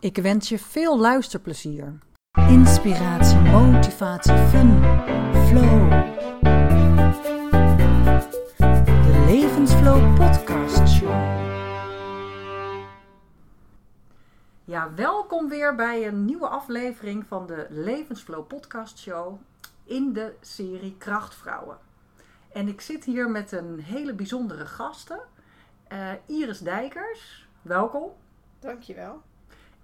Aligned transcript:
Ik 0.00 0.16
wens 0.16 0.48
je 0.48 0.58
veel 0.58 0.98
luisterplezier. 0.98 1.98
Inspiratie, 2.48 3.38
motivatie, 3.38 4.36
fun, 4.36 4.82
flow. 5.46 5.90
De 8.78 9.24
Levensflow 9.26 10.14
Podcast 10.16 10.88
Show. 10.88 11.36
Ja, 14.64 14.94
welkom 14.94 15.48
weer 15.48 15.74
bij 15.74 16.06
een 16.06 16.24
nieuwe 16.24 16.48
aflevering 16.48 17.26
van 17.26 17.46
de 17.46 17.66
Levensflow 17.70 18.46
Podcast 18.46 18.98
Show 18.98 19.40
in 19.84 20.12
de 20.12 20.34
serie 20.40 20.96
Krachtvrouwen. 20.98 21.78
En 22.52 22.68
ik 22.68 22.80
zit 22.80 23.04
hier 23.04 23.30
met 23.30 23.52
een 23.52 23.80
hele 23.80 24.14
bijzondere 24.14 24.66
gasten. 24.66 25.20
Eh, 25.88 26.12
Iris 26.26 26.58
Dijkers, 26.58 27.48
welkom. 27.62 28.10
Dankjewel. 28.58 29.22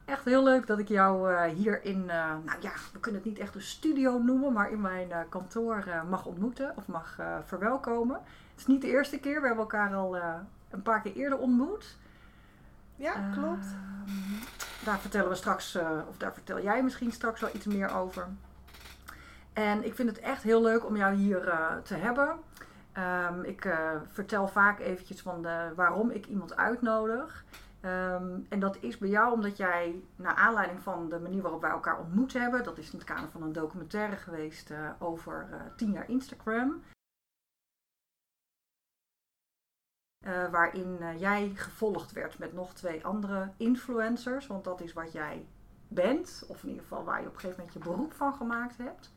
Echt 0.05 0.25
heel 0.25 0.45
leuk 0.45 0.67
dat 0.67 0.79
ik 0.79 0.89
jou 0.89 1.33
eh, 1.33 1.53
hier 1.53 1.85
in, 1.85 2.11
eh, 2.11 2.35
nou 2.45 2.61
ja, 2.61 2.73
we 2.93 3.01
kunnen 3.01 3.21
het 3.21 3.31
niet 3.31 3.39
echt 3.39 3.55
een 3.55 3.62
studio 3.62 4.19
noemen, 4.19 4.53
maar 4.53 4.70
in 4.70 4.81
mijn 4.81 5.12
eh, 5.12 5.19
kantoor 5.28 5.84
mag 6.09 6.27
ontmoeten 6.27 6.73
of 6.77 6.87
mag 6.87 7.19
verwelkomen. 7.45 8.17
Het 8.51 8.61
is 8.61 8.67
niet 8.67 8.81
de 8.81 8.89
eerste 8.89 9.19
keer, 9.19 9.41
we 9.41 9.47
hebben 9.47 9.65
elkaar 9.65 9.95
al 9.95 10.17
een 10.70 10.83
paar 10.83 11.01
keer 11.01 11.15
eerder 11.15 11.39
ontmoet. 11.39 11.97
Ja, 12.97 13.31
klopt. 13.33 13.67
Daar 14.84 14.98
vertellen 14.98 15.28
we 15.28 15.34
straks, 15.34 15.78
of 16.09 16.17
daar 16.17 16.33
vertel 16.33 16.62
jij 16.62 16.83
misschien 16.83 17.12
straks 17.12 17.41
wel 17.41 17.50
iets 17.55 17.67
meer 17.67 17.95
over. 17.95 18.28
En 19.53 19.84
ik 19.84 19.95
vind 19.95 20.09
het 20.09 20.19
echt 20.19 20.43
heel 20.43 20.62
leuk 20.62 20.87
om 20.87 20.97
jou 20.97 21.15
hier 21.15 21.53
te 21.83 21.95
hebben. 21.95 22.37
Ehm, 22.93 23.43
ik 23.43 23.69
vertel 24.11 24.48
vaak 24.48 24.81
eventjes 24.81 25.21
van 25.21 25.43
de, 25.43 25.73
waarom 25.77 26.11
ik 26.11 26.27
iemand 26.27 26.56
uitnodig. 26.56 27.45
Ehm, 27.85 28.41
en 28.49 28.59
dat 28.59 28.83
is 28.83 28.99
bij 28.99 29.09
jou 29.09 29.33
omdat 29.33 29.57
jij, 29.57 30.05
naar 30.17 30.35
aanleiding 30.35 30.83
van 30.83 31.09
de 31.09 31.19
manier 31.19 31.43
waarop 31.43 31.61
wij 31.61 31.71
elkaar 31.71 31.99
ontmoet 31.99 32.33
hebben, 32.33 32.65
dat 32.65 32.79
is 32.79 32.91
in 32.91 32.99
het 32.99 33.07
kader 33.07 33.31
van 33.31 33.43
een 33.43 33.53
documentaire 33.53 34.17
geweest 34.17 34.71
eh, 34.71 34.91
over 34.99 35.49
eh, 35.51 35.61
10 35.77 35.93
jaar 35.93 36.09
Instagram. 36.09 36.83
Eh, 40.25 40.51
waarin 40.51 41.19
jij 41.19 41.53
gevolgd 41.55 42.12
werd 42.12 42.39
met 42.39 42.53
nog 42.53 42.75
twee 42.75 43.05
andere 43.05 43.53
influencers. 43.57 44.47
Want 44.47 44.65
dat 44.65 44.81
is 44.81 44.93
wat 44.93 45.12
jij 45.12 45.47
bent. 45.89 46.45
Of 46.49 46.62
in 46.62 46.69
ieder 46.69 46.83
geval 46.83 47.05
waar 47.05 47.21
je 47.21 47.27
op 47.27 47.35
een 47.35 47.41
gegeven 47.41 47.65
moment 47.65 47.85
je 47.85 47.91
beroep 47.91 48.12
van 48.12 48.35
gemaakt 48.35 48.77
hebt. 48.77 49.12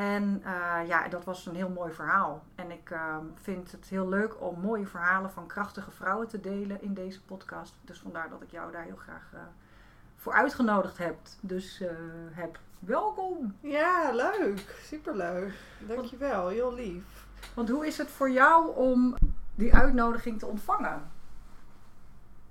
En 0.00 0.42
eh, 0.44 0.88
ja, 0.88 1.08
dat 1.08 1.24
was 1.24 1.46
een 1.46 1.54
heel 1.54 1.68
mooi 1.68 1.92
verhaal. 1.92 2.42
En 2.54 2.70
ik 2.70 2.90
eh, 2.90 3.16
vind 3.34 3.72
het 3.72 3.88
heel 3.88 4.08
leuk 4.08 4.40
om 4.40 4.60
mooie 4.60 4.86
verhalen 4.86 5.30
van 5.30 5.46
krachtige 5.46 5.90
vrouwen 5.90 6.28
te 6.28 6.40
delen 6.40 6.82
in 6.82 6.94
deze 6.94 7.22
podcast. 7.22 7.74
Dus 7.84 7.98
vandaar 7.98 8.28
dat 8.28 8.42
ik 8.42 8.50
jou 8.50 8.72
daar 8.72 8.82
heel 8.82 8.96
graag 8.96 9.30
eh, 9.32 9.40
voor 10.16 10.32
uitgenodigd 10.32 10.98
heb. 10.98 11.16
Dus 11.40 11.80
eh, 11.80 11.90
heb 12.30 12.58
welkom. 12.78 13.56
Ja, 13.60 14.10
leuk. 14.12 14.80
Superleuk. 14.82 15.52
Dankjewel. 15.78 16.48
Heel 16.48 16.74
lief. 16.74 17.26
Want 17.54 17.68
hoe 17.68 17.86
is 17.86 17.98
het 17.98 18.08
voor 18.08 18.30
jou 18.30 18.76
om 18.76 19.16
die 19.54 19.74
uitnodiging 19.74 20.38
te 20.38 20.46
ontvangen? 20.46 21.10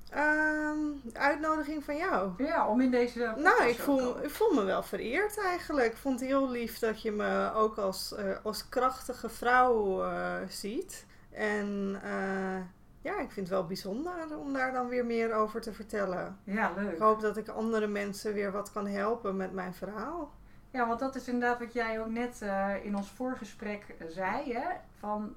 De 0.09 1.19
uitnodiging 1.19 1.83
van 1.83 1.97
jou. 1.97 2.31
Ja, 2.37 2.67
om 2.67 2.81
in 2.81 2.91
deze. 2.91 3.33
Nou, 3.37 3.63
ik 3.63 3.79
voel, 3.79 4.23
ik 4.23 4.29
voel 4.29 4.53
me 4.53 4.63
wel 4.63 4.83
vereerd 4.83 5.37
eigenlijk. 5.37 5.91
Ik 5.91 5.97
vond 5.97 6.19
het 6.19 6.29
heel 6.29 6.49
lief 6.49 6.79
dat 6.79 7.01
je 7.01 7.11
me 7.11 7.51
ook 7.53 7.77
als, 7.77 8.15
eh, 8.15 8.25
als 8.43 8.69
krachtige 8.69 9.29
vrouw 9.29 10.03
eh, 10.03 10.35
ziet. 10.47 11.05
En 11.31 11.99
eh, 12.03 12.61
ja, 13.01 13.19
ik 13.19 13.31
vind 13.31 13.35
het 13.35 13.49
wel 13.49 13.65
bijzonder 13.65 14.37
om 14.37 14.53
daar 14.53 14.73
dan 14.73 14.87
weer 14.87 15.05
meer 15.05 15.33
over 15.33 15.61
te 15.61 15.73
vertellen. 15.73 16.37
Ja, 16.43 16.71
leuk. 16.75 16.91
Ik 16.91 16.99
hoop 16.99 17.21
dat 17.21 17.37
ik 17.37 17.47
andere 17.47 17.87
mensen 17.87 18.33
weer 18.33 18.51
wat 18.51 18.71
kan 18.71 18.87
helpen 18.87 19.35
met 19.35 19.53
mijn 19.53 19.73
verhaal. 19.73 20.31
Ja, 20.71 20.87
want 20.87 20.99
dat 20.99 21.15
is 21.15 21.27
inderdaad 21.27 21.59
wat 21.59 21.73
jij 21.73 21.99
ook 21.99 22.09
net 22.09 22.41
in 22.83 22.95
ons 22.95 23.11
voorgesprek 23.11 23.95
zei. 24.07 24.53
Hè? 24.53 24.67
Van, 24.99 25.35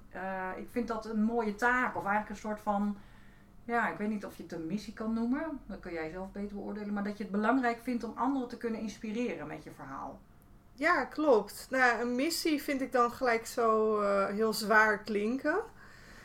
ik 0.56 0.68
vind 0.70 0.88
dat 0.88 1.06
een 1.06 1.22
mooie 1.22 1.54
taak. 1.54 1.96
Of 1.96 2.04
eigenlijk 2.04 2.30
een 2.30 2.48
soort 2.48 2.60
van. 2.60 2.96
Ja, 3.64 3.90
ik 3.90 3.98
weet 3.98 4.08
niet 4.08 4.24
of 4.24 4.36
je 4.36 4.42
het 4.42 4.52
een 4.52 4.66
missie 4.66 4.92
kan 4.92 5.14
noemen. 5.14 5.60
Dat 5.66 5.80
kun 5.80 5.92
jij 5.92 6.10
zelf 6.10 6.32
beter 6.32 6.56
beoordelen. 6.56 6.94
Maar 6.94 7.04
dat 7.04 7.16
je 7.16 7.22
het 7.22 7.32
belangrijk 7.32 7.78
vindt 7.82 8.04
om 8.04 8.12
anderen 8.16 8.48
te 8.48 8.56
kunnen 8.56 8.80
inspireren 8.80 9.46
met 9.46 9.64
je 9.64 9.70
verhaal. 9.70 10.20
Ja, 10.74 11.04
klopt. 11.04 11.66
Nou, 11.70 12.00
een 12.00 12.14
missie 12.14 12.62
vind 12.62 12.80
ik 12.80 12.92
dan 12.92 13.10
gelijk 13.10 13.46
zo 13.46 14.00
eh, 14.00 14.26
heel 14.26 14.52
zwaar 14.52 15.02
klinken. 15.02 15.62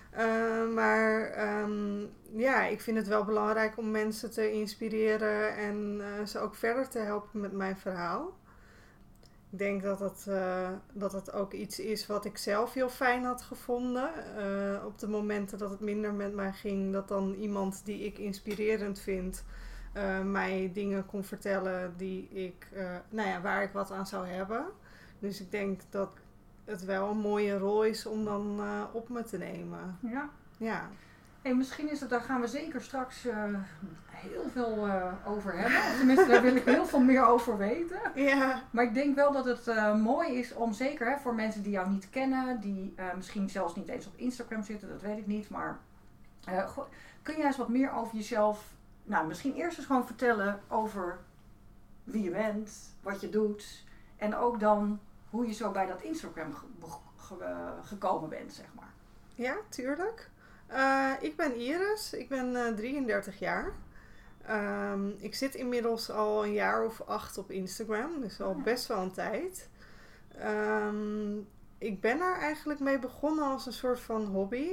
Eh, 0.09 0.67
maar 0.73 1.21
ehm, 1.21 2.05
ja, 2.35 2.63
ik 2.63 2.81
vind 2.81 2.97
het 2.97 3.07
wel 3.07 3.23
belangrijk 3.23 3.77
om 3.77 3.91
mensen 3.91 4.31
te 4.31 4.51
inspireren 4.51 5.55
en 5.55 6.01
eh, 6.01 6.25
ze 6.25 6.39
ook 6.39 6.55
verder 6.55 6.89
te 6.89 6.99
helpen 6.99 7.39
met 7.39 7.51
mijn 7.51 7.77
verhaal. 7.77 8.37
Ik 9.57 9.63
denk 9.63 9.83
dat 9.83 9.99
dat, 9.99 10.25
eh, 10.29 10.69
dat 10.93 11.11
het 11.11 11.31
ook 11.33 11.53
iets 11.53 11.79
is 11.79 12.07
wat 12.07 12.25
ik 12.25 12.37
zelf 12.37 12.73
heel 12.73 12.89
fijn 12.89 13.23
had 13.23 13.41
gevonden. 13.41 14.09
Eh, 14.37 14.85
op 14.85 14.99
de 14.99 15.07
momenten 15.07 15.57
dat 15.57 15.69
het 15.69 15.79
minder 15.79 16.13
met 16.13 16.33
mij 16.33 16.53
ging, 16.53 16.93
dat 16.93 17.07
dan 17.07 17.33
iemand 17.33 17.85
die 17.85 18.05
ik 18.05 18.17
inspirerend 18.17 18.99
vind, 18.99 19.43
eh, 19.93 20.21
mij 20.21 20.71
dingen 20.73 21.05
kon 21.05 21.23
vertellen 21.23 21.93
die 21.97 22.29
ik, 22.29 22.67
nou 23.09 23.27
ja, 23.29 23.41
waar 23.41 23.63
ik 23.63 23.71
wat 23.71 23.91
aan 23.91 24.07
zou 24.07 24.27
hebben. 24.27 24.65
Dus 25.19 25.41
ik 25.41 25.51
denk 25.51 25.81
dat 25.89 26.09
het 26.65 26.85
wel 26.85 27.09
een 27.09 27.17
mooie 27.17 27.57
rol 27.57 27.83
is 27.83 28.05
om 28.05 28.25
dan 28.25 28.61
op 28.93 29.09
me 29.09 29.23
te 29.23 29.37
nemen. 29.37 29.97
Ja. 30.01 30.29
Ja. 30.57 30.89
Hey, 31.47 31.55
misschien 31.55 31.89
is 31.91 31.99
het, 31.99 32.09
daar 32.09 32.21
gaan 32.21 32.41
we 32.41 32.47
zeker 32.47 32.81
straks 32.81 33.25
eh, 33.25 33.43
heel 34.07 34.49
veel 34.51 34.87
eh, 34.87 35.13
over 35.25 35.57
hebben. 35.57 35.77
Of 35.79 35.97
Tenminste, 35.97 36.27
daar 36.27 36.41
wil 36.41 36.55
ik 36.55 36.63
heel 36.65 36.85
veel 36.85 36.99
meer 36.99 37.25
over 37.25 37.57
weten. 37.57 37.99
Ja. 38.29 38.61
Maar 38.71 38.83
ik 38.83 38.93
denk 38.93 39.15
wel 39.15 39.31
dat 39.31 39.45
het 39.45 39.67
eh, 39.67 39.95
mooi 39.95 40.33
is 40.39 40.53
om 40.53 40.73
zeker 40.73 41.09
hè, 41.11 41.17
voor 41.17 41.35
mensen 41.35 41.63
die 41.63 41.71
jou 41.71 41.89
niet 41.89 42.09
kennen, 42.09 42.59
die 42.59 42.95
misschien 43.15 43.49
zelfs 43.49 43.75
niet 43.75 43.87
eens 43.87 44.07
op 44.07 44.13
Instagram 44.15 44.63
zitten, 44.63 44.89
dat 44.89 45.01
weet 45.01 45.17
ik 45.17 45.27
niet. 45.27 45.49
Maar 45.49 45.79
kun 47.21 47.37
jij 47.37 47.45
eens 47.45 47.57
wat 47.57 47.69
meer 47.69 47.91
over 47.91 48.15
jezelf, 48.15 48.73
nou 49.03 49.27
misschien 49.27 49.53
eerst 49.53 49.77
eens 49.77 49.87
gewoon 49.87 50.05
vertellen 50.05 50.59
over 50.67 51.19
wie 52.03 52.23
je 52.23 52.29
bent, 52.31 52.71
wat 53.01 53.21
je 53.21 53.29
doet 53.29 53.83
en 54.17 54.35
ook 54.35 54.59
dan 54.59 54.99
hoe 55.29 55.47
je 55.47 55.53
zo 55.53 55.71
bij 55.71 55.85
dat 55.85 56.01
Instagram 56.01 56.53
ge- 56.53 56.65
be- 56.79 56.87
ge- 57.17 57.73
gekomen 57.83 58.29
bent, 58.29 58.53
zeg 58.53 58.67
maar. 58.75 58.91
Ja, 59.35 59.55
tuurlijk. 59.69 60.29
Eh, 60.67 61.11
ik 61.19 61.35
ben 61.35 61.55
Iris, 61.55 62.13
ik 62.13 62.29
ben 62.29 62.55
eh, 62.65 62.73
33 62.73 63.39
jaar. 63.39 63.71
Ehm, 64.45 65.07
ik 65.17 65.35
zit 65.35 65.55
inmiddels 65.55 66.11
al 66.11 66.43
een 66.45 66.53
jaar 66.53 66.85
of 66.85 67.01
acht 67.01 67.37
op 67.37 67.51
Instagram, 67.51 68.21
dus 68.21 68.41
al 68.41 68.55
Ah. 68.57 68.63
best 68.63 68.87
wel 68.87 69.01
een 69.01 69.11
tijd. 69.11 69.69
Ehm, 70.37 71.37
ik 71.77 72.01
ben 72.01 72.19
er 72.21 72.37
eigenlijk 72.37 72.79
mee 72.79 72.99
begonnen 72.99 73.43
als 73.45 73.65
een 73.65 73.73
soort 73.73 73.99
van 73.99 74.25
hobby. 74.25 74.69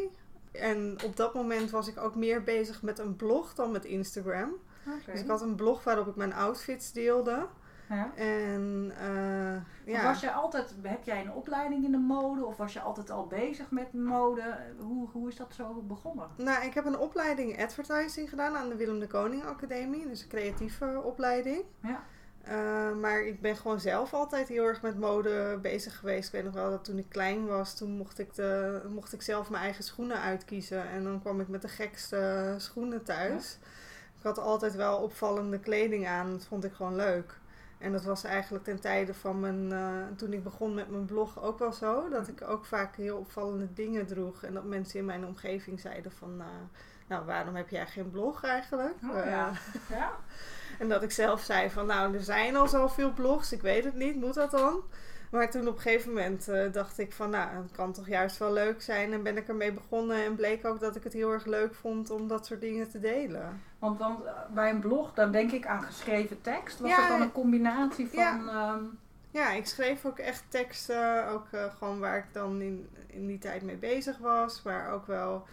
En 0.52 0.96
op 1.04 1.16
dat 1.16 1.34
moment 1.34 1.70
was 1.70 1.88
ik 1.88 1.98
ook 1.98 2.14
meer 2.14 2.42
bezig 2.42 2.82
met 2.82 2.98
een 2.98 3.16
blog 3.16 3.54
dan 3.54 3.70
met 3.70 3.84
Instagram. 3.84 4.50
Dus 5.12 5.20
ik 5.20 5.28
had 5.28 5.42
een 5.42 5.54
blog 5.54 5.84
waarop 5.84 6.06
ik 6.06 6.16
mijn 6.16 6.32
outfits 6.34 6.92
deelde. 6.92 7.46
Ja. 7.88 8.14
En 8.14 8.92
eh, 8.98 9.92
ja. 9.94 10.02
Was 10.02 10.20
je 10.20 10.32
altijd, 10.32 10.74
heb 10.82 11.04
jij 11.04 11.20
een 11.20 11.32
opleiding 11.32 11.84
in 11.84 11.90
de 11.90 11.98
mode 11.98 12.44
of 12.44 12.56
was 12.56 12.72
je 12.72 12.80
altijd 12.80 13.10
al 13.10 13.26
bezig 13.26 13.70
met 13.70 13.92
mode? 13.92 14.56
Hoe, 14.78 15.08
hoe 15.12 15.28
is 15.28 15.36
dat 15.36 15.54
zo 15.54 15.82
begonnen? 15.86 16.28
Nou, 16.36 16.64
ik 16.64 16.74
heb 16.74 16.84
een 16.84 16.98
opleiding 16.98 17.62
advertising 17.62 18.28
gedaan 18.28 18.56
aan 18.56 18.68
de 18.68 18.76
Willem 18.76 18.98
de 18.98 19.06
Koning 19.06 19.44
Academie. 19.44 20.06
Dus 20.06 20.22
een 20.22 20.28
creatieve 20.28 21.00
opleiding. 21.04 21.64
Ja. 21.80 22.02
Uh, 22.48 22.92
maar 23.00 23.22
ik 23.22 23.40
ben 23.40 23.56
gewoon 23.56 23.80
zelf 23.80 24.14
altijd 24.14 24.48
heel 24.48 24.64
erg 24.64 24.82
met 24.82 24.98
mode 24.98 25.58
bezig 25.62 25.98
geweest. 25.98 26.26
Ik 26.26 26.32
weet 26.32 26.44
nog 26.44 26.54
wel 26.54 26.70
dat 26.70 26.84
toen 26.84 26.98
ik 26.98 27.08
klein 27.08 27.46
was, 27.46 27.76
toen 27.76 27.90
mocht 27.90 28.18
ik, 28.18 28.34
de, 28.34 28.82
mocht 28.88 29.12
ik 29.12 29.22
zelf 29.22 29.50
mijn 29.50 29.62
eigen 29.62 29.84
schoenen 29.84 30.20
uitkiezen. 30.20 30.88
En 30.88 31.04
dan 31.04 31.20
kwam 31.20 31.40
ik 31.40 31.48
met 31.48 31.62
de 31.62 31.68
gekste 31.68 32.54
schoenen 32.58 33.04
thuis. 33.04 33.58
Ik 34.18 34.22
had 34.22 34.38
altijd 34.38 34.74
wel 34.74 34.98
opvallende 34.98 35.58
kleding 35.58 36.06
aan. 36.06 36.30
Dat 36.30 36.44
vond 36.44 36.64
ik 36.64 36.72
gewoon 36.72 36.96
leuk. 36.96 37.38
En 37.84 37.92
dat 37.92 38.04
was 38.04 38.24
eigenlijk 38.24 38.64
ten 38.64 38.80
tijde 38.80 39.14
van 39.14 39.40
mijn, 39.40 39.70
uh, 39.72 40.16
toen 40.16 40.32
ik 40.32 40.42
begon 40.42 40.74
met 40.74 40.90
mijn 40.90 41.04
blog 41.04 41.42
ook 41.42 41.58
wel 41.58 41.72
zo. 41.72 42.08
Dat 42.08 42.28
ik 42.28 42.42
ook 42.48 42.64
vaak 42.64 42.96
heel 42.96 43.16
opvallende 43.16 43.72
dingen 43.72 44.06
droeg. 44.06 44.42
En 44.42 44.54
dat 44.54 44.64
mensen 44.64 44.98
in 44.98 45.04
mijn 45.04 45.26
omgeving 45.26 45.80
zeiden 45.80 46.12
van, 46.12 46.34
uh, 46.38 46.46
nou, 47.06 47.24
waarom 47.24 47.54
heb 47.54 47.68
jij 47.68 47.86
geen 47.86 48.10
blog 48.10 48.44
eigenlijk? 48.44 48.94
Oh, 49.02 49.24
ja. 49.24 49.48
Eh, 49.48 49.98
ja. 49.98 50.12
en 50.80 50.88
dat 50.88 51.02
ik 51.02 51.10
zelf 51.10 51.40
zei 51.40 51.70
van, 51.70 51.86
nou, 51.86 52.14
er 52.14 52.22
zijn 52.22 52.56
al 52.56 52.68
zoveel 52.68 53.12
blogs, 53.12 53.52
ik 53.52 53.62
weet 53.62 53.84
het 53.84 53.94
niet, 53.94 54.16
moet 54.16 54.34
dat 54.34 54.50
dan? 54.50 54.82
Maar 55.34 55.50
toen 55.50 55.68
op 55.68 55.74
een 55.74 55.80
gegeven 55.80 56.12
moment 56.12 56.48
eh, 56.48 56.72
dacht 56.72 56.98
ik 56.98 57.12
van, 57.12 57.30
nou, 57.30 57.56
het 57.62 57.72
kan 57.72 57.92
toch 57.92 58.08
juist 58.08 58.38
wel 58.38 58.52
leuk 58.52 58.82
zijn. 58.82 59.12
En 59.12 59.22
ben 59.22 59.36
ik 59.36 59.48
ermee 59.48 59.72
begonnen 59.72 60.24
en 60.24 60.34
bleek 60.34 60.66
ook 60.66 60.80
dat 60.80 60.96
ik 60.96 61.04
het 61.04 61.12
heel 61.12 61.32
erg 61.32 61.44
leuk 61.44 61.74
vond 61.74 62.10
om 62.10 62.28
dat 62.28 62.46
soort 62.46 62.60
dingen 62.60 62.90
te 62.90 63.00
delen. 63.00 63.62
Want, 63.78 63.98
want 63.98 64.24
eh, 64.24 64.32
bij 64.54 64.70
een 64.70 64.80
blog, 64.80 65.14
dan 65.14 65.32
denk 65.32 65.50
ik 65.52 65.66
aan 65.66 65.82
geschreven 65.82 66.40
tekst. 66.40 66.80
Was 66.80 66.90
Ja, 66.90 66.96
dat 66.96 67.08
dan 67.08 67.20
een 67.20 67.32
combinatie 67.32 68.08
van... 68.08 68.18
ja. 68.18 68.38
ehm, 68.48 68.84
Ja, 69.30 69.52
ik 69.52 69.66
schreef 69.66 70.04
ook 70.04 70.18
echt 70.18 70.44
teksten, 70.48 71.28
ook 71.28 71.46
eh, 71.50 71.64
gewoon 71.78 71.98
waar 71.98 72.18
ik 72.18 72.32
dan 72.32 72.60
in, 72.60 72.88
in 73.06 73.26
die 73.26 73.38
tijd 73.38 73.62
mee 73.62 73.76
bezig 73.76 74.18
was. 74.18 74.62
Maar 74.62 74.92
ook 74.92 75.06
wel 75.06 75.46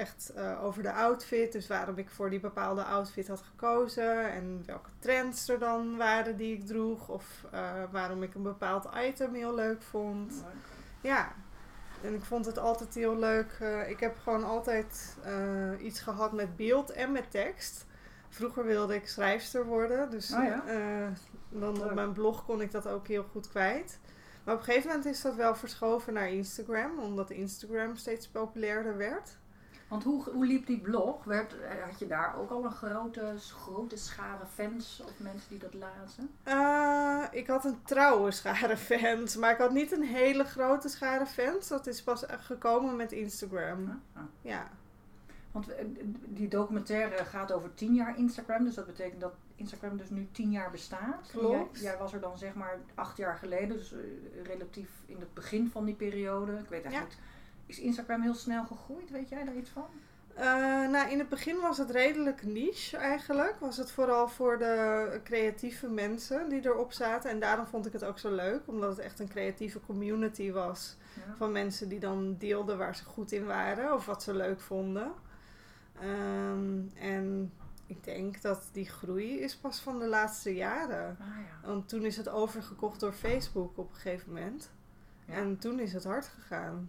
echt 0.00 0.32
eh, 0.34 0.64
over 0.64 0.82
de 0.82 0.92
outfit. 0.92 1.52
Dus 1.52 1.66
waarom 1.66 1.98
ik 1.98 2.10
voor 2.10 2.30
die 2.30 2.40
bepaalde 2.40 2.82
outfit 2.84 3.28
had 3.28 3.40
gekozen. 3.42 4.30
En 4.32 4.62
welke 4.66 4.90
trends 4.98 5.48
er 5.48 5.58
dan 5.58 5.96
waren 5.96 6.36
die 6.36 6.56
ik 6.56 6.66
droeg. 6.66 7.08
Of 7.08 7.44
eh, 7.50 7.70
waarom 7.90 8.22
ik 8.22 8.34
een 8.34 8.42
bepaald 8.42 8.88
item 9.06 9.34
heel 9.34 9.54
leuk 9.54 9.82
vond. 9.82 10.44
Ja, 11.00 11.32
en 12.02 12.14
ik 12.14 12.24
vond 12.24 12.46
het 12.46 12.58
altijd 12.58 12.94
heel 12.94 13.16
leuk. 13.18 13.56
eh, 13.60 13.90
ik 13.90 14.00
heb 14.00 14.16
gewoon 14.22 14.44
altijd 14.44 15.16
iets 15.80 16.00
gehad 16.00 16.32
met 16.32 16.56
beeld 16.56 16.90
en 16.90 17.12
met 17.12 17.30
tekst. 17.30 17.86
Vroeger 18.28 18.64
wilde 18.64 18.94
ik 18.94 19.08
schrijfster 19.08 19.64
worden, 19.66 20.10
dus 20.10 20.32
Oh 20.32 20.44
ja? 20.44 20.62
dan 21.48 21.74
Leuk. 21.76 21.84
op 21.84 21.94
mijn 21.94 22.12
blog 22.12 22.44
kon 22.44 22.60
ik 22.60 22.70
dat 22.70 22.86
ook 22.88 23.06
heel 23.08 23.24
goed 23.32 23.48
kwijt. 23.48 23.98
Maar 24.44 24.54
op 24.54 24.60
een 24.60 24.66
gegeven 24.66 24.88
moment 24.88 25.06
is 25.06 25.20
dat 25.22 25.34
wel 25.34 25.54
verschoven 25.54 26.12
naar 26.12 26.28
Instagram, 26.30 26.98
omdat 26.98 27.30
Instagram 27.30 27.96
steeds 27.96 28.28
populairder 28.28 28.96
werd. 28.96 29.38
Want 29.90 30.04
hoe, 30.04 30.30
hoe 30.30 30.46
liep 30.46 30.66
die 30.66 30.80
blog? 30.80 31.24
Werd, 31.24 31.60
eh, 31.60 31.84
had 31.84 31.98
je 31.98 32.06
daar 32.06 32.38
ook 32.38 32.50
al 32.50 32.64
een 32.64 32.70
grote, 32.70 33.34
grote 33.38 33.96
schare 33.96 34.46
fans 34.54 35.02
of 35.04 35.12
mensen 35.16 35.48
die 35.48 35.58
dat 35.58 35.74
lazen? 35.74 36.30
Eh, 36.42 37.38
ik 37.40 37.46
had 37.46 37.64
een 37.64 37.82
trouwe 37.84 38.30
schare 38.30 38.76
fans, 38.76 39.36
maar 39.36 39.52
ik 39.52 39.58
had 39.58 39.72
niet 39.72 39.92
een 39.92 40.02
hele 40.02 40.44
grote 40.44 40.88
schare 40.88 41.26
fans. 41.26 41.68
Dat 41.68 41.86
is 41.86 42.02
pas 42.02 42.24
gekomen 42.28 42.96
met 42.96 43.12
Instagram. 43.12 44.02
Ah. 44.12 44.22
Ja, 44.40 44.68
Want 45.52 45.68
eh, 45.68 45.84
die 46.26 46.48
documentaire 46.48 47.24
gaat 47.24 47.52
over 47.52 47.74
tien 47.74 47.94
jaar 47.94 48.18
Instagram. 48.18 48.64
Dus 48.64 48.74
dat 48.74 48.86
betekent 48.86 49.20
dat 49.20 49.34
Instagram 49.54 49.96
dus 49.96 50.10
nu 50.10 50.28
tien 50.32 50.50
jaar 50.50 50.70
bestaat. 50.70 51.30
Klopt. 51.32 51.80
Jij, 51.80 51.90
jij 51.90 51.98
was 51.98 52.12
er 52.12 52.20
dan 52.20 52.38
zeg 52.38 52.54
maar 52.54 52.78
acht 52.94 53.16
jaar 53.16 53.36
geleden. 53.36 53.68
Dus 53.68 53.94
relatief 54.42 54.90
in 55.06 55.20
het 55.20 55.34
begin 55.34 55.70
van 55.70 55.84
die 55.84 55.94
periode. 55.94 56.52
Ik 56.52 56.68
weet 56.68 56.84
eigenlijk 56.84 57.14
niet. 57.14 57.28
Is 57.70 57.78
Instagram 57.78 58.22
heel 58.22 58.34
snel 58.34 58.64
gegroeid? 58.64 59.10
Weet 59.10 59.28
jij 59.28 59.44
daar 59.44 59.56
iets 59.56 59.70
van? 59.70 59.86
Eh, 60.34 60.44
nou, 60.88 61.10
in 61.10 61.18
het 61.18 61.28
begin 61.28 61.60
was 61.60 61.78
het 61.78 61.90
redelijk 61.90 62.42
niche 62.42 62.96
eigenlijk. 62.96 63.56
Was 63.60 63.76
het 63.76 63.90
vooral 63.90 64.28
voor 64.28 64.58
de 64.58 65.20
creatieve 65.24 65.88
mensen 65.88 66.48
die 66.48 66.64
erop 66.64 66.92
zaten. 66.92 67.30
En 67.30 67.40
daarom 67.40 67.66
vond 67.66 67.86
ik 67.86 67.92
het 67.92 68.04
ook 68.04 68.18
zo 68.18 68.34
leuk, 68.34 68.60
omdat 68.66 68.90
het 68.90 68.98
echt 68.98 69.18
een 69.18 69.28
creatieve 69.28 69.80
community 69.80 70.52
was. 70.52 70.96
Ja. 71.14 71.34
Van 71.36 71.52
mensen 71.52 71.88
die 71.88 72.00
dan 72.00 72.36
deelden 72.38 72.78
waar 72.78 72.96
ze 72.96 73.04
goed 73.04 73.32
in 73.32 73.46
waren 73.46 73.94
of 73.94 74.06
wat 74.06 74.22
ze 74.22 74.34
leuk 74.34 74.60
vonden. 74.60 75.12
Ehm, 76.00 76.78
en 76.94 77.52
ik 77.86 78.04
denk 78.04 78.42
dat 78.42 78.68
die 78.72 78.88
groei 78.88 79.40
is 79.40 79.56
pas 79.56 79.80
van 79.80 79.98
de 79.98 80.06
laatste 80.06 80.54
jaren. 80.54 81.16
Ah, 81.20 81.26
ja. 81.26 81.68
Want 81.68 81.88
toen 81.88 82.04
is 82.04 82.16
het 82.16 82.28
overgekocht 82.28 83.00
door 83.00 83.12
Facebook 83.12 83.78
op 83.78 83.88
een 83.88 83.94
gegeven 83.94 84.32
moment. 84.32 84.70
Ja. 85.24 85.34
En 85.34 85.58
toen 85.58 85.78
is 85.78 85.92
het 85.92 86.04
hard 86.04 86.26
gegaan. 86.26 86.88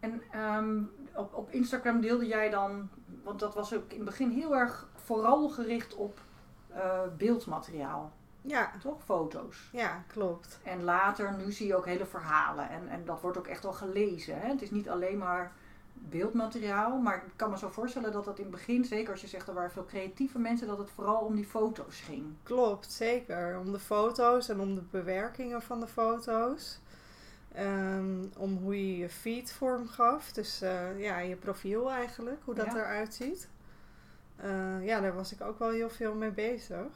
En 0.00 0.22
ehm, 0.30 0.82
op, 1.14 1.34
op 1.34 1.50
Instagram 1.50 2.00
deelde 2.00 2.26
jij 2.26 2.50
dan, 2.50 2.88
want 3.24 3.40
dat 3.40 3.54
was 3.54 3.74
ook 3.74 3.90
in 3.90 3.96
het 3.96 4.04
begin 4.04 4.30
heel 4.30 4.56
erg 4.56 4.88
vooral 4.94 5.48
gericht 5.48 5.94
op 5.94 6.20
eh, 6.68 7.00
beeldmateriaal, 7.16 8.12
Ja, 8.42 8.70
toch? 8.82 9.02
Foto's. 9.04 9.68
ja, 9.72 10.04
klopt. 10.06 10.60
En 10.62 10.84
later, 10.84 11.34
nu 11.36 11.52
zie 11.52 11.66
je 11.66 11.76
ook 11.76 11.86
hele 11.86 12.06
verhalen 12.06 12.68
en, 12.70 12.88
en 12.88 13.04
dat 13.04 13.20
wordt 13.20 13.38
ook 13.38 13.46
echt 13.46 13.62
wel 13.62 13.72
gelezen. 13.72 14.40
Hè? 14.40 14.48
Het 14.48 14.62
is 14.62 14.70
niet 14.70 14.88
alleen 14.88 15.18
maar 15.18 15.52
beeldmateriaal, 16.00 16.98
maar 16.98 17.16
ik 17.16 17.32
kan 17.36 17.50
me 17.50 17.58
zo 17.58 17.68
voorstellen 17.68 18.12
dat 18.12 18.24
dat 18.24 18.38
in 18.38 18.44
het 18.44 18.52
begin, 18.52 18.84
zeker 18.84 19.12
als 19.12 19.20
je 19.20 19.26
zegt 19.26 19.48
er 19.48 19.54
waren 19.54 19.70
veel 19.70 19.84
creatieve 19.84 20.38
mensen, 20.38 20.66
dat 20.66 20.78
het 20.78 20.90
vooral 20.90 21.20
om 21.20 21.34
die 21.34 21.46
foto's 21.46 22.00
ging. 22.00 22.24
Klopt, 22.42 22.92
zeker. 22.92 23.58
Om 23.58 23.72
de 23.72 23.78
foto's 23.78 24.48
en 24.48 24.60
om 24.60 24.74
de 24.74 24.82
bewerkingen 24.90 25.62
van 25.62 25.80
de 25.80 25.86
foto's. 25.86 26.80
Ehm, 27.58 28.24
om 28.36 28.56
hoe 28.56 28.86
je 28.86 28.98
je 28.98 29.08
feed 29.08 29.52
vorm 29.52 29.88
gaf. 29.88 30.32
Dus 30.32 30.62
eh, 30.62 31.00
ja, 31.00 31.18
je 31.18 31.36
profiel 31.36 31.90
eigenlijk, 31.90 32.40
hoe 32.44 32.54
dat 32.54 32.66
Ja. 32.66 32.76
eruit 32.76 33.14
ziet. 33.14 33.48
Eh, 34.36 34.84
ja, 34.86 35.00
daar 35.00 35.14
was 35.14 35.32
ik 35.32 35.40
ook 35.40 35.58
wel 35.58 35.70
heel 35.70 35.90
veel 35.90 36.14
mee 36.14 36.30
bezig. 36.30 36.86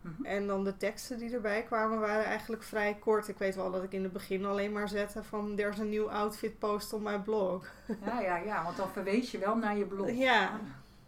Mhm. 0.00 0.24
En 0.24 0.46
dan 0.46 0.64
de 0.64 0.76
teksten 0.76 1.18
die 1.18 1.34
erbij 1.34 1.62
kwamen 1.62 2.00
waren 2.00 2.24
eigenlijk 2.24 2.62
vrij 2.62 2.94
kort. 3.00 3.28
Ik 3.28 3.38
weet 3.38 3.54
wel 3.54 3.70
dat 3.70 3.82
ik 3.82 3.92
in 3.92 4.02
het 4.02 4.12
begin 4.12 4.44
alleen 4.44 4.72
maar 4.72 4.88
zette 4.88 5.22
van... 5.22 5.54
There's 5.56 5.78
a 5.78 5.82
new 5.82 6.06
outfit 6.08 6.58
post 6.58 6.92
op 6.92 7.00
mijn 7.02 7.22
blog. 7.22 7.66
Ja, 8.04 8.20
ja, 8.20 8.36
ja, 8.36 8.64
want 8.64 8.76
dan 8.76 8.88
verwees 8.90 9.30
je 9.30 9.38
wel 9.38 9.56
naar 9.56 9.76
je 9.76 9.84
blog. 9.84 10.10
Ja. 10.28 10.60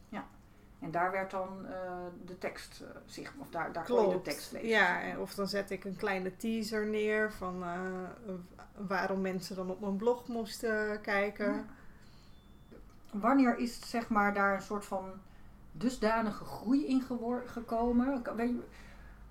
ja. 0.09 0.25
En 0.81 0.91
daar 0.91 1.11
werd 1.11 1.31
dan 1.31 1.67
eh, 1.67 2.07
de 2.27 2.39
tekst 2.39 2.85
zichtbaar, 3.07 3.43
of 3.43 3.51
daar, 3.51 3.73
daar 3.73 3.85
kon 3.85 4.09
je 4.09 4.15
de 4.15 4.23
tekst 4.23 4.53
lezen. 4.53 4.69
Ja, 4.69 5.01
of 5.19 5.35
dan 5.35 5.49
zet 5.49 5.71
ik 5.71 5.85
een 5.85 5.97
kleine 5.97 6.37
teaser 6.37 6.87
neer 6.87 7.33
van 7.33 7.65
waarom 8.77 9.21
mensen 9.21 9.57
dan 9.57 9.71
op 9.71 9.81
mijn 9.81 9.97
blog 9.97 10.27
moesten 10.29 11.01
kijken. 11.01 11.53
Ja. 11.55 11.65
Wanneer 13.11 13.57
is 13.59 13.91
zeg 13.91 14.09
maar 14.09 14.35
daar 14.35 14.55
een 14.55 14.63
soort 14.63 14.85
van 14.85 15.11
dusdanige 15.73 16.45
groei 16.45 16.87
in 16.87 17.03
gekomen? 17.47 18.23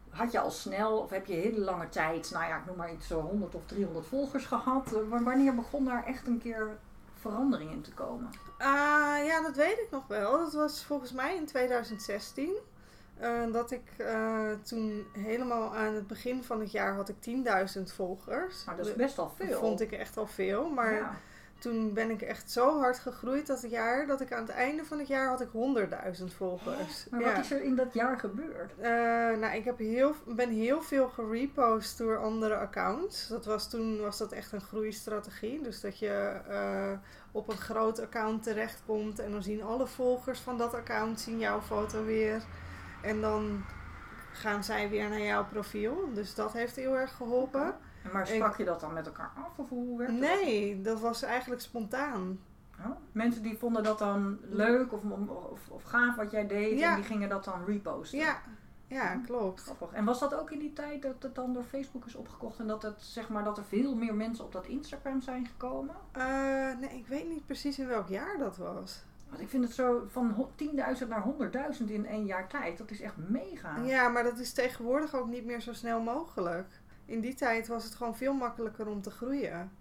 Had 0.10 0.32
je 0.32 0.40
al 0.40 0.52
snel 0.52 0.98
of 0.98 1.10
heb 1.10 1.26
je 1.26 1.34
hele 1.34 1.60
lange 1.60 1.90
tijd, 1.90 2.32
nou 2.32 2.46
ja, 2.46 2.58
ik 2.58 2.66
noem 2.66 2.76
maar 2.76 2.94
iets, 2.94 3.08
zo 3.08 3.20
100 3.22 3.56
of 3.56 3.66
300 3.66 4.06
volgers 4.08 4.46
gehad? 4.46 4.94
Eh, 4.94 5.08
wa- 5.10 5.24
Wanneer 5.24 5.56
begon 5.56 5.86
daar 5.86 6.06
echt 6.06 6.28
een 6.28 6.40
keer 6.40 6.78
verandering 7.20 7.72
in 7.72 7.82
te 7.82 7.92
komen? 7.94 8.30
Ah, 8.58 9.26
ja, 9.26 9.42
dat 9.42 9.56
weet 9.56 9.80
ik 9.80 9.88
nog 9.92 10.08
wel. 10.08 10.32
Dat 10.38 10.54
was 10.54 10.84
volgens 10.86 11.12
mij 11.12 11.36
in 11.36 11.46
2016. 11.46 12.58
Eh, 13.22 13.52
dat 13.52 13.72
ik 13.72 13.82
eh, 13.98 14.50
toen 14.64 15.06
helemaal 15.14 15.76
aan 15.76 15.94
het 15.94 16.08
begin 16.08 16.44
van 16.44 16.60
het 16.60 16.72
jaar 16.72 16.94
had 16.94 17.10
ik 17.10 17.16
10.000 17.22 17.94
volgers. 17.94 18.66
Nou, 18.66 18.78
dat 18.78 18.86
is 18.88 18.94
best 18.96 19.16
Dat 19.16 19.32
veel. 19.38 19.60
vond 19.60 19.82
ik 19.82 19.92
echt 19.92 20.18
al 20.18 20.28
veel. 20.28 20.70
Maar 20.70 20.94
Ja. 20.94 21.16
toen 21.60 21.94
ben 21.94 22.10
ik 22.10 22.22
echt 22.22 22.52
zo 22.52 22.80
hard 22.80 23.00
gegroeid 23.00 23.48
dat 23.48 23.66
jaar 23.70 24.08
dat 24.08 24.22
ik 24.22 24.34
aan 24.34 24.42
het 24.42 24.50
einde 24.52 24.86
van 24.86 25.00
het 25.00 25.08
jaar 25.08 25.28
had 25.28 25.42
ik 25.42 25.48
100.000 25.52 26.34
volgers. 26.34 27.06
Maar 27.10 27.20
Ja. 27.22 27.34
wat 27.36 27.44
is 27.44 27.52
er 27.52 27.62
in 27.64 27.76
dat 27.76 27.94
jaar 27.94 28.20
gebeurd? 28.20 28.72
Eh, 28.80 28.90
nou, 29.40 29.56
ik 29.56 29.66
heb 29.66 29.78
heel, 29.78 30.16
ben 30.26 30.50
heel 30.50 30.82
veel 30.82 31.10
gerepost 31.10 31.98
door 31.98 32.18
andere 32.18 32.56
accounts. 32.56 33.28
Dat 33.28 33.46
was, 33.46 33.70
toen 33.70 34.00
was 34.02 34.18
dat 34.18 34.32
echt 34.32 34.52
een 34.52 34.62
groeistrategie. 34.62 35.62
Dus 35.62 35.82
dat 35.82 36.00
je 36.00 36.40
op 37.32 37.48
een 37.50 37.58
groot 37.58 38.00
account 38.02 38.44
terechtkomt 38.44 39.20
en 39.20 39.32
dan 39.32 39.44
zien 39.44 39.64
alle 39.64 39.88
volgers 39.88 40.40
van 40.40 40.58
dat 40.58 40.74
account 40.74 41.20
zien 41.20 41.40
jouw 41.40 41.62
foto 41.62 42.04
weer. 42.06 42.42
En 43.04 43.22
dan 43.22 43.64
gaan 44.32 44.64
zij 44.64 44.90
weer 44.90 45.10
naar 45.10 45.22
jouw 45.22 45.46
profiel. 45.46 46.10
Dus 46.14 46.36
dat 46.36 46.54
heeft 46.54 46.76
heel 46.76 46.98
erg 46.98 47.16
geholpen. 47.16 47.76
Maar 48.12 48.28
sprak 48.28 48.58
je 48.58 48.66
dat 48.66 48.80
dan 48.80 48.94
met 48.94 49.06
elkaar 49.06 49.32
af 49.36 49.58
of 49.60 49.70
hoe 49.70 49.98
dat? 50.06 50.12
Nee, 50.12 50.82
dat 50.82 51.00
was 51.00 51.22
eigenlijk 51.24 51.62
spontaan. 51.62 52.40
Oh, 52.86 52.92
Mensen 53.12 53.44
die 53.44 53.58
vonden 53.58 53.84
dat 53.84 54.00
dan 54.00 54.40
leuk 54.42 54.94
of, 54.94 55.02
of, 55.28 55.70
of 55.70 55.84
gaaf 55.84 56.16
wat 56.16 56.32
jij 56.32 56.48
deed 56.48 56.80
Ja. 56.80 56.90
en 56.90 56.96
die 56.96 57.04
gingen 57.06 57.30
dat 57.30 57.44
dan 57.44 57.66
reposten. 57.66 58.20
Ja, 58.20 58.42
ja 58.88 59.16
klopt. 59.16 59.62
Grappig. 59.62 59.92
En 59.92 60.06
was 60.06 60.20
dat 60.20 60.36
ook 60.36 60.52
in 60.52 60.60
die 60.60 60.74
tijd 60.74 61.02
dat 61.02 61.24
het 61.24 61.36
dan 61.36 61.54
door 61.54 61.64
Facebook 61.64 62.06
is 62.06 62.16
opgekocht 62.16 62.60
en 62.60 62.68
dat, 62.68 62.82
het, 62.82 63.02
zeg 63.04 63.30
maar, 63.30 63.44
dat 63.44 63.58
er 63.58 63.66
veel 63.66 63.96
meer 63.96 64.16
mensen 64.16 64.46
op 64.46 64.52
dat 64.52 64.66
Instagram 64.66 65.22
zijn 65.22 65.46
gekomen? 65.48 65.96
Eh, 66.12 66.24
nee, 66.80 66.98
ik 66.98 67.08
weet 67.08 67.30
niet 67.30 67.46
precies 67.46 67.80
in 67.80 67.88
welk 67.88 68.08
jaar 68.08 68.38
dat 68.38 68.58
was. 68.58 69.04
Want 69.32 69.44
ik 69.44 69.50
vind 69.50 69.64
het 69.64 69.74
zo 69.74 70.04
van 70.08 70.30
ho- 70.32 70.52
10.000 70.56 71.08
naar 71.10 71.22
100.000 71.24 71.86
in 71.92 72.06
één 72.06 72.26
jaar 72.26 72.48
tijd, 72.48 72.78
dat 72.78 72.92
is 72.92 73.02
echt 73.02 73.18
mega. 73.18 73.78
Ja, 73.78 74.08
maar 74.10 74.24
dat 74.24 74.38
is 74.40 74.54
tegenwoordig 74.54 75.16
ook 75.16 75.28
niet 75.28 75.46
meer 75.46 75.62
zo 75.62 75.74
snel 75.74 76.02
mogelijk. 76.02 76.68
In 77.06 77.22
die 77.22 77.34
tijd 77.34 77.68
was 77.68 77.84
het 77.84 77.96
gewoon 77.96 78.16
veel 78.18 78.34
makkelijker 78.34 78.88
om 78.88 79.02
te 79.02 79.10
groeien. 79.12 79.72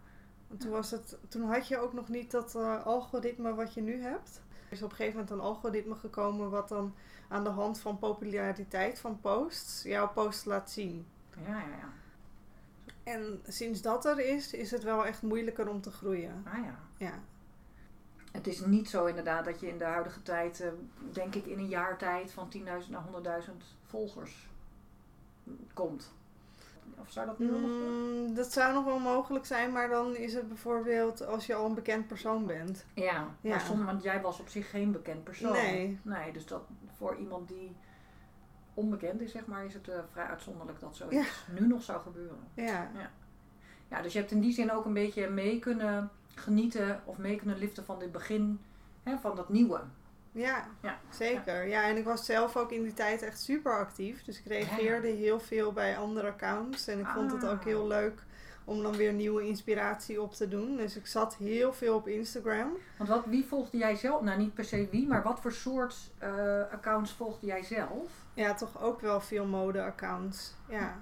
Want 0.48 0.60
toen, 0.60 0.70
was 0.70 0.90
het, 0.90 1.18
toen 1.28 1.42
had 1.42 1.68
je 1.68 1.78
ook 1.78 1.92
nog 1.92 2.08
niet 2.08 2.30
dat 2.30 2.54
eh, 2.54 2.86
algoritme 2.86 3.54
wat 3.54 3.74
je 3.74 3.80
nu 3.80 4.02
hebt. 4.02 4.42
Er 4.66 4.72
is 4.76 4.82
op 4.82 4.90
een 4.90 4.96
gegeven 4.96 5.18
moment 5.20 5.36
een 5.36 5.44
algoritme 5.46 5.94
gekomen 5.94 6.50
wat 6.50 6.68
dan 6.68 6.94
aan 7.28 7.44
de 7.44 7.50
hand 7.50 7.80
van 7.80 7.98
populariteit 7.98 8.98
van 8.98 9.20
posts 9.20 9.82
jouw 9.82 10.08
post 10.08 10.46
laat 10.46 10.70
zien. 10.70 11.06
Ja, 11.46 11.52
ja, 11.58 11.58
ja. 11.80 11.88
En 13.12 13.40
sinds 13.46 13.82
dat 13.82 14.04
er 14.04 14.18
is, 14.18 14.52
is 14.52 14.70
het 14.70 14.82
wel 14.82 15.06
echt 15.06 15.22
moeilijker 15.22 15.68
om 15.68 15.80
te 15.80 15.90
groeien. 15.90 16.42
Ah 16.46 16.64
ja. 16.64 16.78
Ja, 16.96 17.12
Het 18.30 18.46
is 18.46 18.60
niet 18.60 18.88
zo 18.88 19.04
inderdaad 19.04 19.44
dat 19.44 19.60
je 19.60 19.68
in 19.68 19.78
de 19.78 19.84
huidige 19.84 20.22
tijd, 20.22 20.60
eh, 20.60 20.68
denk 21.12 21.34
ik 21.34 21.46
in 21.46 21.58
een 21.58 21.68
jaar 21.68 21.98
tijd, 21.98 22.32
van 22.32 22.48
10.000 22.48 22.90
naar 22.90 23.02
100.000 23.02 23.76
volgers 23.82 24.48
komt. 25.74 26.12
Of 27.00 27.10
zou 27.10 27.26
dat 27.26 27.38
nu 27.38 27.50
nog? 27.50 27.60
Mm, 27.60 28.34
dat 28.34 28.52
zou 28.52 28.74
nog 28.74 28.84
wel 28.84 28.98
mogelijk 28.98 29.46
zijn, 29.46 29.72
maar 29.72 29.88
dan 29.88 30.16
is 30.16 30.34
het 30.34 30.48
bijvoorbeeld 30.48 31.26
als 31.26 31.46
je 31.46 31.54
al 31.54 31.66
een 31.66 31.74
bekend 31.74 32.06
persoon 32.06 32.46
bent. 32.46 32.84
Ja, 32.94 33.28
Ja. 33.40 33.50
Maar 33.50 33.60
soms, 33.60 33.84
want 33.84 34.02
jij 34.02 34.20
was 34.20 34.40
op 34.40 34.48
zich 34.48 34.70
geen 34.70 34.92
bekend 34.92 35.24
persoon. 35.24 35.52
Nee. 35.52 35.98
Nee, 36.02 36.32
dus 36.32 36.46
dat 36.46 36.62
voor 36.96 37.16
iemand 37.16 37.48
die 37.48 37.76
onbekend 38.74 39.20
is, 39.20 39.32
zeg 39.32 39.46
maar, 39.46 39.64
is 39.64 39.74
het 39.74 39.88
eh, 39.88 39.98
vrij 40.10 40.26
uitzonderlijk 40.26 40.80
dat 40.80 40.96
zoiets 40.96 41.46
nu 41.58 41.66
nog 41.66 41.82
zou 41.82 42.00
gebeuren. 42.00 42.38
Ja, 42.54 42.90
Ja, 43.88 44.02
dus 44.02 44.12
je 44.12 44.18
hebt 44.18 44.30
in 44.30 44.40
die 44.40 44.52
zin 44.52 44.72
ook 44.72 44.84
een 44.84 44.92
beetje 44.92 45.28
mee 45.28 45.58
kunnen 45.58 46.10
genieten 46.40 47.00
of 47.04 47.18
mee 47.18 47.36
kunnen 47.36 47.58
liften 47.58 47.84
van 47.84 47.98
dit 47.98 48.12
begin 48.12 48.60
hè, 49.02 49.18
van 49.18 49.36
dat 49.36 49.48
nieuwe. 49.48 49.80
ja, 50.32 50.66
Ja. 50.82 50.98
zeker. 51.10 51.66
Ja, 51.68 51.82
en 51.88 51.96
ik 51.96 52.04
was 52.04 52.24
zelf 52.24 52.56
ook 52.56 52.70
in 52.72 52.82
die 52.82 52.92
tijd 52.94 53.22
echt 53.22 53.40
super 53.40 53.78
actief. 53.78 54.24
Dus 54.24 54.38
ik 54.38 54.46
reageerde 54.46 55.08
heel 55.08 55.40
veel 55.40 55.72
bij 55.72 55.96
andere 55.98 56.26
accounts. 56.28 56.86
En 56.88 56.98
ik 56.98 57.06
vond 57.06 57.32
het 57.32 57.44
Ah. 57.44 57.50
ook 57.50 57.64
heel 57.64 57.86
leuk 57.86 58.22
om 58.64 58.82
dan 58.82 58.96
weer 58.96 59.12
nieuwe 59.12 59.46
inspiratie 59.46 60.22
op 60.22 60.32
te 60.34 60.48
doen. 60.48 60.76
Dus 60.76 60.96
ik 60.96 61.06
zat 61.06 61.36
heel 61.36 61.72
veel 61.72 61.94
op 61.94 62.08
Instagram. 62.08 62.68
Want 62.96 63.08
wat, 63.10 63.24
wie 63.26 63.44
volgde 63.44 63.78
jij 63.78 63.96
zelf? 63.96 64.22
Nou, 64.22 64.38
niet 64.38 64.54
per 64.54 64.64
se 64.64 64.88
wie, 64.90 65.06
maar 65.06 65.22
wat 65.22 65.40
voor 65.40 65.52
soort 65.52 65.96
eh, 66.18 66.32
accounts 66.72 67.12
volgde 67.12 67.46
jij 67.46 67.62
zelf? 67.62 68.10
Ja, 68.34 68.54
toch 68.54 68.82
ook 68.82 69.00
wel 69.00 69.20
veel 69.20 69.46
mode-accounts. 69.46 70.54
Ja, 70.68 70.98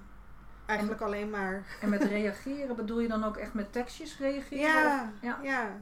eigenlijk 0.68 1.00
alleen 1.00 1.30
maar. 1.30 1.64
En 1.80 1.88
met 1.88 2.02
reageren 2.14 2.76
bedoel 2.76 3.00
je 3.00 3.08
dan 3.08 3.24
ook 3.24 3.36
echt 3.36 3.54
met 3.54 3.72
tekstjes 3.72 4.18
reageren? 4.18 4.60
Ja, 4.60 5.02
Of- 5.02 5.22
ja. 5.22 5.38
ja, 5.42 5.76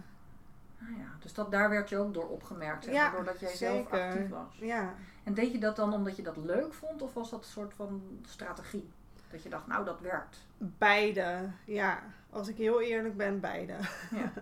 Ah, 0.82 0.98
ja. 0.98 1.04
Dus 1.20 1.34
dat, 1.34 1.50
daar 1.50 1.70
werd 1.70 1.88
je 1.88 1.98
ook 1.98 2.14
door 2.14 2.28
opgemerkt, 2.28 2.84
zeg 2.84 2.94
Ja, 2.94 3.10
doordat 3.10 3.40
jij 3.40 3.56
zelf 3.56 3.90
actief 3.90 4.28
was. 4.28 4.56
ja. 4.60 4.94
En 5.24 5.34
deed 5.34 5.52
je 5.52 5.58
dat 5.58 5.76
dan 5.76 5.92
omdat 5.92 6.16
je 6.16 6.22
dat 6.22 6.36
leuk 6.36 6.72
vond 6.72 7.02
of 7.02 7.14
was 7.14 7.30
dat 7.30 7.38
een 7.38 7.50
soort 7.50 7.74
van 7.74 8.02
strategie? 8.26 8.90
Dat 9.30 9.42
je 9.42 9.48
dacht, 9.48 9.66
nou 9.66 9.84
dat 9.84 10.00
werkt. 10.00 10.38
Beide, 10.58 11.48
ja. 11.64 12.02
Als 12.30 12.48
ik 12.48 12.56
heel 12.56 12.80
eerlijk 12.80 13.16
ben, 13.16 13.40
beide. 13.40 13.72
Ja. 14.10 14.32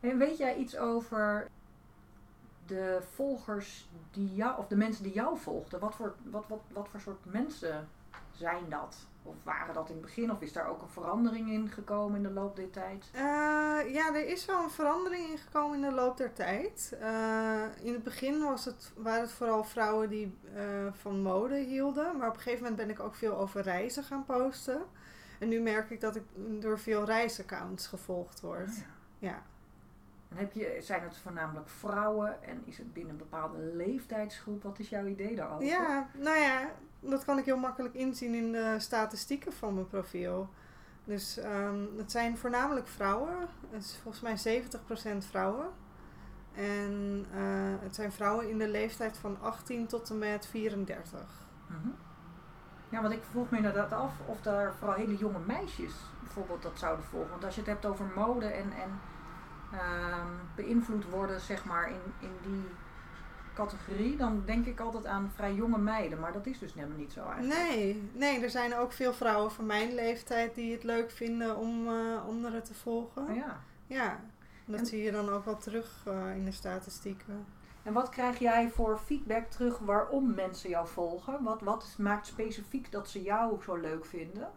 en 0.08 0.18
weet 0.18 0.36
jij 0.38 0.56
iets 0.56 0.76
over 0.76 1.48
de 2.66 2.98
volgers 3.14 3.88
die 4.10 4.34
jou, 4.34 4.58
of 4.58 4.66
de 4.66 4.76
mensen 4.76 5.02
die 5.04 5.12
jou 5.12 5.38
volgden? 5.38 5.80
Wat 5.80 5.94
voor, 5.94 6.14
wat, 6.22 6.44
wat, 6.48 6.60
wat 6.72 6.88
voor 6.88 7.00
soort 7.00 7.24
mensen 7.24 7.88
zijn 8.36 8.68
dat? 8.68 8.96
Of 9.22 9.34
waren 9.42 9.74
dat 9.74 9.88
in 9.88 9.92
het 9.94 10.04
begin? 10.04 10.30
Of 10.30 10.40
is 10.40 10.52
daar 10.52 10.68
ook 10.68 10.82
een 10.82 10.88
verandering 10.88 11.50
in 11.50 11.68
gekomen 11.68 12.16
in 12.16 12.22
de 12.22 12.30
loop 12.30 12.56
der 12.56 12.70
tijd? 12.70 13.10
Eh, 13.12 13.20
ja, 13.92 14.14
er 14.14 14.26
is 14.26 14.44
wel 14.44 14.62
een 14.62 14.70
verandering 14.70 15.28
in 15.30 15.38
gekomen 15.38 15.76
in 15.76 15.88
de 15.88 15.94
loop 15.94 16.16
der 16.16 16.32
tijd. 16.32 16.96
Eh, 17.00 17.62
in 17.82 17.92
het 17.92 18.02
begin 18.02 18.42
was 18.42 18.64
het, 18.64 18.92
waren 18.96 19.20
het 19.20 19.32
vooral 19.32 19.64
vrouwen 19.64 20.08
die 20.08 20.38
eh, 20.54 20.62
van 20.92 21.22
mode 21.22 21.56
hielden. 21.56 22.16
Maar 22.16 22.28
op 22.28 22.34
een 22.34 22.40
gegeven 22.40 22.62
moment 22.62 22.80
ben 22.86 22.90
ik 22.90 23.00
ook 23.00 23.14
veel 23.14 23.36
over 23.36 23.60
reizen 23.62 24.04
gaan 24.04 24.24
posten. 24.24 24.82
En 25.38 25.48
nu 25.48 25.60
merk 25.60 25.90
ik 25.90 26.00
dat 26.00 26.16
ik 26.16 26.22
door 26.60 26.78
veel 26.78 27.04
reisaccounts 27.04 27.86
gevolgd 27.86 28.40
word. 28.40 28.68
Ah, 28.68 28.74
Ja. 29.18 29.42
En 30.28 30.36
heb 30.36 30.52
je, 30.52 30.76
zijn 30.80 31.02
het 31.02 31.16
voornamelijk 31.16 31.68
vrouwen 31.68 32.42
en 32.42 32.62
is 32.64 32.78
het 32.78 32.92
binnen 32.92 33.12
een 33.12 33.18
bepaalde 33.18 33.58
leeftijdsgroep? 33.58 34.62
Wat 34.62 34.78
is 34.78 34.88
jouw 34.88 35.06
idee 35.06 35.34
daarover? 35.34 35.66
Ja, 35.66 36.08
nou 36.18 36.36
ja, 36.38 36.70
dat 37.10 37.24
kan 37.24 37.38
ik 37.38 37.44
heel 37.44 37.58
makkelijk 37.58 37.94
inzien 37.94 38.34
in 38.34 38.52
de 38.52 38.74
statistieken 38.78 39.52
van 39.52 39.74
mijn 39.74 39.86
profiel. 39.86 40.48
Dus 41.04 41.38
ehm, 41.38 41.80
het 41.96 42.10
zijn 42.10 42.38
voornamelijk 42.38 42.88
vrouwen. 42.88 43.36
Het 43.70 43.84
is 43.84 43.98
volgens 44.02 44.22
mij 44.44 44.62
70% 45.14 45.18
vrouwen. 45.18 45.66
En 46.54 47.26
eh, 47.34 47.40
het 47.80 47.94
zijn 47.94 48.12
vrouwen 48.12 48.48
in 48.48 48.58
de 48.58 48.68
leeftijd 48.68 49.18
van 49.18 49.36
18 49.40 49.86
tot 49.86 50.10
en 50.10 50.18
met 50.18 50.46
34. 50.46 51.20
Mhm. 51.66 51.88
Ja, 52.88 53.02
want 53.02 53.14
ik 53.14 53.22
vroeg 53.30 53.50
me 53.50 53.56
inderdaad 53.56 53.92
af 53.92 54.12
of 54.26 54.40
daar 54.40 54.74
vooral 54.74 54.96
hele 54.96 55.16
jonge 55.16 55.38
meisjes 55.46 55.94
bijvoorbeeld 56.22 56.62
dat 56.62 56.78
zouden 56.78 57.04
volgen. 57.04 57.30
Want 57.30 57.44
als 57.44 57.54
je 57.54 57.60
het 57.60 57.70
hebt 57.70 57.86
over 57.86 58.06
mode 58.14 58.46
en, 58.46 58.72
en 58.72 59.00
ehm, 59.72 60.28
beïnvloed 60.54 61.10
worden, 61.10 61.40
zeg 61.40 61.64
maar, 61.64 61.88
in, 61.88 62.02
in 62.20 62.32
die 62.42 62.64
categorie, 63.54 64.16
dan 64.16 64.42
denk 64.46 64.66
ik 64.66 64.80
altijd 64.80 65.06
aan 65.06 65.32
vrij 65.34 65.54
jonge 65.54 65.78
meiden. 65.78 66.20
Maar 66.20 66.32
dat 66.32 66.46
is 66.46 66.58
dus 66.58 66.74
helemaal 66.74 66.98
niet 66.98 67.12
zo 67.12 67.24
eigenlijk. 67.28 67.54
Nee, 67.68 68.10
nee, 68.12 68.40
er 68.42 68.50
zijn 68.50 68.74
ook 68.76 68.92
veel 68.92 69.12
vrouwen 69.12 69.50
van 69.52 69.66
mijn 69.66 69.94
leeftijd 69.94 70.54
die 70.54 70.72
het 70.72 70.82
leuk 70.84 71.10
vinden 71.10 71.56
om 71.56 71.88
anderen 72.28 72.62
te 72.62 72.74
volgen. 72.74 73.28
Oh 73.28 73.34
ja. 73.36 73.60
Ja, 73.86 74.20
dat 74.64 74.80
En- 74.80 74.86
zie 74.86 75.02
je 75.02 75.12
dan 75.12 75.28
ook 75.28 75.44
wel 75.44 75.56
terug 75.56 76.02
eh, 76.06 76.36
in 76.36 76.44
de 76.44 76.52
statistieken. 76.52 77.46
En 77.82 77.92
wat 77.92 78.08
krijg 78.08 78.38
jij 78.38 78.70
voor 78.70 78.98
feedback 79.04 79.50
terug 79.50 79.78
waarom 79.78 80.34
mensen 80.34 80.70
jou 80.70 80.88
volgen? 80.88 81.42
Wat, 81.42 81.60
wat 81.60 81.94
maakt 81.98 82.26
specifiek 82.26 82.92
dat 82.92 83.08
ze 83.08 83.22
jou 83.22 83.62
zo 83.62 83.76
leuk 83.76 84.04
vinden? 84.04 84.50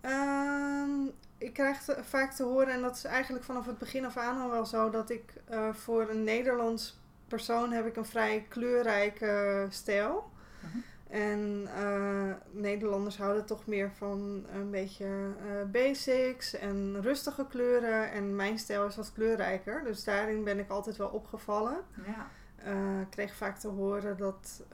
Ehm, 0.00 0.90
ik 1.38 1.52
krijg 1.52 1.82
te- 1.84 2.04
vaak 2.04 2.32
te 2.32 2.42
horen, 2.42 2.68
en 2.74 2.80
dat 2.80 2.96
is 2.96 3.04
eigenlijk 3.04 3.44
vanaf 3.44 3.66
het 3.66 3.78
begin 3.78 4.04
af 4.04 4.16
aan 4.16 4.40
al 4.40 4.50
wel 4.50 4.66
zo, 4.66 4.90
dat 4.90 5.10
ik 5.10 5.34
eh, 5.44 5.72
voor 5.72 6.08
een 6.10 6.24
Nederlands 6.24 6.98
persoon 7.28 7.72
heb 7.72 7.86
ik 7.86 7.96
een 7.96 8.06
vrij 8.06 8.46
kleurrijke 8.48 9.66
stijl. 9.70 10.30
Mhm. 10.60 10.78
En 11.08 11.68
eh, 11.74 12.32
Nederlanders 12.50 13.16
houden 13.16 13.46
toch 13.46 13.66
meer 13.66 13.90
van 13.90 14.46
een 14.52 14.70
beetje 14.70 15.06
eh, 15.06 15.70
basics 15.70 16.54
en 16.54 17.02
rustige 17.02 17.46
kleuren. 17.46 18.10
En 18.10 18.36
mijn 18.36 18.58
stijl 18.58 18.86
is 18.86 18.96
wat 18.96 19.12
kleurrijker, 19.12 19.84
dus 19.84 20.04
daarin 20.04 20.44
ben 20.44 20.58
ik 20.58 20.68
altijd 20.68 20.96
wel 20.96 21.08
opgevallen. 21.08 21.76
Ja. 22.06 22.28
Eh, 22.56 23.00
ik 23.00 23.10
kreeg 23.10 23.34
vaak 23.34 23.58
te 23.58 23.68
horen 23.68 24.16
dat 24.16 24.64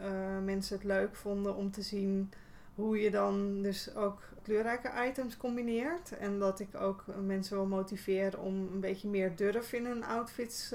mensen 0.45 0.77
het 0.77 0.85
leuk 0.85 1.17
vonden 1.17 1.57
om 1.57 1.71
te 1.71 1.83
zien 1.83 2.33
hoe 2.75 3.01
je 3.01 3.11
dan 3.11 3.63
dus 3.63 3.95
ook 3.95 4.23
kleurrijke 4.43 4.91
items 5.09 5.37
combineert. 5.37 6.19
En 6.19 6.39
dat 6.39 6.61
ik 6.61 6.75
ook 6.75 7.05
mensen 7.25 7.57
wil 7.57 7.67
motiveren 7.67 8.41
om 8.41 8.55
een 8.73 8.81
beetje 8.81 9.09
meer 9.09 9.37
durf 9.37 9.73
in 9.73 9.87
hun 9.87 10.05
outfits 10.05 10.69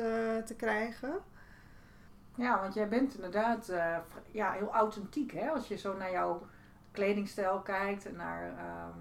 te 0.45 0.53
krijgen. 0.57 1.13
Ja, 2.37 2.61
want 2.61 2.73
jij 2.73 2.87
bent 2.87 3.15
inderdaad 3.15 3.69
eh, 3.69 3.97
ja, 4.31 4.51
heel 4.51 4.73
authentiek. 4.73 5.31
Hè? 5.31 5.49
Als 5.49 5.67
je 5.67 5.77
zo 5.77 5.97
naar 5.97 6.11
jouw 6.11 6.47
kledingstijl 6.91 7.59
kijkt 7.59 8.05
en 8.05 8.15
naar. 8.15 8.43
ehm, 8.43 8.99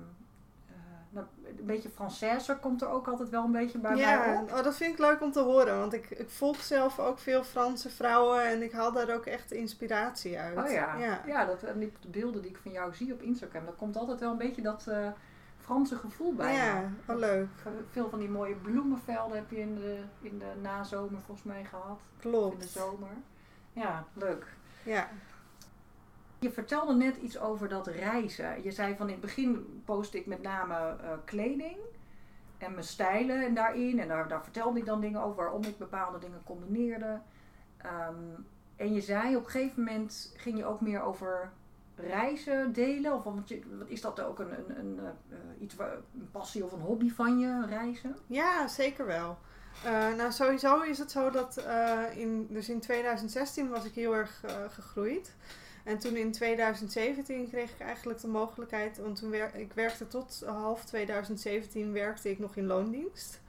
eh, 0.69 0.75
nou, 1.09 1.27
een 1.59 1.67
beetje 1.67 1.89
Française 1.89 2.61
komt 2.61 2.83
er 2.83 2.89
ook 2.89 3.09
altijd 3.09 3.29
wel 3.29 3.45
een 3.45 3.53
beetje 3.53 3.79
bij 3.79 3.91
mij 3.91 4.01
ja, 4.01 4.41
op. 4.43 4.53
oh, 4.53 4.63
dat 4.63 4.77
vind 4.77 4.93
ik 4.93 4.99
leuk 4.99 5.21
om 5.21 5.33
te 5.33 5.41
horen. 5.41 5.79
Want 5.79 5.93
ik, 5.93 6.11
ik 6.11 6.31
volg 6.31 6.61
zelf 6.61 6.99
ook 6.99 7.19
veel 7.19 7.45
Franse 7.45 7.91
vrouwen 7.91 8.45
en 8.45 8.63
ik 8.63 8.73
haal 8.73 8.93
daar 8.93 9.15
ook 9.15 9.27
echt 9.27 9.53
inspiratie 9.53 10.39
uit. 10.39 10.59
Oh 10.59 10.71
ja, 10.71 10.97
ja. 10.97 11.21
ja. 11.27 11.45
dat, 11.45 11.63
en 11.63 11.79
die 11.79 11.93
de 12.01 12.09
beelden 12.09 12.43
die 12.43 12.51
ik 12.51 12.59
van 12.63 12.73
jou 12.73 12.95
zie 12.95 13.13
op 13.13 13.23
Instagram, 13.23 13.65
daar 13.65 13.75
komt 13.75 13.97
altijd 13.97 14.21
wel 14.21 14.31
een 14.31 14.39
beetje 14.39 14.63
dat 14.63 14.87
eh, 14.87 15.09
Franse 15.67 15.97
gevoel 15.97 16.35
bij. 16.35 16.55
Ja, 16.55 16.91
oh, 17.07 17.17
leuk. 17.17 17.49
Veel 17.91 18.09
van 18.09 18.19
die 18.19 18.29
mooie 18.29 18.55
bloemenvelden 18.55 19.37
heb 19.37 19.51
je 19.51 19.59
in 19.59 19.75
de, 19.75 20.03
in 20.21 20.39
de 20.39 20.53
nazomer 20.63 21.21
volgens 21.21 21.47
mij 21.47 21.65
gehad. 21.65 21.91
Of 21.91 22.25
in 22.25 22.31
de 22.31 22.37
Klopt. 22.39 22.69
zomer. 22.69 23.11
Ja, 23.73 24.05
leuk. 24.13 24.47
Ja. 24.83 25.09
Je 26.39 26.51
vertelde 26.51 26.95
net 26.95 27.17
iets 27.17 27.39
over 27.39 27.69
dat 27.69 27.87
reizen. 27.87 28.63
Je 28.63 28.71
zei 28.71 28.97
van 28.97 29.07
in 29.07 29.13
het 29.13 29.21
begin 29.21 29.83
postte 29.85 30.19
ik 30.19 30.27
met 30.27 30.43
name 30.43 30.75
eh, 30.75 31.11
kleding 31.25 31.79
en 32.59 32.73
mijn 32.73 32.85
stijlen 32.85 33.45
en 33.45 33.55
daarin. 33.55 34.01
En 34.01 34.09
daar, 34.09 34.29
daar 34.29 34.43
vertelde 34.43 34.79
ik 34.79 34.87
dan 34.87 35.01
dingen 35.01 35.23
over 35.23 35.37
waarom 35.37 35.63
ik 35.63 35.79
bepaalde 35.79 36.19
dingen 36.19 36.43
combineerde. 36.45 37.21
Ehm, 37.77 38.15
en 38.77 38.93
je 38.93 39.01
zei 39.01 39.37
op 39.37 39.45
een 39.45 39.51
gegeven 39.51 39.85
moment 39.85 40.35
ging 40.37 40.59
je 40.59 40.65
ook 40.65 40.81
meer 40.81 41.03
over 41.03 41.53
reizen 41.97 42.73
delen. 42.73 43.13
Of 43.13 43.25
is 43.87 44.01
dat 44.01 44.21
ook 44.21 44.39
een, 44.39 44.53
een, 44.53 44.79
een, 44.79 44.99
eh, 45.31 45.37
iets 45.61 45.75
een 45.79 46.31
passie 46.31 46.65
of 46.65 46.73
een 46.73 46.81
hobby 46.81 47.11
van 47.11 47.39
je, 47.39 47.67
reizen? 47.67 48.17
Ja, 48.27 48.69
zeker 48.69 49.07
wel. 49.07 49.39
Eh, 49.85 50.15
nou, 50.15 50.33
sowieso 50.33 50.81
is 50.81 50.99
het 50.99 51.11
zo 51.11 51.31
dat 51.31 51.57
eh, 51.57 52.03
in, 52.15 52.47
dus 52.51 52.69
in 52.69 52.81
2016 52.81 53.69
was 53.69 53.85
ik 53.85 53.95
heel 53.95 54.15
erg 54.15 54.43
gegroeid. 54.69 55.35
En 55.85 55.99
toen 55.99 56.17
in 56.17 56.33
2017 56.33 57.49
kreeg 57.49 57.71
ik 57.71 57.81
eigenlijk 57.81 58.21
de 58.21 58.29
mogelijkheid, 58.29 58.99
want 58.99 59.17
toen 59.19 59.31
wer 59.31 59.55
ik 59.55 59.73
werkte 59.73 60.09
tot 60.09 60.43
half 60.47 60.85
2017 60.85 61.93
werkte 61.93 62.31
ik 62.31 62.39
nog 62.39 62.57
in 62.57 62.67
loondienst. 62.67 63.41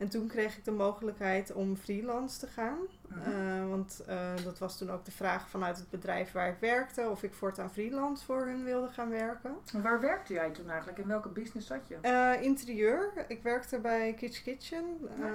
En 0.00 0.08
toen 0.08 0.26
kreeg 0.26 0.56
ik 0.56 0.64
de 0.64 0.70
mogelijkheid 0.70 1.52
om 1.52 1.76
freelance 1.76 2.38
te 2.38 2.46
gaan. 2.46 2.78
Mhm. 3.08 3.30
Eh, 3.30 3.68
want 3.68 4.02
eh, 4.06 4.30
dat 4.44 4.58
was 4.58 4.78
toen 4.78 4.90
ook 4.90 5.04
de 5.04 5.10
vraag 5.10 5.48
vanuit 5.48 5.76
het 5.78 5.90
bedrijf 5.90 6.32
waar 6.32 6.48
ik 6.48 6.56
werkte 6.60 7.08
of 7.10 7.22
ik 7.22 7.34
voortaan 7.34 7.70
freelance 7.72 8.24
voor 8.24 8.46
hun 8.46 8.64
wilde 8.64 8.88
gaan 8.88 9.08
werken. 9.10 9.54
En 9.72 9.82
waar 9.82 10.00
werkte 10.00 10.32
jij 10.32 10.50
toen 10.50 10.68
eigenlijk? 10.70 10.98
In 10.98 11.08
welke 11.08 11.28
business 11.28 11.66
zat 11.66 11.88
je? 11.88 11.96
Eh, 12.00 12.42
interieur. 12.42 13.12
Ik 13.28 13.42
werkte 13.42 13.78
bij 13.78 14.14
Kitsch 14.14 14.42
Kitchen. 14.42 14.84
Ja. 15.18 15.24
Eh, 15.26 15.32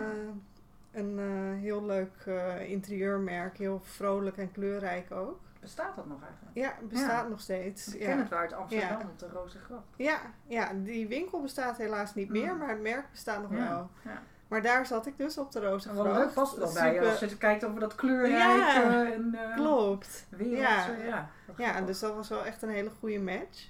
een 0.92 1.20
heel 1.62 1.86
leuk 1.86 2.26
interieurmerk. 2.68 3.58
Heel 3.58 3.80
vrolijk 3.84 4.38
en 4.38 4.52
kleurrijk 4.52 5.12
ook. 5.12 5.40
Bestaat 5.60 5.96
dat 5.96 6.06
nog 6.08 6.22
eigenlijk? 6.24 6.56
Ja, 6.58 6.88
bestaat 6.90 7.24
Ja. 7.24 7.28
nog 7.28 7.40
steeds. 7.40 7.94
Ik 7.94 8.00
ken 8.00 8.10
Ja. 8.10 8.18
het 8.18 8.30
wel 8.30 8.40
uit 8.40 8.54
Amsterdam 8.54 9.00
Ja. 9.00 9.06
op 9.06 9.20
de 9.20 9.30
Rozengracht. 9.30 9.84
Ja, 9.96 10.20
ja, 10.48 10.72
die 10.74 11.08
winkel 11.08 11.42
bestaat 11.42 11.78
helaas 11.78 12.16
niet 12.16 12.30
meer, 12.30 12.52
Mm. 12.54 12.58
maar 12.60 12.70
het 12.70 12.82
merk 12.82 13.12
bestaat 13.12 13.42
nog 13.42 13.52
wel. 13.52 13.90
Ja. 14.04 14.22
Maar 14.48 14.62
daar 14.62 14.86
zat 14.86 15.06
ik 15.06 15.18
dus 15.18 15.38
op 15.38 15.52
de 15.52 15.60
En 15.60 15.66
Rozengracht. 15.70 16.08
wel 16.10 16.18
leuk 16.20 16.34
past 16.34 16.56
het 16.56 16.64
wel 16.64 16.74
bij 16.74 16.94
Super- 16.94 17.10
als 17.10 17.20
je 17.20 17.38
kijkt 17.38 17.66
over 17.66 17.80
dat 17.80 17.96
kleurrijke 17.96 18.38
Ja, 18.38 19.12
en 19.12 19.32
uh, 19.36 19.56
Klopt. 19.56 20.26
wereld. 20.30 20.58
Ja. 20.60 20.86
ja. 21.08 21.30
Ja, 21.58 21.66
grappig. 21.70 21.86
dus 21.86 22.00
dat 22.00 22.16
was 22.16 22.30
wel 22.30 22.46
echt 22.46 22.62
een 22.62 22.70
hele 22.70 22.92
goede 23.00 23.20
match. 23.20 23.68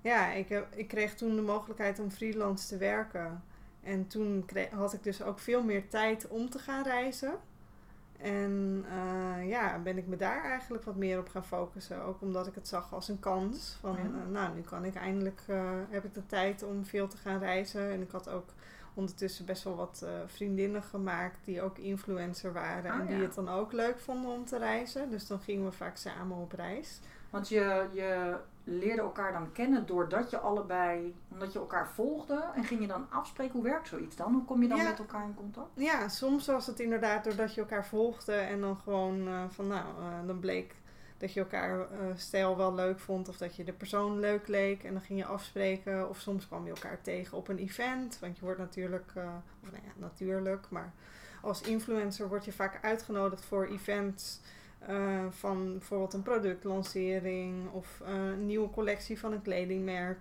ja, 0.00 0.30
ik, 0.30 0.48
heb, 0.48 0.66
ik 0.74 0.88
kreeg 0.88 1.14
toen 1.14 1.36
de 1.36 1.42
mogelijkheid 1.42 1.98
om 1.98 2.10
freelance 2.10 2.68
te 2.68 2.76
werken. 2.76 3.42
En 3.82 4.06
toen 4.06 4.42
kreeg, 4.46 4.70
had 4.70 4.92
ik 4.92 5.02
dus 5.02 5.22
ook 5.22 5.38
veel 5.38 5.62
meer 5.62 5.88
tijd 5.88 6.28
om 6.28 6.50
te 6.50 6.58
gaan 6.58 6.82
reizen. 6.82 7.32
En 8.18 8.84
uh, 8.92 9.48
ja, 9.48 9.78
ben 9.78 9.98
ik 9.98 10.06
me 10.06 10.16
daar 10.16 10.44
eigenlijk 10.44 10.84
wat 10.84 10.96
meer 10.96 11.18
op 11.18 11.28
gaan 11.28 11.44
focussen. 11.44 12.02
Ook 12.02 12.20
omdat 12.20 12.46
ik 12.46 12.54
het 12.54 12.68
zag 12.68 12.92
als 12.94 13.08
een 13.08 13.20
kans. 13.20 13.76
Van, 13.80 13.92
Ja. 13.96 14.02
uh, 14.02 14.32
nou, 14.32 14.54
nu 14.54 14.60
kan 14.60 14.84
ik 14.84 14.94
eindelijk, 14.94 15.40
uh, 15.50 15.60
heb 15.90 16.04
ik 16.04 16.14
de 16.14 16.26
tijd 16.26 16.62
om 16.62 16.84
veel 16.84 17.08
te 17.08 17.16
gaan 17.16 17.38
reizen. 17.38 17.90
En 17.92 18.00
ik 18.02 18.10
had 18.10 18.28
ook 18.28 18.48
ondertussen 18.98 19.44
best 19.44 19.62
wel 19.64 19.76
wat 19.76 20.00
uh, 20.04 20.10
vriendinnen 20.26 20.82
gemaakt 20.82 21.38
die 21.44 21.62
ook 21.62 21.78
influencer 21.78 22.52
waren. 22.52 22.92
Oh, 22.92 23.00
en 23.00 23.06
die 23.06 23.16
ja. 23.16 23.22
het 23.22 23.34
dan 23.34 23.48
ook 23.48 23.72
leuk 23.72 23.98
vonden 23.98 24.30
om 24.30 24.44
te 24.44 24.58
reizen. 24.58 25.10
Dus 25.10 25.26
dan 25.26 25.40
gingen 25.40 25.64
we 25.64 25.72
vaak 25.72 25.96
samen 25.96 26.36
op 26.36 26.52
reis. 26.52 27.00
Want 27.30 27.48
je, 27.48 27.86
je 27.92 28.36
leerde 28.64 29.00
elkaar 29.00 29.32
dan 29.32 29.52
kennen 29.52 29.86
doordat 29.86 30.30
je 30.30 30.38
allebei, 30.38 31.14
omdat 31.28 31.52
je 31.52 31.58
elkaar 31.58 31.88
volgde. 31.88 32.44
En 32.54 32.64
ging 32.64 32.80
je 32.80 32.86
dan 32.86 33.06
afspreken, 33.10 33.52
hoe 33.52 33.62
werkt 33.62 33.88
zoiets 33.88 34.16
dan? 34.16 34.32
Hoe 34.32 34.44
kom 34.44 34.62
je 34.62 34.68
dan 34.68 34.78
Ja. 34.78 34.88
met 34.88 34.98
elkaar 34.98 35.24
in 35.24 35.34
contact? 35.34 35.68
Ja, 35.74 36.08
soms 36.08 36.46
was 36.46 36.66
het 36.66 36.80
inderdaad 36.80 37.24
doordat 37.24 37.54
je 37.54 37.60
elkaar 37.60 37.86
volgde 37.86 38.34
en 38.34 38.60
dan 38.60 38.76
gewoon 38.76 39.28
uh, 39.28 39.42
van 39.48 39.66
nou, 39.66 39.84
uh, 40.00 40.26
dan 40.26 40.38
bleek 40.38 40.74
dat 41.18 41.32
je 41.32 41.40
elkaar 41.40 41.78
uh, 41.78 41.86
stijl 42.16 42.56
wel 42.56 42.74
leuk 42.74 42.98
vond 42.98 43.28
of 43.28 43.36
dat 43.36 43.56
je 43.56 43.64
de 43.64 43.72
persoon 43.72 44.18
leuk 44.18 44.48
leek 44.48 44.84
en 44.84 44.92
dan 44.92 45.02
ging 45.02 45.18
je 45.18 45.24
afspreken. 45.24 46.08
Of 46.08 46.18
soms 46.18 46.46
kwam 46.46 46.64
je 46.64 46.70
elkaar 46.70 47.00
tegen 47.00 47.36
op 47.36 47.48
een 47.48 47.58
event, 47.58 48.18
want 48.20 48.38
je 48.38 48.44
wordt 48.44 48.58
natuurlijk, 48.58 49.12
uh, 49.16 49.24
of 49.62 49.70
nou 49.70 49.82
ja, 49.84 49.92
natuurlijk, 49.96 50.66
maar 50.70 50.92
als 51.42 51.60
influencer 51.60 52.28
word 52.28 52.44
je 52.44 52.52
vaak 52.52 52.78
uitgenodigd 52.82 53.44
voor 53.44 53.66
events. 53.66 54.40
Uh, 54.90 55.24
van 55.30 55.72
bijvoorbeeld 55.72 56.12
een 56.12 56.22
productlancering 56.22 57.70
of 57.70 58.00
een 58.04 58.46
nieuwe 58.46 58.70
collectie 58.70 59.18
van 59.18 59.32
een 59.32 59.42
kledingmerk. 59.42 60.20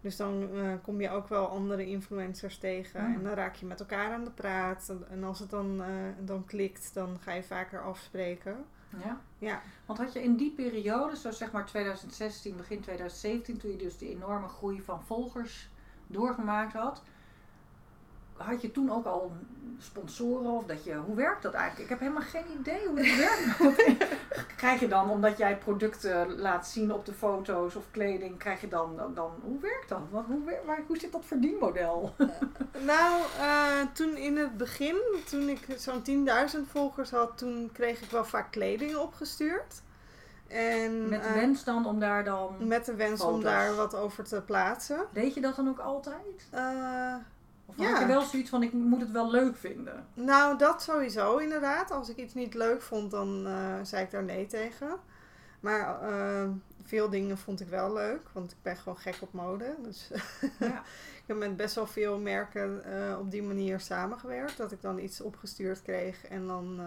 Dus 0.00 0.16
dan 0.16 0.48
kom 0.82 1.00
je 1.00 1.10
ook 1.10 1.28
wel 1.28 1.46
andere 1.46 1.86
influencers 1.86 2.58
tegen. 2.58 3.08
Mm. 3.08 3.14
En 3.14 3.22
dan 3.22 3.32
raak 3.32 3.54
je 3.54 3.66
met 3.66 3.80
elkaar 3.80 4.12
aan 4.12 4.24
de 4.24 4.30
praat. 4.30 4.88
En, 4.88 5.04
en 5.10 5.24
als 5.24 5.38
het 5.38 5.50
dan, 5.50 5.82
dan 6.18 6.44
klikt, 6.44 6.94
dan 6.94 7.18
ga 7.20 7.32
je 7.32 7.42
vaker 7.42 7.82
afspreken. 7.82 8.64
Ja. 9.04 9.20
Ja. 9.38 9.62
Want 9.86 9.98
had 9.98 10.12
je 10.12 10.22
in 10.22 10.36
die 10.36 10.50
periode, 10.50 11.16
zo 11.16 11.30
zeg 11.30 11.52
maar 11.52 11.66
2016, 11.66 12.56
begin 12.56 12.80
2017, 12.80 13.58
toen 13.58 13.70
je 13.70 13.76
dus 13.76 13.98
die 13.98 14.10
enorme 14.10 14.48
groei 14.48 14.82
van 14.82 15.04
volgers 15.04 15.68
doorgemaakt 16.06 16.72
had, 16.72 17.02
had 18.36 18.62
je 18.62 18.70
toen 18.70 18.90
ook 18.90 19.06
al 19.06 19.32
sponsoren 19.78 20.50
of 20.50 20.64
dat 20.64 20.84
je, 20.84 20.94
hoe 20.94 21.16
werkt 21.16 21.42
dat 21.42 21.52
eigenlijk? 21.52 21.82
Ik 21.82 21.88
heb 21.88 21.98
helemaal 21.98 22.28
geen 22.28 22.58
idee 22.60 22.86
hoe 22.86 23.00
het 23.00 23.16
werkt. 23.16 24.06
krijg 24.56 24.80
je 24.80 24.88
dan, 24.88 25.10
omdat 25.10 25.38
jij 25.38 25.58
producten 25.58 26.38
laat 26.38 26.66
zien 26.66 26.92
op 26.92 27.06
de 27.06 27.12
foto's 27.12 27.74
of 27.74 27.84
kleding, 27.90 28.38
krijg 28.38 28.60
je 28.60 28.68
dan, 28.68 28.96
dan, 28.96 29.14
dan 29.14 29.30
hoe 29.42 29.60
werkt 29.60 29.88
dat? 29.88 30.00
Wat, 30.10 30.24
hoe, 30.26 30.60
waar, 30.66 30.82
hoe 30.86 30.98
zit 30.98 31.12
dat 31.12 31.24
verdienmodel? 31.24 32.14
Nou, 32.78 33.22
uh, 33.38 33.80
toen 33.92 34.16
in 34.16 34.36
het 34.36 34.56
begin, 34.56 34.96
toen 35.30 35.48
ik 35.48 35.66
zo'n 35.76 36.26
10.000 36.56 36.60
volgers 36.70 37.10
had, 37.10 37.38
toen 37.38 37.70
kreeg 37.72 38.02
ik 38.02 38.10
wel 38.10 38.24
vaak 38.24 38.50
kleding 38.50 38.96
opgestuurd. 38.96 39.82
En, 40.48 41.08
Met 41.08 41.22
de 41.22 41.28
uh, 41.28 41.34
wens 41.34 41.64
dan 41.64 41.86
om 41.86 42.00
daar 42.00 42.24
dan, 42.24 42.54
met 42.58 42.84
de 42.84 42.94
wens 42.94 43.20
om 43.20 43.42
daar 43.42 43.74
wat 43.74 43.94
over 43.94 44.24
te 44.24 44.42
plaatsen. 44.42 45.06
deed 45.12 45.34
je 45.34 45.40
dat 45.40 45.56
dan 45.56 45.68
ook 45.68 45.78
altijd? 45.78 46.48
Uh, 46.54 47.14
Of 47.66 47.74
Ja. 47.78 47.90
had 47.90 48.00
je 48.00 48.06
wel 48.06 48.22
zoiets 48.22 48.50
van, 48.50 48.62
ik 48.62 48.72
moet 48.72 49.00
het 49.00 49.10
wel 49.10 49.30
leuk 49.30 49.56
vinden? 49.56 50.06
Nou, 50.14 50.58
dat 50.58 50.82
sowieso 50.82 51.36
inderdaad. 51.36 51.90
Als 51.90 52.08
ik 52.08 52.16
iets 52.16 52.34
niet 52.34 52.54
leuk 52.54 52.82
vond, 52.82 53.10
dan 53.10 53.46
uh, 53.46 53.74
zei 53.82 54.04
ik 54.04 54.10
daar 54.10 54.24
nee 54.24 54.46
tegen. 54.46 54.88
Maar 55.60 56.10
uh, 56.12 56.48
veel 56.82 57.10
dingen 57.10 57.38
vond 57.38 57.60
ik 57.60 57.68
wel 57.68 57.92
leuk, 57.92 58.20
want 58.32 58.50
ik 58.50 58.56
ben 58.62 58.76
gewoon 58.76 58.98
gek 58.98 59.16
op 59.20 59.32
mode. 59.32 59.74
Dus 59.82 60.10
Ja. 60.58 60.82
ik 61.22 61.24
heb 61.26 61.36
met 61.36 61.56
best 61.56 61.74
wel 61.74 61.86
veel 61.86 62.18
merken 62.18 62.82
uh, 62.86 63.18
op 63.18 63.30
die 63.30 63.42
manier 63.42 63.80
samengewerkt. 63.80 64.56
Dat 64.56 64.72
ik 64.72 64.82
dan 64.82 64.98
iets 64.98 65.20
opgestuurd 65.20 65.82
kreeg 65.82 66.26
en 66.26 66.46
dan 66.46 66.80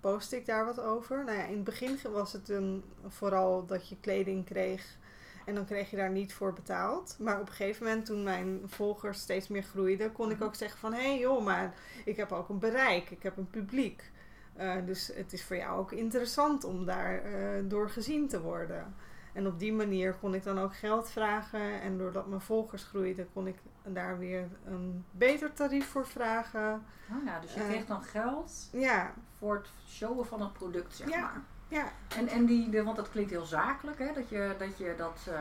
postte 0.00 0.36
ik 0.36 0.46
daar 0.46 0.64
wat 0.64 0.80
over. 0.80 1.24
Nou 1.24 1.38
ja, 1.38 1.44
in 1.44 1.54
het 1.54 1.64
begin 1.64 1.98
was 2.12 2.32
het 2.32 2.48
een, 2.48 2.84
vooral 3.08 3.66
dat 3.66 3.88
je 3.88 3.96
kleding 4.00 4.44
kreeg 4.44 4.96
en 5.44 5.54
dan 5.54 5.64
kreeg 5.64 5.90
je 5.90 5.96
daar 5.96 6.10
niet 6.10 6.34
voor 6.34 6.52
betaald. 6.52 7.16
Maar 7.18 7.40
op 7.40 7.46
een 7.48 7.52
gegeven 7.54 7.86
moment, 7.86 8.06
toen 8.06 8.22
mijn 8.22 8.60
volgers 8.64 9.20
steeds 9.20 9.48
meer 9.48 9.62
groeiden, 9.62 10.12
kon 10.12 10.30
ik 10.30 10.42
ook 10.42 10.54
zeggen 10.54 10.78
van... 10.78 10.92
Hé 10.92 11.00
hey 11.08 11.18
joh, 11.18 11.44
maar 11.44 11.74
ik 12.04 12.16
heb 12.16 12.32
ook 12.32 12.48
een 12.48 12.58
bereik. 12.58 13.10
Ik 13.10 13.22
heb 13.22 13.36
een 13.36 13.50
publiek. 13.50 14.12
Uh, 14.60 14.72
dus 14.86 15.10
het 15.14 15.32
is 15.32 15.44
voor 15.44 15.56
jou 15.56 15.78
ook 15.78 15.92
interessant 15.92 16.64
om 16.64 16.84
daar 16.86 17.22
uh, 17.32 17.48
door 17.70 17.90
gezien 17.90 18.28
te 18.28 18.40
worden. 18.40 18.94
En 19.32 19.46
op 19.46 19.58
die 19.58 19.72
manier 19.72 20.14
kon 20.14 20.34
ik 20.34 20.42
dan 20.42 20.58
ook 20.58 20.76
geld 20.76 21.10
vragen. 21.10 21.80
En 21.80 21.98
doordat 21.98 22.26
mijn 22.26 22.40
volgers 22.40 22.84
groeiden, 22.84 23.28
kon 23.32 23.46
ik 23.46 23.56
daar 23.82 24.18
weer 24.18 24.48
een 24.64 25.04
beter 25.10 25.52
tarief 25.52 25.86
voor 25.88 26.06
vragen. 26.06 26.84
Oh 27.10 27.24
ja, 27.24 27.40
dus 27.40 27.54
je 27.54 27.60
Eh, 27.60 27.66
kreeg 27.66 27.86
dan 27.86 28.02
geld 28.02 28.68
Ja, 28.72 29.14
voor 29.38 29.54
het 29.54 29.68
showen 29.88 30.26
van 30.26 30.40
het 30.40 30.52
product, 30.52 30.94
zeg 30.96 31.08
Ja. 31.10 31.20
maar. 31.20 31.42
Ja. 31.68 31.84
En, 32.16 32.28
en 32.28 32.44
die, 32.46 32.70
de, 32.70 32.82
want 32.84 32.96
dat 32.96 33.10
klinkt 33.10 33.30
heel 33.30 33.44
zakelijk, 33.44 33.98
hè, 33.98 34.12
dat 34.12 34.28
je 34.28 34.54
dat, 34.58 34.78
je 34.78 34.94
dat 34.96 35.18
uh, 35.28 35.34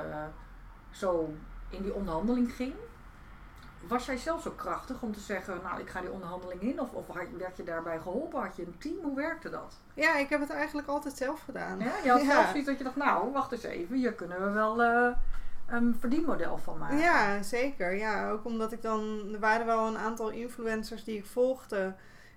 zo 0.91 1.33
in 1.69 1.83
die 1.83 1.93
onderhandeling 1.93 2.53
ging. 2.55 2.73
Was 3.87 4.05
jij 4.05 4.17
zelf 4.17 4.41
zo 4.41 4.51
krachtig 4.51 5.01
om 5.01 5.13
te 5.13 5.19
zeggen, 5.19 5.59
nou 5.63 5.79
ik 5.79 5.89
ga 5.89 6.01
die 6.01 6.11
onderhandeling 6.11 6.61
in? 6.61 6.79
Of, 6.81 6.91
of 6.93 7.07
had- 7.07 7.27
werd 7.37 7.57
je 7.57 7.63
daarbij 7.63 7.99
geholpen? 7.99 8.41
Had 8.41 8.55
je 8.55 8.65
een 8.65 8.77
team? 8.77 8.95
Hoe 9.01 9.15
werkte 9.15 9.49
dat? 9.49 9.75
ja, 9.93 10.15
ik 10.17 10.29
heb 10.29 10.39
het 10.39 10.49
eigenlijk 10.49 10.87
altijd 10.87 11.17
zelf 11.17 11.41
gedaan. 11.41 11.79
Ja, 11.79 11.91
je 12.03 12.09
had 12.09 12.21
Ja. 12.25 12.31
zelf 12.31 12.45
zoiets 12.47 12.67
dat 12.67 12.77
je 12.77 12.83
dacht, 12.83 12.95
nou 12.95 13.31
wacht 13.31 13.51
eens 13.51 13.63
even, 13.63 13.95
hier 13.95 14.13
kunnen 14.13 14.43
we 14.43 14.49
wel 14.49 14.81
eh, 14.81 15.15
een 15.67 15.95
verdienmodel 15.99 16.57
van 16.57 16.77
maken. 16.77 16.97
Ja, 16.97 17.41
zeker. 17.43 17.95
Ja, 17.95 18.29
ook 18.29 18.45
omdat 18.45 18.71
ik 18.71 18.81
dan... 18.81 19.29
Er 19.33 19.39
waren 19.39 19.65
wel 19.65 19.87
een 19.87 19.97
aantal 19.97 20.29
influencers 20.29 21.03
die 21.03 21.17
ik 21.17 21.25
volgde. 21.25 21.93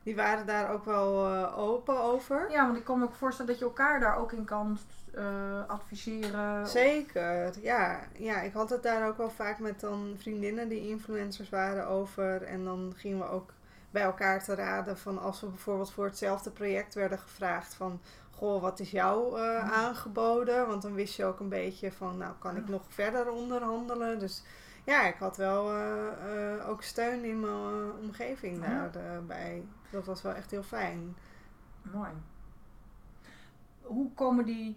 Die 0.07 0.17
waren 0.17 0.47
daar 0.47 0.71
ook 0.71 0.85
wel 0.85 1.27
eh, 1.35 1.59
open 1.59 2.01
over. 2.01 2.51
Ja, 2.51 2.65
want 2.67 2.77
ik 2.79 2.85
kan 2.85 2.99
me 2.99 3.05
ook 3.05 3.15
voorstellen 3.15 3.51
dat 3.51 3.61
je 3.61 3.67
elkaar 3.67 4.01
daar 4.01 4.17
ook 4.19 4.33
in 4.33 4.45
kan 4.45 4.79
eh, 5.15 5.25
adviseren. 5.67 6.67
Zeker, 6.67 7.53
ja. 7.63 8.01
ja. 8.17 8.41
Ik 8.41 8.53
had 8.53 8.71
het 8.71 8.83
daar 8.83 9.09
ook 9.09 9.17
wel 9.17 9.31
vaak 9.31 9.59
met 9.59 9.81
dan 9.81 10.15
vriendinnen 10.19 10.69
die 10.69 10.89
influencers 10.89 11.49
waren 11.49 11.87
over. 11.87 12.43
En 12.43 12.65
dan 12.65 12.93
gingen 12.97 13.19
we 13.19 13.29
ook 13.31 13.53
bij 13.91 14.03
elkaar 14.03 14.45
te 14.45 14.55
raden 14.55 14.99
van 14.99 15.19
als 15.19 15.41
we 15.41 15.47
bijvoorbeeld 15.47 15.93
voor 15.93 16.05
hetzelfde 16.05 16.51
project 16.51 16.95
werden 16.95 17.19
gevraagd 17.19 17.75
van... 17.75 18.01
Goh, 18.31 18.63
wat 18.63 18.81
is 18.81 18.91
jou 18.91 19.41
eh, 19.41 19.63
Mhm. 19.65 19.73
aangeboden? 19.73 20.67
Want 20.67 20.83
dan 20.83 20.95
wist 20.95 21.17
je 21.17 21.25
ook 21.25 21.41
een 21.41 21.49
beetje 21.49 21.93
van, 21.93 22.17
nou 22.17 22.33
kan 22.39 22.57
ik 22.57 22.65
Ja. 22.67 22.71
nog 22.71 22.83
verder 22.89 23.31
onderhandelen? 23.31 24.19
Dus 24.19 24.43
ja, 24.85 25.07
ik 25.07 25.17
had 25.19 25.37
wel 25.37 25.71
ook 26.69 26.83
steun 26.83 27.25
in 27.25 27.41
mijn 27.41 27.93
omgeving 28.03 28.65
Ja. 28.65 28.89
daarbij. 28.93 29.65
Dat 29.91 30.07
was 30.07 30.23
wel 30.23 30.35
echt 30.35 30.51
heel 30.51 30.63
fijn. 30.63 31.17
Mooi. 31.83 32.11
Hoe 33.81 34.13
komen 34.13 34.45
die 34.45 34.77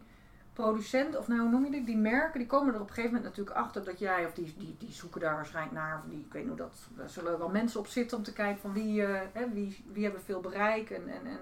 producenten, 0.54 1.20
of 1.20 1.28
nou 1.28 1.42
hoe 1.42 1.50
noem 1.50 1.66
je 1.66 1.72
die, 1.72 1.84
die 1.84 1.98
merken, 1.98 2.40
die 2.40 2.48
komen 2.48 2.74
er 2.74 2.82
op 2.82 2.88
een 2.88 2.94
gegeven 2.94 3.16
moment 3.16 3.30
natuurlijk 3.30 3.58
achter 3.58 3.84
dat 3.84 4.00
jij, 4.00 4.26
of 4.26 4.34
die, 4.34 4.56
die, 4.58 4.76
die 4.80 4.92
zoeken 4.92 5.22
daar 5.22 5.36
waarschijnlijk 5.36 5.76
naar, 5.76 5.98
of 5.98 6.10
die, 6.10 6.20
ik 6.20 6.34
weet 6.34 6.42
niet 6.42 6.52
hoe 6.52 6.68
dat, 6.68 6.88
daar 6.98 7.10
zullen 7.10 7.38
wel 7.40 7.50
mensen 7.50 7.80
op 7.80 7.88
zitten 7.88 8.18
om 8.18 8.24
te 8.24 8.34
kijken 8.34 8.62
van 8.62 8.74
wie, 8.74 9.06
eh, 9.06 9.22
hè, 9.34 9.50
wie, 9.50 9.84
wie 9.92 10.04
hebben 10.04 10.22
veel 10.22 10.40
bereik 10.40 10.90
en, 10.90 11.08
en, 11.08 11.26
en 11.26 11.40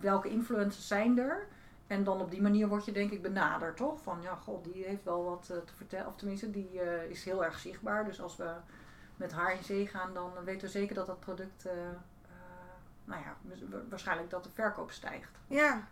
welke 0.00 0.28
influencers 0.28 0.86
zijn 0.86 1.18
er. 1.18 1.46
En 1.86 2.04
dan 2.04 2.20
op 2.20 2.30
die 2.30 2.42
manier 2.42 2.68
word 2.68 2.84
je 2.84 2.92
denk 2.92 3.10
ik 3.10 3.22
benaderd, 3.22 3.76
toch? 3.76 4.02
Van 4.02 4.18
ja, 4.22 4.34
god, 4.34 4.64
die 4.64 4.84
heeft 4.84 5.04
wel 5.04 5.24
wat 5.24 5.48
eh, 5.50 5.56
te 5.56 5.74
vertellen. 5.74 6.06
Of 6.06 6.16
tenminste, 6.16 6.50
die 6.50 6.80
eh, 6.80 7.10
is 7.10 7.24
heel 7.24 7.44
erg 7.44 7.58
zichtbaar. 7.58 8.04
Dus 8.04 8.20
als 8.20 8.36
we 8.36 8.50
met 9.16 9.32
haar 9.32 9.56
in 9.56 9.64
zee 9.64 9.86
gaan, 9.86 10.14
dan 10.14 10.30
weten 10.44 10.60
we 10.60 10.68
zeker 10.68 10.94
dat 10.94 11.06
dat 11.06 11.20
product, 11.20 11.68
nou 13.04 13.20
ja, 13.22 13.36
wa- 13.70 13.82
waarschijnlijk 13.88 14.30
dat 14.30 14.44
de 14.44 14.50
verkoop 14.54 14.90
stijgt. 14.90 15.30
Ja. 15.46 15.82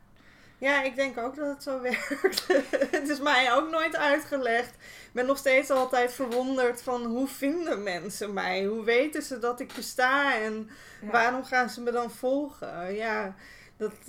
Ja, 0.59 0.83
ik 0.83 0.94
denk 0.96 1.18
ook 1.18 1.37
dat 1.37 1.46
het 1.49 1.62
zo 1.62 1.81
werkt. 1.81 2.46
het 2.96 3.09
is 3.09 3.20
mij 3.20 3.53
ook 3.55 3.70
nooit 3.70 3.96
uitgelegd. 3.96 4.75
Ik 4.75 5.11
ben 5.12 5.27
nog 5.27 5.38
steeds 5.38 5.70
altijd 5.70 6.12
verwonderd 6.12 6.83
van 6.83 7.05
hoe 7.05 7.29
vinden 7.29 7.83
mensen 7.83 8.33
mij? 8.33 8.64
Hoe 8.64 8.85
weten 8.85 9.23
ze 9.23 9.38
dat 9.38 9.61
ik 9.61 9.73
besta 9.77 10.35
en 10.37 10.70
Ja. 11.01 11.11
waarom 11.11 11.44
gaan 11.44 11.70
ze 11.70 11.81
me 11.83 11.90
dan 11.90 12.11
volgen? 12.11 12.94
Ja, 12.94 13.35
dat... 13.77 13.92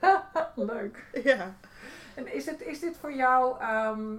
eh, 0.00 0.24
Leuk. 0.54 1.04
ja. 1.24 1.54
En 2.14 2.34
is, 2.34 2.46
het, 2.46 2.60
is 2.62 2.80
dit 2.80 2.96
voor 2.96 3.12
jou, 3.12 3.60
ehm, 3.60 4.14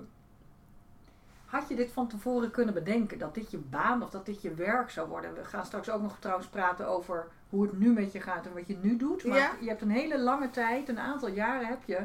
had 1.45 1.69
je 1.69 1.75
dit 1.75 1.91
van 1.91 2.07
tevoren 2.07 2.51
kunnen 2.51 2.73
bedenken? 2.73 3.17
Dat 3.19 3.33
dit 3.35 3.51
je 3.51 3.57
baan 3.57 4.03
of 4.03 4.09
dat 4.09 4.25
dit 4.25 4.41
je 4.41 4.53
werk 4.53 4.89
zou 4.89 5.07
worden? 5.07 5.33
We 5.33 5.45
gaan 5.45 5.65
straks 5.65 5.89
ook 5.89 6.01
nog 6.01 6.17
trouwens 6.19 6.47
praten 6.47 6.87
over 6.87 7.27
hoe 7.49 7.63
het 7.63 7.79
nu 7.79 7.93
met 7.93 8.11
je 8.11 8.21
gaat 8.21 8.45
en 8.45 8.53
wat 8.53 8.67
je 8.67 8.77
nu 8.81 8.97
doet. 8.97 9.23
Maar 9.25 9.37
Ja. 9.37 9.51
je 9.61 9.67
hebt 9.67 9.81
een 9.81 9.89
hele 9.89 10.19
lange 10.19 10.49
tijd, 10.49 10.89
een 10.89 10.99
aantal 10.99 11.29
jaren 11.29 11.67
heb 11.67 11.79
je 11.85 11.99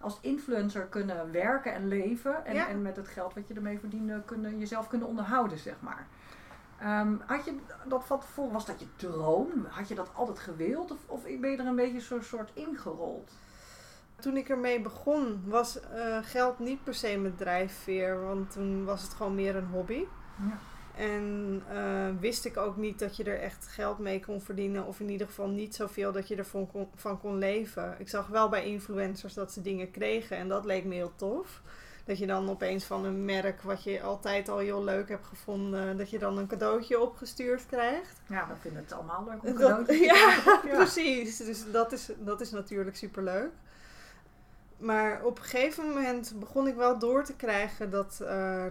als 0.00 0.18
influencer 0.20 0.82
kunnen 0.86 1.32
werken 1.32 1.72
en 1.74 1.88
leven. 1.88 2.46
En, 2.46 2.54
Ja. 2.54 2.68
en 2.68 2.82
met 2.82 2.96
het 2.96 3.08
geld 3.08 3.34
wat 3.34 3.48
je 3.48 3.54
ermee 3.54 3.78
verdiende 3.78 4.22
kunnen, 4.24 4.58
jezelf 4.58 4.88
kunnen 4.88 5.08
onderhouden, 5.08 5.58
zeg 5.58 5.74
maar. 5.80 6.06
Ehm, 6.78 7.14
had 7.26 7.44
je 7.44 7.54
dat 7.88 8.04
van 8.04 8.20
tevoren, 8.20 8.52
was 8.52 8.66
dat 8.66 8.80
je 8.80 8.86
droom? 8.96 9.66
Had 9.68 9.88
je 9.88 9.94
dat 9.94 10.10
altijd 10.14 10.38
gewild? 10.38 10.90
Of, 10.90 10.98
of 11.06 11.22
ben 11.22 11.50
je 11.50 11.56
er 11.56 11.66
een 11.66 11.76
beetje 11.76 12.00
zo'n 12.00 12.22
soort 12.22 12.50
ingerold? 12.54 13.32
Toen 14.20 14.36
ik 14.36 14.48
ermee 14.48 14.80
begon, 14.80 15.42
was 15.46 15.80
eh, 15.80 16.18
geld 16.22 16.58
niet 16.58 16.84
per 16.84 16.94
se 16.94 17.18
mijn 17.18 17.34
drijfveer, 17.36 18.20
want 18.24 18.50
toen 18.50 18.84
was 18.84 19.02
het 19.02 19.14
gewoon 19.14 19.34
meer 19.34 19.56
een 19.56 19.66
hobby. 19.66 20.04
Ja. 20.48 20.58
En 21.00 21.62
eh, 21.68 22.08
wist 22.20 22.44
ik 22.44 22.56
ook 22.56 22.76
niet 22.76 22.98
dat 22.98 23.16
je 23.16 23.24
er 23.24 23.40
echt 23.40 23.66
geld 23.66 23.98
mee 23.98 24.20
kon 24.20 24.40
verdienen, 24.40 24.86
of 24.86 25.00
in 25.00 25.10
ieder 25.10 25.26
geval 25.26 25.48
niet 25.48 25.74
zoveel 25.74 26.12
dat 26.12 26.28
je 26.28 26.36
ervan 26.36 26.66
kon, 26.66 26.88
van 26.94 27.20
kon 27.20 27.38
leven. 27.38 27.94
Ik 27.98 28.08
zag 28.08 28.26
wel 28.26 28.48
bij 28.48 28.64
influencers 28.64 29.34
dat 29.34 29.52
ze 29.52 29.62
dingen 29.62 29.90
kregen 29.90 30.36
en 30.36 30.48
dat 30.48 30.64
leek 30.64 30.84
me 30.84 30.94
heel 30.94 31.12
tof. 31.16 31.62
Dat 32.04 32.18
je 32.18 32.26
dan 32.26 32.50
opeens 32.50 32.84
van 32.84 33.04
een 33.04 33.24
merk 33.24 33.62
wat 33.62 33.82
je 33.82 34.02
altijd 34.02 34.48
al 34.48 34.58
heel 34.58 34.84
leuk 34.84 35.08
hebt 35.08 35.26
gevonden, 35.26 35.96
dat 35.96 36.10
je 36.10 36.18
dan 36.18 36.38
een 36.38 36.46
cadeautje 36.46 37.00
opgestuurd 37.00 37.66
krijgt. 37.66 38.20
Ja, 38.28 38.46
we 38.48 38.54
vinden 38.60 38.82
het 38.82 38.92
allemaal 38.92 39.24
leuk 39.28 39.44
om 39.44 39.54
cadeautjes. 39.54 39.98
Ja. 40.06 40.58
precies. 40.62 41.36
Dus 41.36 41.70
dat 41.72 41.92
is, 41.92 42.10
dat 42.18 42.40
is 42.40 42.50
natuurlijk 42.50 42.96
superleuk. 42.96 43.50
Maar 44.80 45.24
op 45.24 45.38
een 45.38 45.44
gegeven 45.44 45.88
moment 45.88 46.32
begon 46.38 46.66
ik 46.66 46.74
wel 46.74 46.98
door 46.98 47.24
te 47.24 47.36
krijgen 47.36 47.90
dat, 47.90 48.20
eh, 48.20 48.64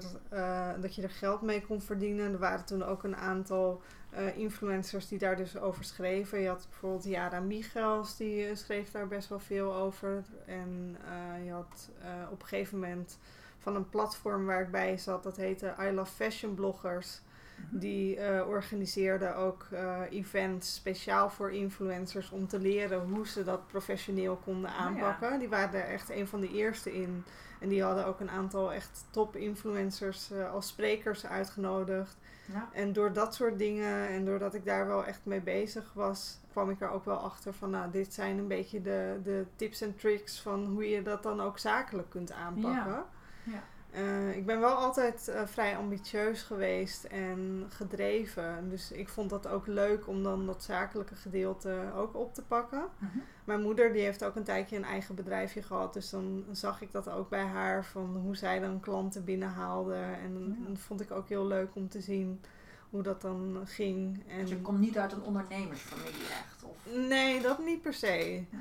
dat 0.81 0.95
je 0.95 1.01
er 1.01 1.09
geld 1.09 1.41
mee 1.41 1.65
kon 1.65 1.81
verdienen. 1.81 2.31
Er 2.31 2.39
waren 2.39 2.65
toen 2.65 2.83
ook 2.83 3.03
een 3.03 3.15
aantal 3.15 3.81
eh, 4.09 4.37
influencers 4.37 5.07
die 5.07 5.19
daar 5.19 5.35
dus 5.35 5.57
over 5.57 5.83
schreven. 5.83 6.39
Je 6.39 6.47
had 6.47 6.65
bijvoorbeeld 6.69 7.03
Yara 7.03 7.39
Michels, 7.39 8.17
die 8.17 8.47
eh, 8.47 8.55
schreef 8.55 8.91
daar 8.91 9.07
best 9.07 9.29
wel 9.29 9.39
veel 9.39 9.73
over. 9.75 10.23
En 10.45 10.97
je 11.43 11.51
had 11.51 11.89
op 12.31 12.41
een 12.41 12.47
gegeven 12.47 12.79
moment 12.79 13.19
van 13.57 13.75
een 13.75 13.89
platform 13.89 14.45
waar 14.45 14.61
ik 14.61 14.71
bij 14.71 14.97
zat, 14.97 15.23
dat 15.23 15.37
heette 15.37 15.75
I 15.79 15.91
Love 15.91 16.11
Fashion 16.11 16.53
Bloggers. 16.53 17.21
Die 17.69 18.17
eh 18.17 18.47
organiseerde 18.47 19.33
ook 19.33 19.67
eh, 19.71 20.01
events 20.09 20.75
speciaal 20.75 21.29
voor 21.29 21.51
influencers 21.51 22.29
om 22.31 22.47
te 22.47 22.59
leren 22.59 22.99
hoe 22.99 23.27
ze 23.27 23.43
dat 23.43 23.67
professioneel 23.67 24.35
konden 24.35 24.69
ja. 24.69 24.75
aanpakken. 24.77 25.39
Die 25.39 25.49
waren 25.49 25.81
er 25.81 25.87
echt 25.87 26.09
een 26.09 26.27
van 26.27 26.39
de 26.39 26.51
eerste 26.51 26.93
in. 26.93 27.23
En 27.59 27.69
die 27.69 27.83
hadden 27.83 28.05
ook 28.05 28.19
een 28.19 28.29
aantal 28.29 28.73
echt 28.73 29.05
top 29.11 29.35
influencers 29.35 30.31
eh, 30.31 30.51
als 30.51 30.67
sprekers 30.67 31.25
uitgenodigd. 31.25 32.17
Ja. 32.45 32.69
En 32.73 32.93
door 32.93 33.13
dat 33.13 33.35
soort 33.35 33.57
dingen 33.57 34.07
en 34.07 34.25
doordat 34.25 34.53
ik 34.53 34.65
daar 34.65 34.87
wel 34.87 35.05
echt 35.05 35.19
mee 35.23 35.41
bezig 35.41 35.93
was, 35.93 36.39
kwam 36.51 36.69
ik 36.69 36.81
er 36.81 36.89
ook 36.89 37.05
wel 37.05 37.17
achter 37.17 37.53
van, 37.53 37.69
nou, 37.69 37.91
dit 37.91 38.13
zijn 38.13 38.37
een 38.37 38.47
beetje 38.47 38.81
de, 38.81 39.19
de 39.23 39.45
tips 39.55 39.81
en 39.81 39.95
tricks 39.95 40.39
van 40.39 40.65
hoe 40.65 40.89
je 40.89 41.01
dat 41.01 41.23
dan 41.23 41.41
ook 41.41 41.57
zakelijk 41.57 42.09
kunt 42.09 42.31
aanpakken. 42.31 43.03
Ja. 43.43 43.63
Eh, 43.91 44.35
ik 44.35 44.45
ben 44.45 44.59
wel 44.59 44.73
altijd 44.75 45.27
eh, 45.27 45.41
vrij 45.45 45.77
ambitieus 45.77 46.41
geweest 46.41 47.03
en 47.03 47.65
gedreven. 47.69 48.69
Dus 48.69 48.91
ik 48.91 49.09
vond 49.09 49.29
dat 49.29 49.47
ook 49.47 49.67
leuk 49.67 50.07
om 50.07 50.23
dan 50.23 50.45
dat 50.45 50.63
zakelijke 50.63 51.15
gedeelte 51.15 51.81
ook 51.95 52.15
op 52.15 52.33
te 52.33 52.41
pakken. 52.43 52.83
Mhm. 52.97 53.17
Mijn 53.43 53.61
moeder 53.61 53.93
die 53.93 54.01
heeft 54.01 54.23
ook 54.23 54.35
een 54.35 54.43
tijdje 54.43 54.75
een 54.75 54.83
eigen 54.83 55.15
bedrijfje 55.15 55.61
gehad. 55.61 55.93
Dus 55.93 56.09
dan 56.09 56.43
zag 56.51 56.81
ik 56.81 56.91
dat 56.91 57.09
ook 57.09 57.29
bij 57.29 57.43
haar. 57.45 57.85
Van 57.85 58.15
hoe 58.23 58.35
zij 58.35 58.59
dan 58.59 58.79
klanten 58.79 59.23
binnenhaalde. 59.23 59.95
En 59.95 60.55
Ja. 60.63 60.67
dat 60.69 60.79
vond 60.79 61.01
ik 61.01 61.11
ook 61.11 61.29
heel 61.29 61.47
leuk 61.47 61.75
om 61.75 61.89
te 61.89 62.01
zien 62.01 62.41
hoe 62.89 63.01
dat 63.03 63.21
dan 63.21 63.61
ging. 63.65 64.23
En 64.27 64.39
Dus 64.39 64.49
je 64.49 64.61
komt 64.61 64.79
niet 64.79 64.97
uit 64.97 65.11
een 65.11 65.21
ondernemersfamilie 65.23 66.27
echt? 66.29 66.63
Of... 66.63 66.93
Nee, 67.07 67.41
dat 67.41 67.65
niet 67.65 67.81
per 67.81 67.93
se. 67.93 68.43
Ja. 68.51 68.57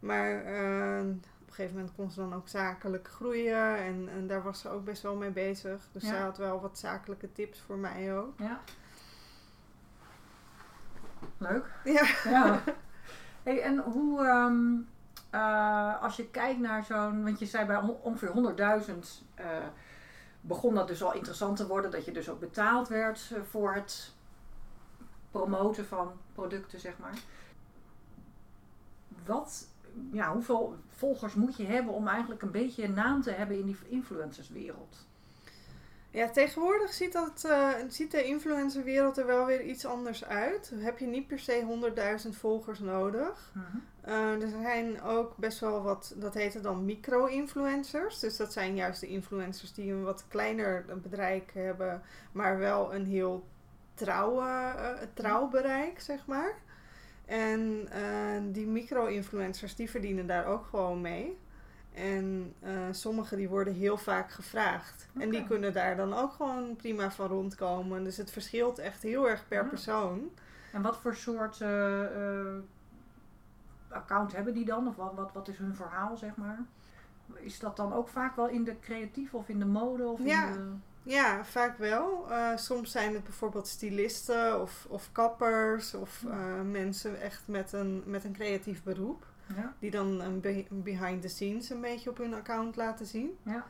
Maar 0.00 0.44
eh, 0.44 1.04
gegeven 1.60 1.76
moment 1.78 1.96
kon 1.96 2.10
ze 2.10 2.20
dan 2.20 2.34
ook 2.34 2.48
zakelijk 2.48 3.08
groeien. 3.08 3.76
En, 3.76 4.08
en 4.08 4.26
daar 4.26 4.42
was 4.42 4.60
ze 4.60 4.68
ook 4.68 4.84
best 4.84 5.02
wel 5.02 5.16
mee 5.16 5.30
bezig. 5.30 5.88
Dus 5.92 6.02
Ja. 6.02 6.08
zij 6.08 6.20
had 6.20 6.36
wel 6.38 6.60
wat 6.60 6.78
zakelijke 6.78 7.32
tips 7.32 7.60
voor 7.60 7.76
mij 7.76 8.16
ook. 8.18 8.38
Ja. 8.38 8.60
Leuk. 11.38 11.70
Ja. 11.84 12.06
Ja. 12.24 12.62
Hey, 13.42 13.62
en 13.62 13.78
hoe, 13.78 14.26
ehm, 14.26 14.74
eh, 15.30 16.02
als 16.02 16.16
je 16.16 16.26
kijkt 16.30 16.60
naar 16.60 16.84
zo'n, 16.84 17.24
want 17.24 17.38
je 17.38 17.46
zei 17.46 17.66
bij 17.66 17.76
on- 17.76 18.00
ongeveer 18.02 18.28
100.000 18.30 19.22
eh, 19.34 19.46
begon 20.40 20.74
dat 20.74 20.88
dus 20.88 21.02
al 21.02 21.14
interessant 21.14 21.56
te 21.56 21.66
worden, 21.66 21.90
dat 21.90 22.04
je 22.04 22.12
dus 22.12 22.28
ook 22.28 22.40
betaald 22.40 22.88
werd 22.88 23.30
eh, 23.34 23.42
voor 23.42 23.74
het 23.74 24.12
promoten 25.30 25.86
van 25.86 26.12
producten, 26.32 26.80
zeg 26.80 26.98
maar. 26.98 27.18
Wat, 29.26 29.68
ja, 30.12 30.32
hoeveel 30.32 30.76
volgers 30.88 31.34
moet 31.34 31.56
je 31.56 31.64
hebben 31.64 31.94
om 31.94 32.08
eigenlijk 32.08 32.42
een 32.42 32.50
beetje 32.50 32.84
een 32.84 32.94
naam 32.94 33.22
te 33.22 33.30
hebben 33.30 33.58
in 33.58 33.66
die 33.66 33.76
influencerswereld? 33.88 35.08
Ja, 36.12 36.30
tegenwoordig 36.30 36.92
ziet, 36.92 37.12
dat, 37.12 37.44
eh, 37.44 37.68
ziet 37.88 38.10
de 38.10 38.24
influencerwereld 38.24 39.18
er 39.18 39.26
wel 39.26 39.46
weer 39.46 39.62
iets 39.62 39.86
anders 39.86 40.24
uit. 40.24 40.72
Heb 40.74 40.98
je 40.98 41.06
niet 41.06 41.26
per 41.26 41.38
se 41.38 41.62
100.000 41.64 42.36
volgers 42.36 42.78
nodig. 42.78 43.52
Eh, 44.00 44.42
er 44.42 44.48
zijn 44.48 45.02
ook 45.02 45.36
best 45.36 45.60
wel 45.60 45.82
wat, 45.82 46.14
dat 46.16 46.34
heette 46.34 46.60
dan 46.60 46.84
micro-influencers. 46.84 48.18
Dus 48.18 48.36
dat 48.36 48.52
zijn 48.52 48.74
juist 48.74 49.00
de 49.00 49.06
influencers 49.06 49.72
die 49.72 49.92
een 49.92 50.04
wat 50.04 50.24
kleiner 50.28 50.84
bereik 51.02 51.50
hebben, 51.54 52.02
maar 52.32 52.58
wel 52.58 52.94
een 52.94 53.06
heel 53.06 53.46
trouw, 53.94 54.40
eh, 54.40 54.92
trouw 55.14 55.48
bereik, 55.48 56.00
zeg 56.00 56.26
maar. 56.26 56.54
En 57.30 57.88
eh, 57.90 58.40
die 58.52 58.66
micro-influencers, 58.66 59.74
die 59.74 59.90
verdienen 59.90 60.26
daar 60.26 60.46
ook 60.46 60.64
gewoon 60.66 61.00
mee. 61.00 61.38
En 61.94 62.54
eh 62.60 62.72
sommige 62.90 63.36
die 63.36 63.48
worden 63.48 63.74
heel 63.74 63.96
vaak 63.96 64.30
gevraagd. 64.30 65.08
En 65.18 65.30
die 65.30 65.44
kunnen 65.44 65.72
daar 65.72 65.96
dan 65.96 66.14
ook 66.14 66.32
gewoon 66.32 66.76
prima 66.76 67.10
van 67.10 67.26
rondkomen. 67.26 68.04
Dus 68.04 68.16
het 68.16 68.30
verschilt 68.30 68.78
echt 68.78 69.02
heel 69.02 69.28
erg 69.28 69.48
per 69.48 69.62
Ja. 69.62 69.68
persoon. 69.68 70.30
En 70.72 70.82
wat 70.82 70.96
voor 70.96 71.14
soort 71.14 71.60
eh, 71.60 72.06
account 73.88 74.32
hebben 74.32 74.54
die 74.54 74.64
dan? 74.64 74.88
Of 74.88 74.96
wat, 74.96 75.14
wat, 75.14 75.32
wat 75.32 75.48
is 75.48 75.58
hun 75.58 75.74
verhaal, 75.74 76.16
zeg 76.16 76.36
maar? 76.36 76.58
Is 77.34 77.58
dat 77.58 77.76
dan 77.76 77.92
ook 77.92 78.08
vaak 78.08 78.36
wel 78.36 78.48
in 78.48 78.64
de 78.64 78.78
creatieve 78.80 79.36
of 79.36 79.48
in 79.48 79.58
de 79.58 79.64
mode? 79.66 80.04
Of 80.06 80.20
Ja. 80.24 80.46
in 80.46 80.52
de... 80.52 80.72
Ja, 81.02 81.44
vaak 81.44 81.78
wel. 81.78 82.30
Eh, 82.30 82.56
soms 82.56 82.90
zijn 82.90 83.14
het 83.14 83.24
bijvoorbeeld 83.24 83.66
stylisten 83.66 84.60
of, 84.60 84.86
of 84.88 85.12
kappers 85.12 85.94
of 85.94 86.24
eh, 86.30 86.60
mensen 86.60 87.20
echt 87.20 87.42
met 87.48 87.72
een, 87.72 88.02
met 88.06 88.24
een 88.24 88.32
creatief 88.32 88.82
beroep. 88.82 89.26
Ja, 89.56 89.74
Die 89.78 89.90
dan 89.90 90.20
een 90.20 90.40
be- 90.40 90.66
behind 90.70 91.22
the 91.22 91.28
scenes 91.28 91.70
een 91.70 91.80
beetje 91.80 92.10
op 92.10 92.16
hun 92.18 92.34
account 92.34 92.76
laten 92.76 93.06
zien. 93.06 93.38
ja. 93.42 93.64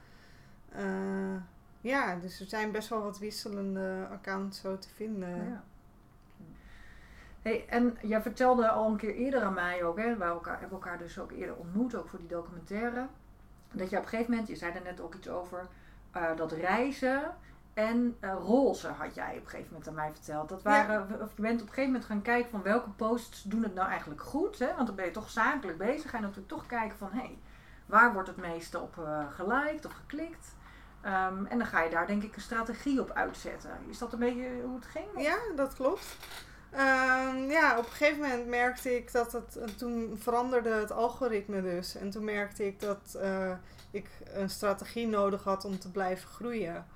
Eh, 0.69 1.43
ja, 1.81 2.16
dus 2.16 2.40
er 2.40 2.47
zijn 2.47 2.73
best 2.73 2.88
wel 2.88 3.03
wat 3.03 3.19
wisselende 3.19 4.07
accounts 4.11 4.61
zo 4.61 4.79
te 4.79 4.88
vinden. 4.88 5.29
ja. 5.45 5.64
Hey, 7.43 7.64
en 7.69 7.97
jij 8.03 8.23
vertelde 8.23 8.69
al 8.69 8.90
een 8.90 8.97
keer 8.97 9.14
eerder 9.14 9.43
aan 9.43 9.55
mij 9.55 9.85
ook, 9.85 9.99
hè, 9.99 10.16
wij 10.16 10.29
elkaar, 10.29 10.61
hebben 10.61 10.79
elkaar 10.79 10.99
dus 10.99 11.19
ook 11.19 11.33
eerder 11.33 11.57
ontmoet, 11.57 11.95
ook 11.95 12.09
voor 12.09 12.19
die 12.19 12.29
documentaire. 12.29 13.07
Dat 13.73 13.90
je 13.90 13.97
op 13.97 14.03
een 14.03 14.09
gegeven 14.09 14.31
moment, 14.31 14.49
je 14.49 14.57
zei 14.57 14.73
er 14.73 14.83
net 14.83 15.01
ook 15.01 15.14
iets 15.14 15.29
over, 15.29 15.66
eh, 16.12 16.37
dat 16.37 16.53
reizen 16.53 17.35
en 17.75 18.16
eh, 18.20 18.35
roze 18.38 18.88
had 18.88 19.14
jij 19.14 19.31
op 19.31 19.44
een 19.44 19.49
gegeven 19.49 19.68
moment 19.70 19.88
aan 19.88 19.94
mij 19.94 20.11
verteld. 20.12 20.49
Dat 20.49 20.62
waren, 20.62 21.20
of 21.23 21.37
je 21.37 21.42
bent 21.42 21.61
op 21.61 21.66
een 21.66 21.75
gegeven 21.75 21.92
moment 21.92 22.05
gaan 22.05 22.23
kijken 22.23 22.51
van 22.51 22.62
welke 22.62 22.90
posts 22.90 23.42
doen 23.42 23.62
het 23.62 23.75
nou 23.75 23.88
eigenlijk 23.88 24.23
goed. 24.23 24.59
Hè? 24.59 24.75
Want 24.75 24.87
dan 24.87 24.96
ben 24.96 25.05
je 25.05 25.11
toch 25.11 25.31
zakelijk 25.31 25.79
bezig. 25.79 26.11
Ga 26.11 26.16
je 26.16 26.23
natuurlijk 26.23 26.49
toch 26.49 26.66
kijken 26.66 26.99
van 26.99 27.09
hé, 27.12 27.18
hey, 27.18 27.38
waar 27.87 28.12
wordt 28.12 28.29
het 28.29 28.37
meeste 28.37 28.81
op 28.81 28.99
eh 28.99 29.27
geliked 29.31 29.87
of 29.87 29.92
geklikt. 29.92 30.55
Ehm, 31.01 31.44
en 31.44 31.59
dan 31.59 31.66
ga 31.66 31.83
je 31.83 31.90
daar 31.90 32.07
denk 32.07 32.23
ik 32.23 32.35
een 32.37 32.40
strategie 32.40 33.01
op 33.01 33.11
uitzetten. 33.11 33.70
Is 33.88 33.99
dat 33.99 34.12
een 34.12 34.18
beetje 34.18 34.49
hoe 34.64 34.75
het 34.75 34.87
ging? 34.87 35.07
Ja, 35.16 35.37
dat 35.57 35.75
klopt. 35.75 36.16
Ehm, 36.70 37.51
ja, 37.51 37.79
op 37.79 37.85
een 37.85 37.92
gegeven 37.92 38.20
moment 38.20 38.46
merkte 38.46 38.96
ik 38.96 39.12
dat 39.12 39.33
het. 39.33 39.57
en 39.57 39.77
Toen 39.77 40.18
veranderde 40.18 40.70
het 40.70 40.92
algoritme 40.92 41.62
dus. 41.62 41.94
En 41.94 42.11
toen 42.11 42.25
merkte 42.25 42.66
ik 42.66 42.81
dat 42.81 43.16
eh, 43.20 43.53
ik 43.90 44.09
een 44.33 44.50
strategie 44.50 45.07
nodig 45.07 45.44
had 45.44 45.64
om 45.64 45.79
te 45.79 45.90
blijven 45.90 46.29
groeien. 46.29 46.87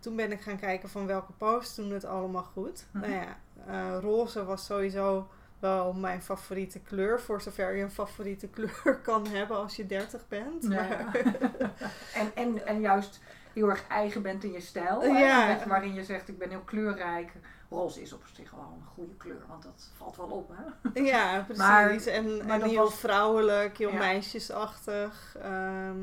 Toen 0.00 0.16
ben 0.16 0.32
ik 0.32 0.40
gaan 0.40 0.58
kijken 0.58 0.88
van 0.88 1.06
welke 1.06 1.32
posts 1.32 1.74
doen 1.76 1.90
het 1.92 2.04
allemaal 2.04 2.42
goed. 2.42 2.86
Mhm. 2.90 3.10
Nou 3.10 3.12
ja, 3.20 3.36
eh, 3.66 3.98
roze 4.00 4.44
was 4.44 4.64
sowieso 4.64 5.28
wel 5.58 5.92
mijn 5.92 6.22
favoriete 6.22 6.78
kleur. 6.80 7.20
Voor 7.20 7.40
zover 7.42 7.76
je 7.76 7.82
een 7.82 7.90
favoriete 7.90 8.48
kleur 8.56 9.00
kan 9.02 9.26
hebben 9.26 9.56
als 9.56 9.76
je 9.76 9.86
30 9.86 10.28
bent. 10.28 10.62
Ja, 10.62 10.68
Maar- 10.70 11.16
en, 12.20 12.30
en, 12.34 12.66
en 12.66 12.80
juist 12.80 13.20
heel 13.52 13.68
erg 13.68 13.86
eigen 13.88 14.22
bent 14.22 14.44
in 14.44 14.52
je 14.52 14.60
stijl. 14.60 15.04
Ja. 15.04 15.58
Waarin 15.66 15.94
je 15.94 16.04
zegt, 16.04 16.28
ik 16.28 16.38
ben 16.38 16.50
heel 16.50 16.60
kleurrijk. 16.64 17.32
Roze 17.70 18.02
is 18.02 18.12
op 18.12 18.22
zich 18.32 18.50
wel 18.50 18.60
een 18.80 18.86
goede 18.94 19.14
kleur, 19.16 19.42
want 19.48 19.62
dat 19.62 19.90
valt 19.96 20.16
wel 20.16 20.26
op. 20.26 20.52
Hè? 20.92 21.00
Ja, 21.00 21.40
precies. 21.46 21.62
Maar- 21.62 21.90
en 22.06 22.46
maar 22.46 22.60
en 22.60 22.68
heel 22.68 22.84
was- 22.84 22.94
vrouwelijk, 22.94 23.78
heel 23.78 23.90
Ja. 23.92 23.98
meisjesachtig. 23.98 25.36
Ehm, 25.42 26.00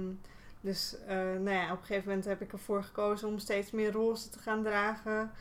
dus 0.65 0.97
eh, 1.07 1.15
nou 1.17 1.49
ja, 1.49 1.71
op 1.71 1.79
een 1.79 1.85
gegeven 1.85 2.07
moment 2.07 2.25
heb 2.25 2.41
ik 2.41 2.51
ervoor 2.51 2.83
gekozen 2.83 3.27
om 3.27 3.39
steeds 3.39 3.71
meer 3.71 3.91
roze 3.91 4.29
te 4.29 4.39
gaan 4.39 4.63
dragen. 4.63 5.31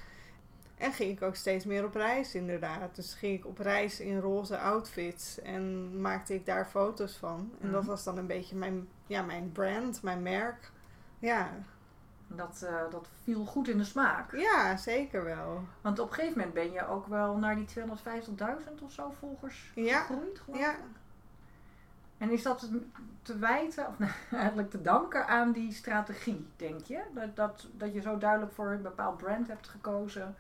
En 0.76 0.92
ging 0.92 1.10
ik 1.16 1.22
ook 1.22 1.34
steeds 1.34 1.64
meer 1.64 1.84
op 1.84 1.94
reis, 1.94 2.34
inderdaad. 2.34 2.94
Dus 2.96 3.14
ging 3.14 3.38
ik 3.38 3.46
op 3.46 3.58
reis 3.58 4.00
in 4.00 4.18
roze 4.20 4.58
outfits 4.58 5.40
en 5.40 6.00
maakte 6.00 6.34
ik 6.34 6.46
daar 6.46 6.66
foto's 6.66 7.16
van. 7.16 7.52
En 7.60 7.70
dat 7.70 7.80
Mhm. 7.80 7.90
was 7.90 8.04
dan 8.04 8.18
een 8.18 8.26
beetje 8.26 8.56
mijn, 8.56 8.88
ja, 9.06 9.22
mijn 9.22 9.52
brand, 9.52 10.02
mijn 10.02 10.22
merk. 10.22 10.70
Ja, 11.18 11.50
Dat, 12.26 12.62
eh, 12.66 12.90
dat 12.90 13.08
viel 13.22 13.44
goed 13.44 13.68
in 13.68 13.78
de 13.78 13.84
smaak. 13.84 14.36
ja 14.36 14.76
zeker 14.76 15.24
wel. 15.24 15.62
Want 15.80 15.98
op 15.98 16.08
een 16.08 16.14
gegeven 16.14 16.36
moment 16.38 16.54
ben 16.54 16.72
je 16.72 16.86
ook 16.88 17.06
wel 17.06 17.36
naar 17.36 17.56
die 17.56 17.64
250.000 17.64 18.82
of 18.82 18.92
zo 18.92 19.14
volgers 19.18 19.72
Ja, 19.74 20.00
gegroeid. 20.00 20.38
geloof 20.38 20.58
ja. 20.60 20.74
En 22.18 22.30
is 22.30 22.42
dat 22.42 22.68
te 23.22 23.38
wijten, 23.38 23.86
of 23.86 23.98
nou, 23.98 24.12
eigenlijk 24.42 24.70
te 24.70 24.80
danken 24.80 25.26
aan 25.26 25.52
die 25.52 25.72
strategie, 25.72 26.46
denk 26.56 26.84
je? 26.84 27.00
Dat, 27.14 27.36
dat, 27.36 27.66
dat 27.72 27.92
je 27.92 28.00
zo 28.00 28.18
duidelijk 28.18 28.52
voor 28.52 28.70
een 28.70 28.82
bepaald 28.82 29.16
brand 29.16 29.48
hebt 29.48 29.68
gekozen 29.68 30.34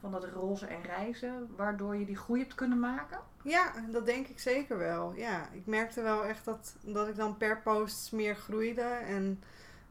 van 0.00 0.10
dat 0.10 0.24
roze 0.24 0.66
en 0.66 0.82
reizen, 0.82 1.48
waardoor 1.56 1.96
je 1.96 2.04
die 2.04 2.16
groei 2.16 2.40
hebt 2.40 2.54
kunnen 2.54 2.80
maken? 2.80 3.18
Ja, 3.42 3.72
dat 3.90 4.06
denk 4.06 4.26
ik 4.26 4.38
zeker 4.38 4.78
wel. 4.78 5.12
Ja, 5.16 5.48
ik 5.52 5.66
merkte 5.66 6.02
wel 6.02 6.24
echt 6.24 6.44
dat, 6.44 6.76
dat 6.80 7.08
ik 7.08 7.16
dan 7.16 7.36
per 7.36 7.60
post 7.60 8.12
meer 8.12 8.36
groeide. 8.36 8.82
En 8.82 9.42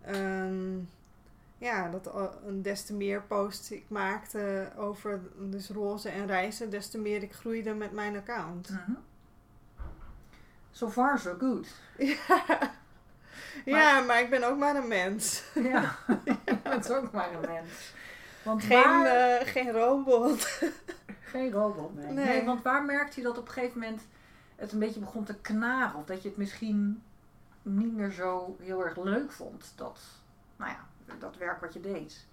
ehm, 0.02 0.78
ja, 1.58 1.90
dat 1.90 2.12
des 2.62 2.86
te 2.86 2.94
meer 2.94 3.22
posts 3.22 3.72
ik 3.72 3.86
maakte 3.88 4.72
over 4.78 5.22
dus 5.40 5.70
roze 5.70 6.10
en 6.10 6.28
reizen, 6.28 6.70
des 6.70 6.90
te 6.90 6.98
meer 6.98 7.24
ik 7.24 7.34
groeide 7.34 7.74
met 7.74 7.92
mijn 7.92 8.16
account. 8.16 8.70
Mm 8.70 8.98
So 10.72 10.90
far, 10.90 11.20
so 11.20 11.36
good. 11.40 11.68
Ja. 11.98 12.18
Maar, 13.66 13.80
ja, 13.80 14.02
maar 14.02 14.22
ik 14.22 14.30
ben 14.30 14.44
ook 14.44 14.58
maar 14.58 14.76
een 14.76 14.88
mens. 14.88 15.44
Ja, 15.72 15.96
je 16.46 16.58
bent 16.64 16.94
ook 16.94 17.12
maar 17.12 17.34
een 17.34 17.50
mens. 17.50 17.94
Want 18.44 18.64
geen, 18.64 18.84
waar... 18.84 19.42
uh, 19.42 19.48
geen 19.48 19.72
robot. 19.72 20.60
geen 21.22 21.52
robot, 21.52 21.96
nee. 21.96 22.12
nee. 22.12 22.46
Want 22.46 22.64
waar 22.64 22.84
merkte 22.84 23.20
je 23.20 23.26
dat 23.26 23.38
op 23.38 23.48
een 23.48 23.54
gegeven 23.54 23.80
moment 23.80 24.02
het 24.56 24.72
een 24.72 24.80
beetje 24.80 25.00
begon 25.00 25.24
te 25.24 25.36
knagen? 25.36 26.00
Of 26.00 26.06
dat 26.06 26.22
je 26.22 26.28
het 26.28 26.38
misschien 26.38 27.04
niet 27.62 27.94
meer 27.94 28.12
zo 28.12 28.56
heel 28.60 28.86
erg 28.86 28.98
leuk 28.98 29.32
vond? 29.32 29.74
Dat, 29.76 30.00
nou 30.56 30.72
ja, 30.72 31.16
dat 31.20 31.38
werk 31.38 31.62
wat 31.62 31.74
je 31.74 31.82
deed. 31.82 32.26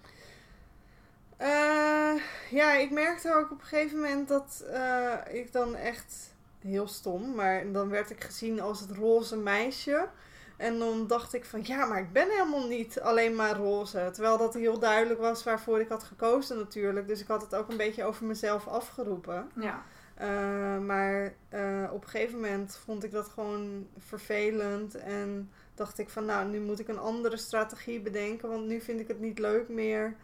Uh, 1.40 2.22
ja, 2.50 2.72
ik 2.72 2.90
merkte 2.90 3.34
ook 3.34 3.50
op 3.50 3.60
een 3.60 3.66
gegeven 3.66 3.96
moment 3.96 4.28
dat 4.28 4.64
uh, 4.70 5.14
ik 5.30 5.52
dan 5.52 5.74
echt 5.74 6.34
heel 6.62 6.88
stom, 6.88 7.34
maar 7.34 7.72
dan 7.72 7.88
werd 7.88 8.10
ik 8.10 8.24
gezien 8.24 8.60
als 8.60 8.80
het 8.80 8.90
roze 8.90 9.36
meisje. 9.36 10.08
En 10.56 10.78
dan 10.78 11.06
dacht 11.06 11.34
ik 11.34 11.44
van 11.44 11.60
ja, 11.62 11.86
maar 11.86 11.98
ik 11.98 12.12
ben 12.12 12.28
helemaal 12.30 12.66
niet 12.66 13.00
alleen 13.00 13.34
maar 13.34 13.56
roze. 13.56 14.08
Terwijl 14.12 14.38
dat 14.38 14.54
heel 14.54 14.78
duidelijk 14.78 15.20
was 15.20 15.44
waarvoor 15.44 15.80
ik 15.80 15.88
had 15.88 16.02
gekozen 16.02 16.56
natuurlijk. 16.56 17.08
Dus 17.08 17.20
ik 17.20 17.26
had 17.26 17.42
het 17.42 17.54
ook 17.54 17.68
een 17.68 17.76
beetje 17.76 18.04
over 18.04 18.26
mezelf 18.26 18.66
afgeroepen. 18.66 19.50
Ja. 19.60 19.82
Uh, 20.20 20.78
maar 20.86 21.34
uh, 21.54 21.90
op 21.92 22.02
een 22.02 22.08
gegeven 22.08 22.40
moment 22.40 22.76
vond 22.84 23.04
ik 23.04 23.12
dat 23.12 23.28
gewoon 23.28 23.88
vervelend. 23.98 24.94
En 24.94 25.50
dacht 25.74 25.98
ik 25.98 26.08
van 26.08 26.24
nou, 26.24 26.48
nu 26.48 26.60
moet 26.60 26.78
ik 26.78 26.88
een 26.88 26.98
andere 26.98 27.36
strategie 27.36 28.00
bedenken. 28.00 28.48
Want 28.48 28.66
nu 28.66 28.80
vind 28.80 29.00
ik 29.00 29.08
het 29.08 29.20
niet 29.20 29.38
leuk 29.38 29.68
meer 29.68 30.16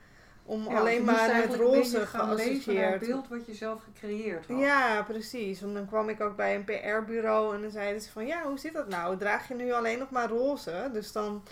om 0.47 0.67
alleen 0.67 1.05
maar 1.05 1.37
met 1.37 1.55
roze 1.55 2.07
geassocieerd. 2.07 3.01
het 3.01 3.09
beeld 3.09 3.29
wat 3.29 3.47
je 3.47 3.55
zelf 3.55 3.83
gecreëerd 3.83 4.49
had. 4.49 4.59
Ja, 4.59 5.03
precies. 5.03 5.61
Want 5.61 5.75
dan 5.75 5.87
kwam 5.87 6.09
ik 6.09 6.21
ook 6.21 6.37
bij 6.37 6.55
een 6.55 6.65
PR-bureau 6.65 7.55
en 7.55 7.61
dan 7.63 7.71
zeiden 7.71 8.03
ze 8.03 8.13
van 8.13 8.27
ja, 8.27 8.43
hoe 8.43 8.59
zit 8.59 8.73
dat 8.73 8.89
nou? 8.89 9.17
Draag 9.17 9.49
je 9.49 9.55
nu 9.55 9.73
alleen 9.73 9.99
nog 9.99 10.11
maar 10.11 10.29
roze? 10.29 10.91
Dus 10.93 11.13
dan 11.13 11.43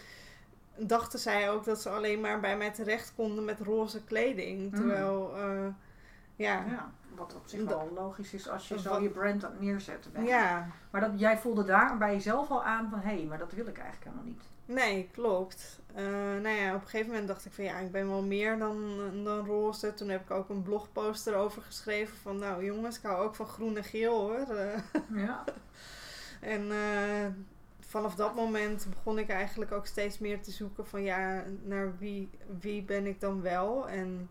dachten 0.76 1.18
zij 1.18 1.50
ook 1.50 1.64
dat 1.64 1.81
ze 1.81 1.88
alleen 1.88 2.20
maar 2.20 2.40
bij 2.40 2.57
mij 2.57 2.70
terecht 2.70 3.12
konden 3.16 3.44
met 3.44 3.61
roze 3.61 4.05
kleding. 4.05 4.61
Mm. 4.61 4.74
Terwijl, 4.74 5.33
uh, 5.37 5.66
ja. 6.37 6.64
ja. 6.68 6.92
Wat 7.14 7.35
op 7.35 7.46
zich 7.46 7.64
wel 7.64 7.90
logisch 7.94 8.35
is 8.35 8.48
als 8.48 8.68
je 8.68 8.78
zo 8.78 9.00
je 9.00 9.09
brand 9.09 9.44
aan 9.44 9.57
neerzetten 9.59 10.12
bent. 10.12 10.28
Ja. 10.28 10.66
Maar 10.90 11.00
dat, 11.00 11.11
jij 11.16 11.38
voelde 11.38 11.64
daar 11.64 11.98
bij 11.98 12.12
jezelf 12.12 12.50
al 12.50 12.64
aan 12.64 12.90
van 12.90 13.00
hé, 13.00 13.14
hey, 13.14 13.24
maar 13.24 13.38
dat 13.38 13.52
wil 13.52 13.66
ik 13.66 13.78
eigenlijk 13.78 14.05
helemaal 14.05 14.24
niet. 14.24 14.52
Nee, 14.64 15.09
klopt. 15.12 15.81
Uh, 15.96 16.03
nou 16.42 16.48
ja, 16.48 16.75
op 16.75 16.81
een 16.81 16.88
gegeven 16.88 17.11
moment 17.11 17.29
dacht 17.29 17.44
ik 17.44 17.53
van 17.53 17.64
ja, 17.64 17.79
ik 17.79 17.92
ben 17.92 18.09
wel 18.09 18.22
meer 18.22 18.59
dan, 18.59 19.01
dan 19.25 19.46
roze. 19.46 19.94
Toen 19.94 20.09
heb 20.09 20.22
ik 20.22 20.31
ook 20.31 20.48
een 20.48 20.62
blogpost 20.62 21.27
erover 21.27 21.62
geschreven 21.62 22.16
van 22.16 22.38
nou 22.38 22.64
jongens, 22.64 22.96
ik 22.96 23.03
hou 23.03 23.25
ook 23.25 23.35
van 23.35 23.46
groen 23.46 23.77
en 23.77 23.85
geel 23.85 24.20
hoor. 24.20 24.46
Ja. 25.14 25.44
en 26.55 26.62
uh, 26.62 27.27
vanaf 27.81 28.14
dat 28.14 28.35
moment 28.35 28.87
begon 28.90 29.18
ik 29.18 29.29
eigenlijk 29.29 29.72
ook 29.72 29.87
steeds 29.87 30.18
meer 30.18 30.42
te 30.42 30.51
zoeken 30.51 30.87
van 30.87 31.03
ja, 31.03 31.44
naar 31.62 31.98
wie, 31.98 32.31
wie 32.61 32.83
ben 32.83 33.07
ik 33.07 33.20
dan 33.20 33.42
wel 33.42 33.88
en 33.88 34.31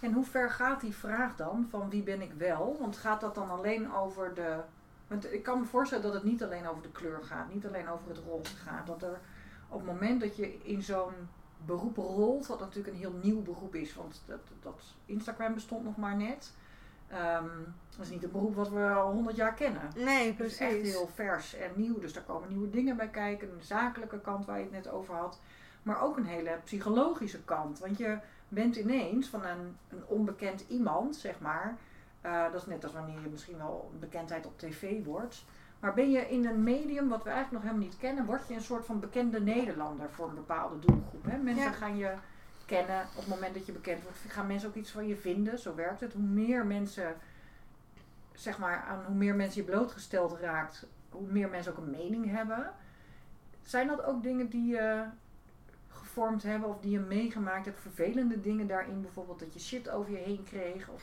En 0.00 0.12
hoe 0.12 0.24
ver 0.24 0.50
gaat 0.50 0.80
die 0.80 0.94
vraag 0.94 1.36
dan 1.36 1.66
van 1.70 1.90
wie 1.90 2.02
ben 2.02 2.20
ik 2.20 2.32
wel? 2.32 2.76
Want 2.80 2.96
gaat 2.96 3.20
dat 3.20 3.34
dan 3.34 3.50
alleen 3.50 3.94
over 3.94 4.34
de. 4.34 4.56
Want 5.06 5.32
ik 5.32 5.42
kan 5.42 5.60
me 5.60 5.66
voorstellen 5.66 6.04
dat 6.04 6.14
het 6.14 6.24
niet 6.24 6.42
alleen 6.42 6.68
over 6.68 6.82
de 6.82 6.90
kleur 6.90 7.22
gaat, 7.22 7.54
niet 7.54 7.66
alleen 7.66 7.88
over 7.88 8.08
het 8.08 8.18
roze 8.18 8.56
gaat. 8.56 8.86
Dat 8.86 9.02
er 9.02 9.20
op 9.68 9.78
het 9.78 9.86
moment 9.86 10.20
dat 10.20 10.36
je 10.36 10.58
in 10.62 10.82
zo'n 10.82 11.14
beroep 11.64 11.96
rolt, 11.96 12.46
wat 12.46 12.60
natuurlijk 12.60 12.94
een 12.94 13.00
heel 13.00 13.18
nieuw 13.22 13.42
beroep 13.42 13.74
is, 13.74 13.94
want 13.94 14.22
dat, 14.26 14.40
dat 14.62 14.82
Instagram 15.04 15.54
bestond 15.54 15.84
nog 15.84 15.96
maar 15.96 16.16
net. 16.16 16.52
Um, 17.12 17.74
dat 17.96 18.06
is 18.06 18.10
niet 18.10 18.24
een 18.24 18.30
beroep 18.30 18.54
wat 18.54 18.68
we 18.68 18.88
al 18.88 19.12
honderd 19.12 19.36
jaar 19.36 19.54
kennen. 19.54 19.82
Nee, 19.96 20.34
precies. 20.34 20.58
Het 20.58 20.72
is 20.72 20.78
echt 20.78 20.96
heel 20.96 21.08
vers 21.14 21.54
en 21.54 21.70
nieuw. 21.74 21.98
Dus 21.98 22.12
daar 22.12 22.22
komen 22.22 22.48
nieuwe 22.48 22.70
dingen 22.70 22.96
bij 22.96 23.08
kijken. 23.08 23.52
Een 23.52 23.62
zakelijke 23.62 24.20
kant 24.20 24.46
waar 24.46 24.58
je 24.58 24.62
het 24.62 24.72
net 24.72 24.90
over 24.90 25.14
had. 25.14 25.40
Maar 25.82 26.02
ook 26.02 26.16
een 26.16 26.26
hele 26.26 26.58
psychologische 26.64 27.42
kant. 27.44 27.78
Want 27.78 27.98
je 27.98 28.18
bent 28.48 28.76
ineens 28.76 29.28
van 29.28 29.44
een, 29.44 29.76
een 29.88 30.06
onbekend 30.06 30.64
iemand, 30.68 31.16
zeg 31.16 31.40
maar. 31.40 31.76
Uh, 32.26 32.42
dat 32.52 32.60
is 32.60 32.66
net 32.66 32.84
als 32.84 32.92
wanneer 32.92 33.20
je 33.20 33.28
misschien 33.28 33.56
wel 33.56 33.90
een 33.92 33.98
bekendheid 33.98 34.46
op 34.46 34.58
tv 34.58 35.04
wordt. 35.04 35.44
Maar 35.80 35.94
ben 35.94 36.10
je 36.10 36.28
in 36.28 36.46
een 36.46 36.62
medium 36.62 37.08
wat 37.08 37.22
we 37.22 37.30
eigenlijk 37.30 37.62
nog 37.62 37.72
helemaal 37.72 37.90
niet 37.90 38.00
kennen, 38.00 38.24
word 38.24 38.48
je 38.48 38.54
een 38.54 38.60
soort 38.60 38.84
van 38.84 39.00
bekende 39.00 39.40
Nederlander 39.40 40.10
voor 40.10 40.28
een 40.28 40.34
bepaalde 40.34 40.78
doelgroep. 40.78 41.24
Hè? 41.24 41.36
Mensen 41.36 41.72
gaan 41.72 41.96
je 41.96 42.12
kennen 42.70 43.00
op 43.00 43.16
het 43.16 43.26
moment 43.26 43.54
dat 43.54 43.66
je 43.66 43.72
bekend 43.72 44.02
wordt. 44.02 44.18
Gaan 44.28 44.46
mensen 44.46 44.68
ook 44.68 44.74
iets 44.74 44.90
van 44.90 45.06
je 45.06 45.16
vinden? 45.16 45.58
Zo 45.58 45.74
werkt 45.74 46.00
het. 46.00 46.12
Hoe 46.12 46.22
meer 46.22 46.66
mensen, 46.66 47.14
zeg 48.34 48.58
maar, 48.58 48.84
aan 48.88 49.04
hoe 49.04 49.14
meer 49.14 49.34
mensen 49.34 49.64
je 49.64 49.70
blootgesteld 49.70 50.38
raakt, 50.40 50.86
hoe 51.10 51.26
meer 51.26 51.48
mensen 51.48 51.72
ook 51.72 51.78
een 51.78 51.90
mening 51.90 52.30
hebben. 52.30 52.72
Zijn 53.62 53.86
dat 53.86 54.04
ook 54.04 54.22
dingen 54.22 54.48
die 54.48 54.66
je 54.66 55.04
gevormd 55.88 56.42
hebben 56.42 56.68
of 56.68 56.80
die 56.80 56.90
je 56.90 56.98
meegemaakt 56.98 57.64
hebt? 57.64 57.80
Vervelende 57.80 58.40
dingen 58.40 58.66
daarin, 58.66 59.02
bijvoorbeeld 59.02 59.38
dat 59.38 59.54
je 59.54 59.60
shit 59.60 59.90
over 59.90 60.10
je 60.12 60.16
heen 60.16 60.44
kreeg? 60.44 60.88
Of... 60.88 61.02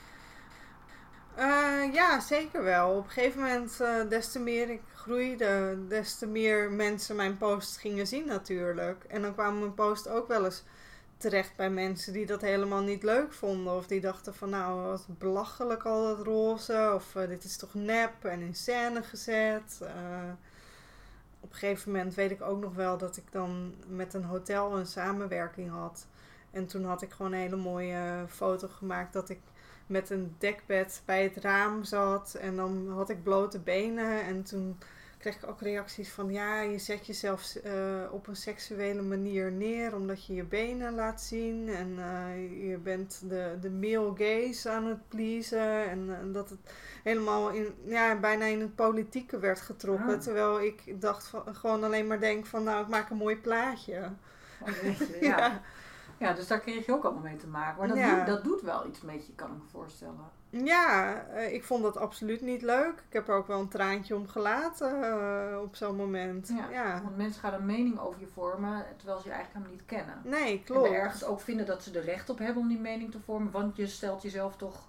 Uh, 1.39 1.93
ja, 1.93 2.19
zeker 2.19 2.63
wel. 2.63 2.97
Op 2.97 3.03
een 3.03 3.09
gegeven 3.09 3.41
moment, 3.41 3.79
uh, 3.81 4.09
des 4.09 4.31
te 4.31 4.39
meer 4.39 4.69
ik 4.69 4.81
groeide, 4.93 5.77
des 5.87 6.17
te 6.17 6.27
meer 6.27 6.71
mensen 6.71 7.15
mijn 7.15 7.37
post 7.37 7.77
gingen 7.77 8.07
zien 8.07 8.27
natuurlijk. 8.27 9.03
En 9.03 9.21
dan 9.21 9.33
kwamen 9.33 9.59
mijn 9.59 9.73
post 9.73 10.07
ook 10.07 10.27
wel 10.27 10.45
eens 10.45 10.63
terecht 11.17 11.55
bij 11.55 11.69
mensen 11.69 12.13
die 12.13 12.25
dat 12.25 12.41
helemaal 12.41 12.81
niet 12.81 13.03
leuk 13.03 13.33
vonden. 13.33 13.75
Of 13.75 13.87
die 13.87 14.01
dachten 14.01 14.33
van 14.35 14.49
nou, 14.49 14.81
wat 14.81 15.05
belachelijk 15.07 15.83
al 15.83 16.03
dat 16.03 16.25
roze. 16.25 16.91
Of 16.95 17.15
uh, 17.15 17.27
dit 17.27 17.43
is 17.43 17.57
toch 17.57 17.73
nep 17.73 18.25
en 18.25 18.41
in 18.41 18.55
scène 18.55 19.03
gezet. 19.03 19.79
Uh, 19.81 19.89
op 21.39 21.49
een 21.51 21.57
gegeven 21.57 21.91
moment 21.91 22.15
weet 22.15 22.31
ik 22.31 22.41
ook 22.41 22.61
nog 22.61 22.75
wel 22.75 22.97
dat 22.97 23.17
ik 23.17 23.31
dan 23.31 23.75
met 23.87 24.13
een 24.13 24.23
hotel 24.23 24.77
een 24.77 24.85
samenwerking 24.85 25.69
had. 25.69 26.07
En 26.51 26.65
toen 26.65 26.85
had 26.85 27.01
ik 27.01 27.11
gewoon 27.11 27.31
een 27.31 27.39
hele 27.39 27.55
mooie 27.55 28.25
foto 28.27 28.67
gemaakt 28.67 29.13
dat 29.13 29.29
ik 29.29 29.39
met 29.87 30.09
een 30.09 30.35
dekbed 30.37 31.01
bij 31.05 31.23
het 31.23 31.37
raam 31.37 31.83
zat. 31.83 32.33
En 32.33 32.55
dan 32.55 32.89
had 32.89 33.09
ik 33.09 33.23
blote 33.23 33.59
benen. 33.59 34.21
En 34.21 34.43
toen 34.43 34.77
kreeg 35.29 35.41
ik 35.41 35.49
ook 35.49 35.61
reacties 35.61 36.09
van 36.09 36.31
ja, 36.31 36.61
je 36.61 36.77
zet 36.77 37.05
jezelf 37.05 37.55
uh, 37.65 37.73
op 38.11 38.27
een 38.27 38.35
seksuele 38.35 39.01
manier 39.01 39.51
neer 39.51 39.95
omdat 39.95 40.25
je 40.25 40.33
je 40.33 40.43
benen 40.43 40.93
laat 40.93 41.21
zien 41.21 41.69
en 41.69 41.89
uh, 41.89 42.69
je 42.69 42.77
bent 42.77 43.21
de, 43.29 43.57
de 43.61 43.69
male 43.69 44.13
gaze 44.15 44.69
aan 44.69 44.85
het 44.85 45.07
pleasen 45.07 45.89
en, 45.89 46.31
dat 46.31 46.49
het 46.49 46.59
helemaal 47.03 47.49
in, 47.49 47.75
ja, 47.85 48.19
bijna 48.19 48.45
in 48.45 48.59
het 48.59 48.75
politieke 48.75 49.39
werd 49.39 49.61
getrokken. 49.61 50.13
Oh. 50.13 50.19
Terwijl 50.19 50.61
ik 50.61 51.01
dacht 51.01 51.27
van, 51.27 51.55
gewoon 51.55 51.83
alleen 51.83 52.07
maar 52.07 52.19
denk 52.19 52.45
van 52.45 52.63
nou, 52.63 52.81
ik 52.81 52.87
maak 52.87 53.09
een 53.09 53.17
mooi 53.17 53.37
plaatje. 53.37 54.09
Oh, 54.61 54.67
ja. 55.21 55.37
ja. 55.37 55.61
ja. 56.17 56.33
dus 56.33 56.47
daar 56.47 56.59
kreeg 56.59 56.85
je 56.85 56.93
ook 56.93 57.03
allemaal 57.03 57.23
mee 57.23 57.37
te 57.37 57.47
maken. 57.47 57.79
Maar 57.79 57.87
dat, 57.87 57.97
ja. 57.97 58.15
doet, 58.15 58.27
dat 58.27 58.43
doet 58.43 58.61
wel 58.61 58.87
iets 58.87 59.01
met 59.01 59.25
je, 59.25 59.33
kan 59.35 59.47
ik 59.47 59.57
me 59.57 59.69
voorstellen. 59.71 60.36
Ja, 60.49 61.23
uh, 61.33 61.53
ik 61.53 61.63
vond 61.63 61.83
dat 61.83 61.97
absoluut 61.97 62.41
niet 62.41 62.61
leuk. 62.61 63.03
Ik 63.07 63.13
heb 63.13 63.27
er 63.27 63.35
ook 63.35 63.47
wel 63.47 63.59
een 63.59 63.67
traantje 63.67 64.15
om 64.15 64.27
gelaten 64.27 65.03
uh, 65.03 65.61
op 65.61 65.75
zo'n 65.75 65.95
moment. 65.95 66.47
Ja, 66.47 66.69
ja, 66.69 67.01
Want 67.03 67.17
mensen 67.17 67.41
gaan 67.41 67.53
een 67.53 67.65
mening 67.65 67.99
over 67.99 68.19
je 68.19 68.27
vormen 68.27 68.85
terwijl 68.97 69.19
ze 69.19 69.27
je 69.27 69.33
eigenlijk 69.33 69.65
helemaal 69.65 69.71
niet 69.71 69.85
kennen. 69.85 70.41
Nee, 70.41 70.63
klopt. 70.63 70.87
En 70.87 70.93
ergens 70.93 71.23
ook 71.23 71.41
vinden 71.41 71.65
dat 71.65 71.83
ze 71.83 71.97
er 71.97 72.05
recht 72.05 72.29
op 72.29 72.37
hebben 72.37 72.61
om 72.63 72.67
die 72.67 72.79
mening 72.79 73.11
te 73.11 73.19
vormen, 73.25 73.51
want 73.51 73.75
je 73.75 73.87
stelt 73.87 74.21
jezelf 74.21 74.55
toch 74.55 74.87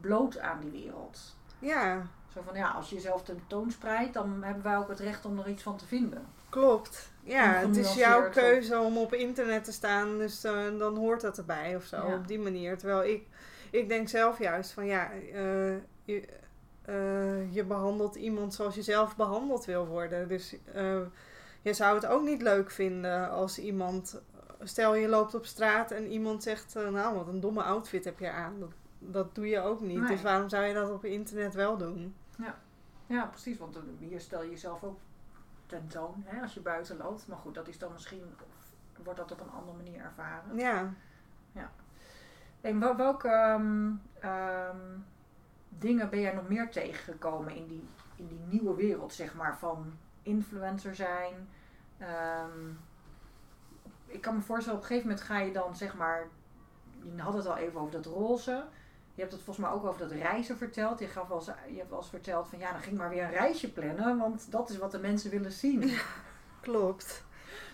bloot 0.00 0.38
aan 0.38 0.60
die 0.60 0.70
wereld. 0.70 1.36
Ja. 1.58 2.02
Zo 2.32 2.40
van 2.44 2.56
ja, 2.56 2.70
als 2.70 2.88
je 2.88 2.94
jezelf 2.94 3.22
tentoonspreidt, 3.22 4.14
dan 4.14 4.42
hebben 4.42 4.62
wij 4.62 4.76
ook 4.76 4.88
het 4.88 5.00
recht 5.00 5.24
om 5.24 5.38
er 5.38 5.48
iets 5.48 5.62
van 5.62 5.76
te 5.76 5.86
vinden. 5.86 6.26
Klopt. 6.48 7.10
Ja, 7.22 7.52
het 7.52 7.76
is 7.76 7.94
jouw 7.94 8.30
keuze 8.30 8.78
om 8.78 8.96
op 8.96 9.14
internet 9.14 9.64
te 9.64 9.72
staan, 9.72 10.18
dus 10.18 10.44
uh, 10.44 10.78
dan 10.78 10.96
hoort 10.96 11.20
dat 11.20 11.38
erbij 11.38 11.76
of 11.76 11.84
zo, 11.84 11.96
ja. 11.96 12.14
op 12.14 12.28
die 12.28 12.38
manier. 12.38 12.78
Terwijl 12.78 13.04
ik 13.04 13.26
ik 13.70 13.88
denk 13.88 14.08
zelf 14.08 14.38
juist 14.38 14.70
van 14.70 14.86
ja, 14.86 15.12
uh, 15.14 15.76
je, 16.04 16.28
uh, 16.88 17.54
je 17.54 17.64
behandelt 17.64 18.14
iemand 18.14 18.54
zoals 18.54 18.74
je 18.74 18.82
zelf 18.82 19.16
behandeld 19.16 19.64
wil 19.64 19.86
worden. 19.86 20.28
Dus 20.28 20.56
uh, 20.76 21.00
je 21.62 21.72
zou 21.72 21.94
het 21.94 22.06
ook 22.06 22.22
niet 22.22 22.42
leuk 22.42 22.70
vinden 22.70 23.30
als 23.30 23.58
iemand. 23.58 24.20
Stel 24.62 24.94
je 24.94 25.08
loopt 25.08 25.34
op 25.34 25.46
straat 25.46 25.90
en 25.90 26.06
iemand 26.06 26.42
zegt: 26.42 26.76
eh, 26.76 26.88
Nou, 26.88 27.16
wat 27.16 27.28
een 27.28 27.40
domme 27.40 27.62
outfit 27.62 28.04
heb 28.04 28.18
je 28.18 28.30
aan. 28.30 28.60
Dat, 28.60 28.72
dat 28.98 29.34
doe 29.34 29.48
je 29.48 29.60
ook 29.60 29.80
niet. 29.80 29.98
Nee. 29.98 30.08
Dus 30.08 30.22
waarom 30.22 30.48
zou 30.48 30.64
je 30.64 30.74
dat 30.74 30.90
op 30.90 31.04
internet 31.04 31.54
wel 31.54 31.76
doen? 31.76 32.14
Ja, 33.06 33.26
precies. 33.26 33.58
Want 33.58 33.78
hier 33.98 34.20
stel 34.20 34.42
je 34.42 34.50
jezelf 34.50 34.82
ook 34.82 34.98
tentoon 35.66 36.22
hè, 36.24 36.42
als 36.42 36.54
je 36.54 36.60
buiten 36.60 36.96
loopt. 36.96 37.26
Maar 37.26 37.38
goed, 37.38 37.54
dat 37.54 37.68
is 37.68 37.78
dan 37.78 37.92
misschien, 37.92 38.22
of 38.98 39.04
wordt 39.04 39.18
dat 39.18 39.32
op 39.32 39.40
een 39.40 39.50
andere 39.50 39.76
manier 39.76 40.00
ervaren. 40.00 40.56
Ja. 41.52 41.70
En 42.60 42.80
wel- 42.80 42.96
welke 42.96 43.28
ehm, 43.28 43.90
ehm, 44.20 44.76
dingen 45.68 46.10
ben 46.10 46.20
jij 46.20 46.34
nog 46.34 46.48
meer 46.48 46.70
tegengekomen 46.70 47.54
in 47.54 47.66
die, 47.66 47.88
in 48.16 48.28
die 48.28 48.40
nieuwe 48.48 48.74
wereld, 48.74 49.12
zeg 49.12 49.34
maar, 49.34 49.58
van 49.58 49.92
influencer 50.22 50.94
zijn? 50.94 51.48
Ehm, 51.98 52.68
ik 54.06 54.20
kan 54.20 54.34
me 54.34 54.40
voorstellen, 54.40 54.78
op 54.78 54.84
een 54.84 54.88
gegeven 54.88 55.08
moment 55.10 55.26
ga 55.26 55.38
je 55.38 55.52
dan, 55.52 55.76
zeg 55.76 55.96
maar, 55.96 56.26
je 57.02 57.22
had 57.22 57.34
het 57.34 57.46
al 57.46 57.56
even 57.56 57.80
over 57.80 57.92
dat 57.92 58.06
roze. 58.06 58.64
Je 59.14 59.20
hebt 59.24 59.32
het 59.32 59.42
volgens 59.42 59.66
mij 59.66 59.74
ook 59.74 59.84
over 59.84 60.00
dat 60.00 60.10
reizen 60.10 60.56
verteld. 60.56 60.98
Je, 60.98 61.06
gaf 61.06 61.28
wel 61.28 61.36
eens, 61.36 61.46
je 61.46 61.76
hebt 61.76 61.88
wel 61.90 61.98
eens 61.98 62.08
verteld 62.08 62.48
van 62.48 62.58
ja, 62.58 62.72
dan 62.72 62.80
ging 62.80 62.92
ik 62.94 63.00
maar 63.00 63.10
weer 63.10 63.24
een 63.24 63.30
reisje 63.30 63.72
plannen, 63.72 64.18
want 64.18 64.50
dat 64.50 64.70
is 64.70 64.78
wat 64.78 64.90
de 64.90 64.98
mensen 64.98 65.30
willen 65.30 65.52
zien. 65.52 65.92
Klopt. 66.60 67.24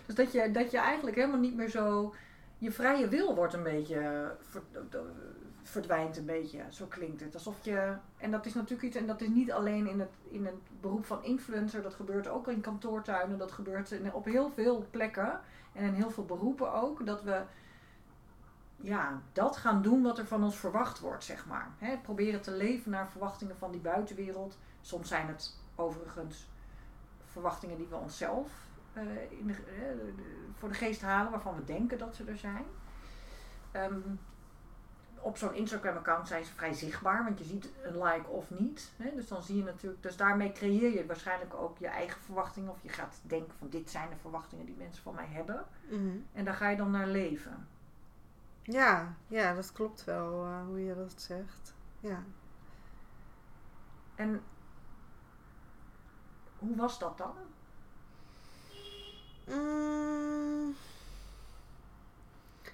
Dus 0.05 0.15
dat 0.15 0.31
je, 0.31 0.51
dat 0.51 0.71
je 0.71 0.77
eigenlijk 0.77 1.15
helemaal 1.15 1.39
niet 1.39 1.55
meer 1.55 1.69
zo. 1.69 2.13
Je 2.57 2.71
vrije 2.71 3.07
wil 3.07 3.35
wordt 3.35 3.53
een 3.53 3.63
beetje. 3.63 4.31
ver- 4.41 4.63
verdwijnt 5.63 6.17
een 6.17 6.25
beetje. 6.25 6.63
Zo 6.69 6.85
klinkt 6.85 7.21
het. 7.21 7.33
Alsof 7.33 7.55
je. 7.65 7.95
En 8.17 8.31
dat 8.31 8.45
is 8.45 8.53
natuurlijk 8.53 8.83
iets. 8.83 8.95
En 8.95 9.07
dat 9.07 9.21
is 9.21 9.27
niet 9.27 9.51
alleen 9.51 9.87
in 9.87 9.99
het, 9.99 10.11
in 10.29 10.45
het 10.45 10.55
beroep 10.81 11.05
van 11.05 11.23
influencer. 11.23 11.81
Dat 11.81 11.93
gebeurt 11.93 12.27
ook 12.27 12.47
in 12.47 12.61
kantoortuinen. 12.61 13.37
Dat 13.37 13.51
gebeurt 13.51 13.93
op 14.13 14.25
heel 14.25 14.49
veel 14.49 14.85
plekken. 14.91 15.39
En 15.73 15.83
in 15.83 15.93
heel 15.93 16.11
veel 16.11 16.25
beroepen 16.25 16.73
ook. 16.73 17.05
Dat 17.05 17.23
we. 17.23 17.41
Ja, 18.75 19.21
dat 19.33 19.57
gaan 19.57 19.81
doen 19.81 20.01
wat 20.03 20.17
er 20.17 20.27
van 20.27 20.43
ons 20.43 20.55
verwacht 20.57 20.99
wordt, 20.99 21.23
zeg 21.23 21.45
maar. 21.45 21.71
Proberen 22.01 22.41
te 22.41 22.51
leven 22.51 22.91
naar 22.91 23.09
verwachtingen 23.09 23.57
van 23.57 23.71
die 23.71 23.81
buitenwereld. 23.81 24.57
Soms 24.81 25.07
zijn 25.07 25.27
het 25.27 25.57
overigens 25.75 26.47
verwachtingen 27.31 27.77
die 27.77 27.87
we 27.87 27.95
onszelf 27.95 28.47
eh, 28.47 28.64
in 29.29 29.47
de, 29.47 29.53
eh, 29.53 29.59
de- 29.97 30.13
de- 30.15 30.47
voor 30.53 30.69
de 30.69 30.75
geest 30.75 31.01
halen, 31.01 31.31
waarvan 31.31 31.55
we 31.55 31.63
denken 31.63 31.97
dat 31.97 32.15
ze 32.15 32.23
er 32.23 32.37
zijn. 32.37 32.65
Ehm, 33.71 33.99
op 35.19 35.37
zo'n 35.37 35.53
Instagram-account 35.53 36.27
zijn 36.27 36.45
ze 36.45 36.53
vrij 36.53 36.73
zichtbaar, 36.73 37.23
want 37.23 37.37
je 37.39 37.45
ziet 37.45 37.69
een 37.83 38.03
like 38.03 38.27
of 38.27 38.49
niet. 38.49 38.91
Hè? 38.97 39.15
Dus 39.15 39.27
dan 39.27 39.43
zie 39.43 39.57
je 39.57 39.63
natuurlijk, 39.63 40.01
dus 40.03 40.17
daarmee 40.17 40.51
creëer 40.51 40.93
je 40.93 41.05
waarschijnlijk 41.05 41.53
ook 41.53 41.77
je 41.77 41.87
eigen 41.87 42.21
verwachtingen. 42.21 42.71
Of 42.71 42.81
je 42.81 42.89
gaat 42.89 43.19
denken 43.21 43.53
van 43.57 43.69
dit 43.69 43.89
zijn 43.89 44.09
de 44.09 44.15
verwachtingen 44.15 44.65
die 44.65 44.75
mensen 44.77 45.03
van 45.03 45.15
mij 45.15 45.27
hebben. 45.27 45.65
Mhm. 45.89 46.17
En 46.33 46.45
daar 46.45 46.53
ga 46.53 46.69
je 46.69 46.77
dan 46.77 46.91
naar 46.91 47.07
leven. 47.07 47.67
Ja, 48.61 49.13
ja, 49.27 49.53
dat 49.53 49.71
klopt 49.71 50.03
wel 50.03 50.43
eh, 50.45 50.63
hoe 50.65 50.83
je 50.85 50.95
dat 50.95 51.13
zegt. 51.21 51.73
Ja. 51.99 52.23
En 54.15 54.41
hoe 56.59 56.75
was 56.75 56.99
dat 56.99 57.17
dan? 57.17 57.35
Mm. 59.47 60.75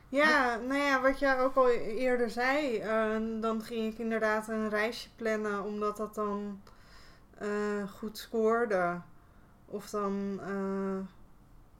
Ja, 0.10 0.57
nou 0.57 0.79
ja, 0.79 1.01
wat 1.01 1.19
jij 1.19 1.39
ook 1.39 1.55
al 1.55 1.69
eerder 1.69 2.29
zei, 2.29 2.77
eh, 2.77 3.41
dan 3.41 3.62
ging 3.62 3.93
ik 3.93 3.99
inderdaad 3.99 4.47
een 4.47 4.69
reisje 4.69 5.10
plannen 5.15 5.63
omdat 5.63 5.97
dat 5.97 6.15
dan 6.15 6.62
eh, 7.41 7.89
goed 7.97 8.17
scoorde. 8.17 9.01
Of 9.65 9.89
dan, 9.89 10.39
eh, 10.41 10.97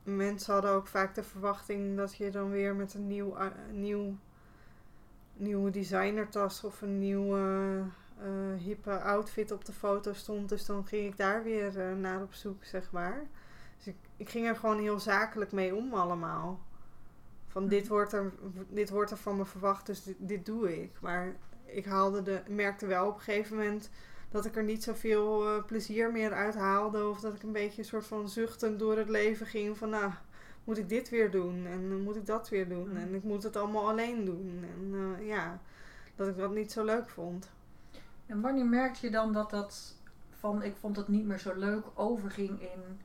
mensen 0.04 0.54
hadden 0.54 0.71
ook 0.71 0.88
vaak 0.88 1.15
de 1.15 1.23
verwachting 1.23 1.97
dat 1.97 2.15
je 2.15 2.32
dan 2.32 2.49
weer 2.51 2.75
met 2.75 2.93
een 2.93 3.08
nieuw, 3.08 3.38
nieuw, 3.71 4.15
nieuwe 5.34 5.71
designertas 5.71 6.63
of 6.63 6.82
een 6.82 6.99
nieuwe 6.99 7.84
eh, 8.17 8.63
hippe 8.63 8.99
outfit 8.99 9.51
op 9.51 9.65
de 9.65 9.73
foto 9.73 10.13
stond. 10.13 10.49
Dus 10.49 10.65
dan 10.65 10.88
ging 10.88 11.08
ik 11.08 11.17
daar 11.17 11.43
weer 11.43 11.95
naar 11.95 12.21
op 12.21 12.34
zoek, 12.34 12.63
zeg 12.63 12.91
maar. 12.91 13.27
Dus 13.84 13.94
ik, 13.94 14.00
ik 14.17 14.30
ging 14.30 14.48
er 14.48 14.56
gewoon 14.56 14.80
heel 14.80 15.00
zakelijk 15.00 15.52
mee 15.52 15.76
om 15.76 15.94
allemaal. 15.94 16.60
Van 17.48 17.67
dit 17.67 17.88
wordt 17.88 18.13
er, 18.13 18.34
dit 18.70 18.89
wordt 18.89 19.12
er 19.12 19.17
van 19.17 19.38
me 19.38 19.46
verwacht, 19.46 19.86
dus 19.86 20.04
dit, 20.04 20.15
dit 20.20 20.46
doe 20.46 20.82
ik. 20.82 20.91
Maar 21.02 21.36
ik 21.65 21.86
haalde 21.86 22.22
de, 22.22 22.41
merkte 22.48 22.86
wel 22.86 23.08
op 23.08 23.15
een 23.15 23.22
gegeven 23.22 23.58
moment 23.58 23.89
dat 24.30 24.46
ik 24.46 24.56
er 24.56 24.63
niet 24.63 24.84
zoveel 24.84 25.48
eh, 25.48 25.65
plezier 25.65 26.12
meer 26.12 26.34
uit 26.34 26.56
haalde. 26.56 27.08
Of 27.08 27.20
dat 27.20 27.34
ik 27.34 27.44
een 27.44 27.52
beetje 27.52 27.82
een 27.82 27.88
soort 27.88 28.06
van 28.06 28.30
zuchtend 28.30 28.80
door 28.80 28.98
het 28.98 29.10
leven 29.10 29.46
ging. 29.46 29.78
Van 29.78 29.89
nou, 29.89 30.12
moet 30.63 30.78
ik 30.78 30.89
dit 30.89 31.10
weer 31.10 31.32
doen? 31.32 31.65
En 31.65 31.89
dan 31.89 32.02
moet 32.02 32.15
ik 32.15 32.26
dat 32.26 32.50
weer 32.50 32.70
doen? 32.70 32.89
Mm. 32.89 32.98
En 32.98 33.13
ik 33.13 33.24
moet 33.24 33.44
het 33.44 33.56
allemaal 33.56 33.89
alleen 33.89 34.26
doen. 34.26 34.63
En 34.63 34.94
eh, 34.94 35.28
ja, 35.28 35.62
dat 36.15 36.28
ik 36.28 36.38
dat 36.38 36.54
niet 36.54 36.72
zo 36.72 36.84
leuk 36.84 37.10
vond. 37.10 37.50
En 38.26 38.41
wanneer 38.41 38.65
merkte 38.65 39.06
je 39.06 39.12
dan 39.12 39.34
dat 39.34 39.50
dat 39.50 39.96
van 40.30 40.63
ik 40.63 40.76
vond 40.76 40.96
het 40.96 41.08
niet 41.08 41.26
meer 41.26 41.39
zo 41.39 41.54
leuk 41.56 41.84
overging 41.94 42.62
in. 42.62 43.00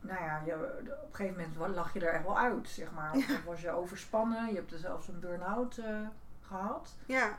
Nou 0.00 0.22
ja, 0.22 0.42
je, 0.46 0.54
op 0.54 1.08
een 1.10 1.14
gegeven 1.16 1.50
moment 1.56 1.76
lag 1.76 1.92
je 1.92 2.00
er 2.00 2.12
echt 2.12 2.24
wel 2.24 2.38
uit, 2.38 2.68
zeg 2.68 2.92
maar. 2.92 3.12
Of, 3.14 3.30
of 3.30 3.44
was 3.44 3.60
je 3.60 3.70
overspannen, 3.70 4.48
je 4.48 4.54
hebt 4.54 4.72
er 4.72 4.78
zelfs 4.78 5.08
een 5.08 5.20
burn-out 5.20 5.78
eh, 5.78 6.06
gehad. 6.40 6.96
Ja, 7.06 7.38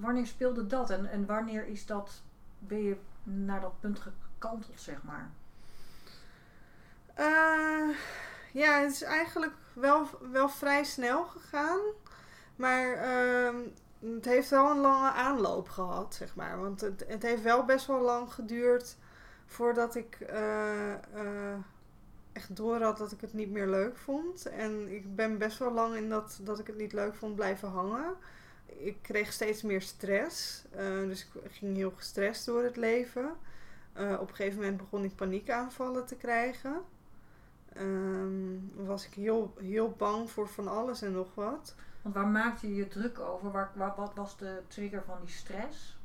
Wanneer 0.00 0.26
speelde 0.26 0.66
dat 0.66 0.90
en, 0.90 1.10
en 1.10 1.26
wanneer 1.26 1.66
is 1.66 1.86
dat, 1.86 2.22
ben 2.58 2.82
je 2.82 2.96
naar 3.22 3.60
dat 3.60 3.80
punt 3.80 4.00
gekanteld, 4.00 4.80
zeg 4.80 5.02
maar? 5.02 5.30
Eh, 7.14 7.96
ja, 8.52 8.80
het 8.80 8.92
is 8.92 9.02
eigenlijk 9.02 9.52
wel, 9.72 10.08
wel 10.32 10.48
vrij 10.48 10.84
snel 10.84 11.24
gegaan. 11.24 11.80
Maar 12.56 12.92
ehm, 12.92 13.56
het 14.14 14.24
heeft 14.24 14.50
wel 14.50 14.70
een 14.70 14.80
lange 14.80 15.10
aanloop 15.10 15.68
gehad, 15.68 16.14
zeg 16.14 16.34
maar. 16.34 16.60
Want 16.60 16.80
het, 16.80 17.04
het 17.08 17.22
heeft 17.22 17.42
wel 17.42 17.64
best 17.64 17.86
wel 17.86 18.00
lang 18.00 18.32
geduurd 18.32 18.96
voordat 19.50 19.94
ik 19.94 20.20
eh, 20.20 20.92
eh, 20.92 21.58
echt 22.32 22.56
door 22.56 22.82
had 22.82 22.98
dat 22.98 23.12
ik 23.12 23.20
het 23.20 23.32
niet 23.32 23.50
meer 23.50 23.66
leuk 23.66 23.96
vond. 23.96 24.46
En 24.46 24.88
ik 24.94 25.16
ben 25.16 25.38
best 25.38 25.58
wel 25.58 25.72
lang 25.72 25.94
in 25.96 26.08
dat, 26.08 26.40
dat 26.42 26.58
ik 26.58 26.66
het 26.66 26.76
niet 26.76 26.92
leuk 26.92 27.14
vond 27.14 27.34
blijven 27.34 27.68
hangen. 27.68 28.14
Ik 28.66 28.96
kreeg 29.02 29.32
steeds 29.32 29.62
meer 29.62 29.82
stress. 29.82 30.64
eh, 30.70 30.98
dus 30.98 31.24
ik 31.24 31.52
ging 31.52 31.76
heel 31.76 31.90
gestrest 31.96 32.46
door 32.46 32.62
het 32.62 32.76
leven. 32.76 33.36
Op 33.94 34.28
een 34.28 34.34
gegeven 34.34 34.58
moment 34.58 34.76
begon 34.76 35.04
ik 35.04 35.14
paniekaanvallen 35.14 36.06
te 36.06 36.16
krijgen. 36.16 36.82
Ehm, 37.72 38.84
was 38.86 39.06
ik 39.06 39.14
heel, 39.14 39.54
heel 39.58 39.94
bang 39.98 40.30
voor 40.30 40.48
van 40.48 40.68
alles 40.68 41.02
en 41.02 41.12
nog 41.12 41.34
wat. 41.34 41.74
Want 42.02 42.14
waar 42.14 42.26
maakte 42.26 42.68
je 42.68 42.74
je 42.74 42.88
druk 42.88 43.18
over? 43.18 43.50
Waar, 43.50 43.94
wat 43.96 44.14
was 44.14 44.36
de 44.36 44.62
trigger 44.68 45.02
van 45.06 45.16
die 45.20 45.34
stress? 45.34 45.99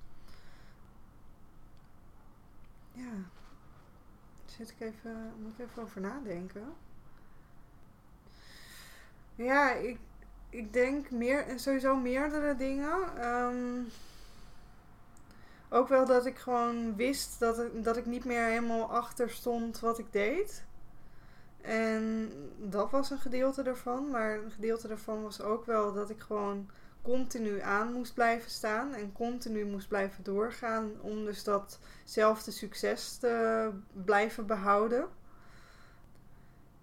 Ja, 2.96 3.14
zit 4.46 4.70
ik 4.70 4.80
even, 4.80 5.34
moet 5.42 5.54
ik 5.58 5.66
even 5.66 5.84
over 5.84 6.02
nadenken. 6.02 6.74
Ja, 9.36 9.72
ik, 9.72 10.00
ik 10.50 10.74
denk 10.74 11.12
meer, 11.12 11.46
sowieso 11.56 11.96
meerdere 11.96 12.56
dingen. 12.56 13.18
Ehm, 13.18 13.82
ook 15.70 15.88
wel 15.88 16.06
dat 16.06 16.26
ik 16.26 16.38
gewoon 16.38 16.96
wist 16.96 17.40
dat 17.40 17.60
ik, 17.60 17.84
dat 17.84 17.98
ik 17.98 18.06
niet 18.06 18.26
meer 18.26 18.46
helemaal 18.46 18.92
achter 18.92 19.30
stond 19.30 19.80
wat 19.80 20.00
ik 20.00 20.12
deed. 20.12 20.64
En 21.62 22.32
dat 22.58 22.92
was 22.92 23.10
een 23.10 23.20
gedeelte 23.20 23.64
ervan. 23.64 24.10
Maar 24.10 24.38
een 24.38 24.52
gedeelte 24.52 24.88
daarvan 24.88 25.22
was 25.22 25.42
ook 25.42 25.66
wel 25.66 25.94
dat 25.94 26.10
ik 26.10 26.20
gewoon 26.20 26.70
continu 27.06 27.62
aan 27.62 27.94
moest 27.94 28.14
blijven 28.14 28.52
staan. 28.52 28.94
En 28.94 29.12
continu 29.12 29.66
moest 29.66 29.88
blijven 29.88 30.24
doorgaan. 30.24 30.92
Om 31.02 31.26
dus 31.26 31.44
datzelfde 31.44 32.52
succes 32.52 33.18
te 33.18 33.70
blijven 33.94 34.46
behouden. 34.46 35.08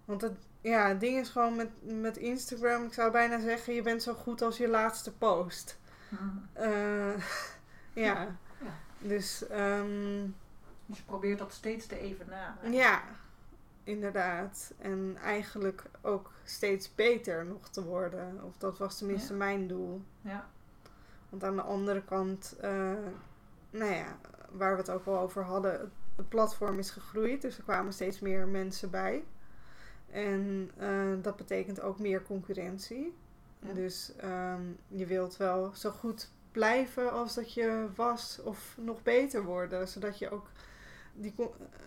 Want 0.05 0.21
het, 0.21 0.37
ja, 0.61 0.87
het 0.87 0.99
ding 0.99 1.19
is 1.19 1.29
gewoon 1.29 1.55
met, 1.55 1.69
met 1.81 2.17
Instagram. 2.17 2.83
Ik 2.83 2.93
zou 2.93 3.11
bijna 3.11 3.39
zeggen, 3.39 3.73
je 3.73 3.81
bent 3.81 4.03
zo 4.03 4.13
goed 4.13 4.41
als 4.41 4.57
je 4.57 4.67
laatste 4.67 5.11
post. 5.13 5.79
Eh, 6.53 7.17
ja. 7.93 8.27
Ja. 8.63 8.77
Dus 8.99 9.47
ehm, 9.47 10.27
Dus 10.85 10.97
je 10.97 11.03
probeert 11.05 11.39
dat 11.39 11.53
steeds 11.53 11.85
te 11.85 11.99
evenaren. 11.99 12.73
ja, 12.73 13.01
inderdaad. 13.83 14.73
En 14.77 15.17
eigenlijk 15.21 15.83
ook 16.01 16.31
steeds 16.43 16.95
beter 16.95 17.45
nog 17.45 17.69
te 17.69 17.83
worden. 17.83 18.39
Of 18.43 18.57
dat 18.57 18.77
was 18.77 18.97
tenminste 18.97 19.31
Ja. 19.31 19.37
mijn 19.37 19.67
doel. 19.67 20.01
Ja. 20.21 20.49
Want 21.29 21.43
aan 21.43 21.55
de 21.55 21.61
andere 21.61 22.03
kant, 22.03 22.55
eh, 22.61 22.93
nou 23.69 23.93
ja, 23.93 24.17
waar 24.51 24.71
we 24.71 24.77
het 24.77 24.89
ook 24.89 25.05
wel 25.05 25.19
over 25.19 25.43
hadden, 25.43 25.91
het, 26.15 26.29
platform 26.29 26.79
is 26.79 26.89
gegroeid. 26.89 27.41
Dus 27.41 27.57
er 27.57 27.63
kwamen 27.63 27.93
steeds 27.93 28.19
meer 28.19 28.47
mensen 28.47 28.89
bij. 28.89 29.23
En 30.09 30.71
eh, 30.77 31.13
dat 31.21 31.35
betekent 31.35 31.81
ook 31.81 31.99
meer 31.99 32.23
concurrentie. 32.23 33.15
Ja. 33.59 33.73
Dus 33.73 34.15
ehm, 34.17 34.61
je 34.87 35.05
wilt 35.05 35.37
wel 35.37 35.71
zo 35.73 35.89
goed 35.89 36.29
blijven 36.51 37.11
als 37.11 37.33
dat 37.33 37.53
je 37.53 37.87
was 37.95 38.39
of 38.43 38.77
nog 38.77 39.03
beter 39.03 39.43
worden. 39.43 39.87
Zodat 39.87 40.19
je 40.19 40.29
ook 40.29 40.47
die 41.13 41.33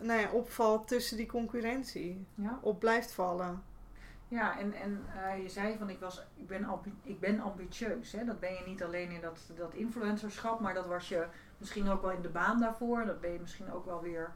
nou 0.00 0.20
ja, 0.20 0.30
opvalt 0.30 0.88
tussen 0.88 1.16
die 1.16 1.26
concurrentie. 1.26 2.26
Ja. 2.34 2.58
Op 2.62 2.78
blijft 2.78 3.12
vallen. 3.12 3.62
Ja, 4.28 4.58
en, 4.58 4.72
en 4.72 5.04
eh, 5.24 5.42
je 5.42 5.48
zei 5.48 5.78
van 5.78 5.90
ik, 5.90 6.00
was, 6.00 6.26
ik, 6.34 6.46
ben, 6.46 6.68
ik 7.02 7.20
ben 7.20 7.40
ambitieus. 7.40 8.12
Hè? 8.12 8.24
Dat 8.24 8.40
ben 8.40 8.54
je 8.54 8.62
niet 8.66 8.82
alleen 8.82 9.10
in 9.10 9.20
dat, 9.20 9.38
dat 9.56 9.74
influencerschap, 9.74 10.60
maar 10.60 10.74
dat 10.74 10.86
was 10.86 11.08
je 11.08 11.26
misschien 11.58 11.88
ook 11.88 12.02
wel 12.02 12.10
in 12.10 12.22
de 12.22 12.28
baan 12.28 12.60
daarvoor. 12.60 13.04
Dat 13.04 13.20
ben 13.20 13.32
je 13.32 13.40
misschien 13.40 13.72
ook 13.72 13.84
wel 13.84 14.02
weer 14.02 14.32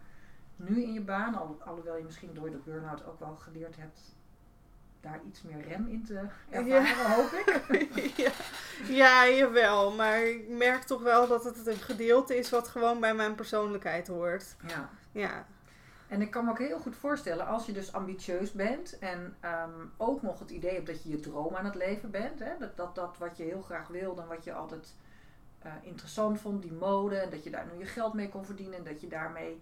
nu 0.56 0.82
in 0.82 0.92
je 0.92 1.02
baan. 1.02 1.34
Al, 1.34 1.58
alhoewel 1.64 1.96
je 1.96 2.04
misschien 2.04 2.34
door 2.34 2.50
de 2.50 2.60
burn-out 2.64 3.04
ook 3.04 3.18
wel 3.18 3.36
geleerd 3.36 3.76
hebt 3.76 4.18
daar 5.00 5.20
iets 5.26 5.42
meer 5.42 5.68
rem 5.68 5.88
in 5.88 6.04
te 6.04 6.20
ervaren, 6.50 7.12
hoop 7.14 7.32
ik. 7.32 8.12
ja. 8.24 8.30
ja, 8.88 9.28
jawel. 9.28 9.92
Maar 9.92 10.22
ik 10.22 10.48
merk 10.48 10.82
toch 10.82 11.02
wel 11.02 11.28
dat 11.28 11.44
het 11.44 11.66
een 11.66 11.76
gedeelte 11.76 12.36
is 12.36 12.50
wat 12.50 12.68
gewoon 12.68 13.00
bij 13.00 13.14
mijn 13.14 13.34
persoonlijkheid 13.34 14.06
hoort. 14.06 14.56
Ja. 14.66 14.90
Ja, 15.12 15.46
En 16.08 16.20
ik 16.20 16.30
kan 16.30 16.44
me 16.44 16.50
ook 16.50 16.58
heel 16.58 16.78
goed 16.78 16.96
voorstellen, 16.96 17.46
als 17.46 17.66
je 17.66 17.72
dus 17.72 17.92
ambitieus 17.92 18.52
bent 18.52 18.98
en 18.98 19.36
ehm, 19.40 19.86
ook 19.96 20.22
nog 20.22 20.38
het 20.38 20.50
idee 20.50 20.74
hebt 20.74 20.86
dat 20.86 21.02
je 21.02 21.08
je 21.08 21.20
droom 21.20 21.54
aan 21.54 21.64
het 21.64 21.74
leven 21.74 22.10
bent, 22.10 22.38
hè, 22.38 22.50
dat, 22.58 22.76
dat 22.76 22.94
dat 22.94 23.18
wat 23.18 23.36
je 23.36 23.42
heel 23.42 23.62
graag 23.62 23.88
wilde 23.88 24.22
en 24.22 24.28
wat 24.28 24.44
je 24.44 24.52
altijd 24.52 24.94
eh, 25.58 25.72
interessant 25.82 26.40
vond, 26.40 26.62
die 26.62 26.72
mode, 26.72 27.16
en 27.16 27.30
dat 27.30 27.44
je 27.44 27.50
daar 27.50 27.66
nu 27.72 27.78
je 27.78 27.84
geld 27.84 28.14
mee 28.14 28.28
kon 28.28 28.44
verdienen 28.44 28.78
en 28.78 28.84
dat 28.84 29.00
je 29.00 29.08
daarmee 29.08 29.60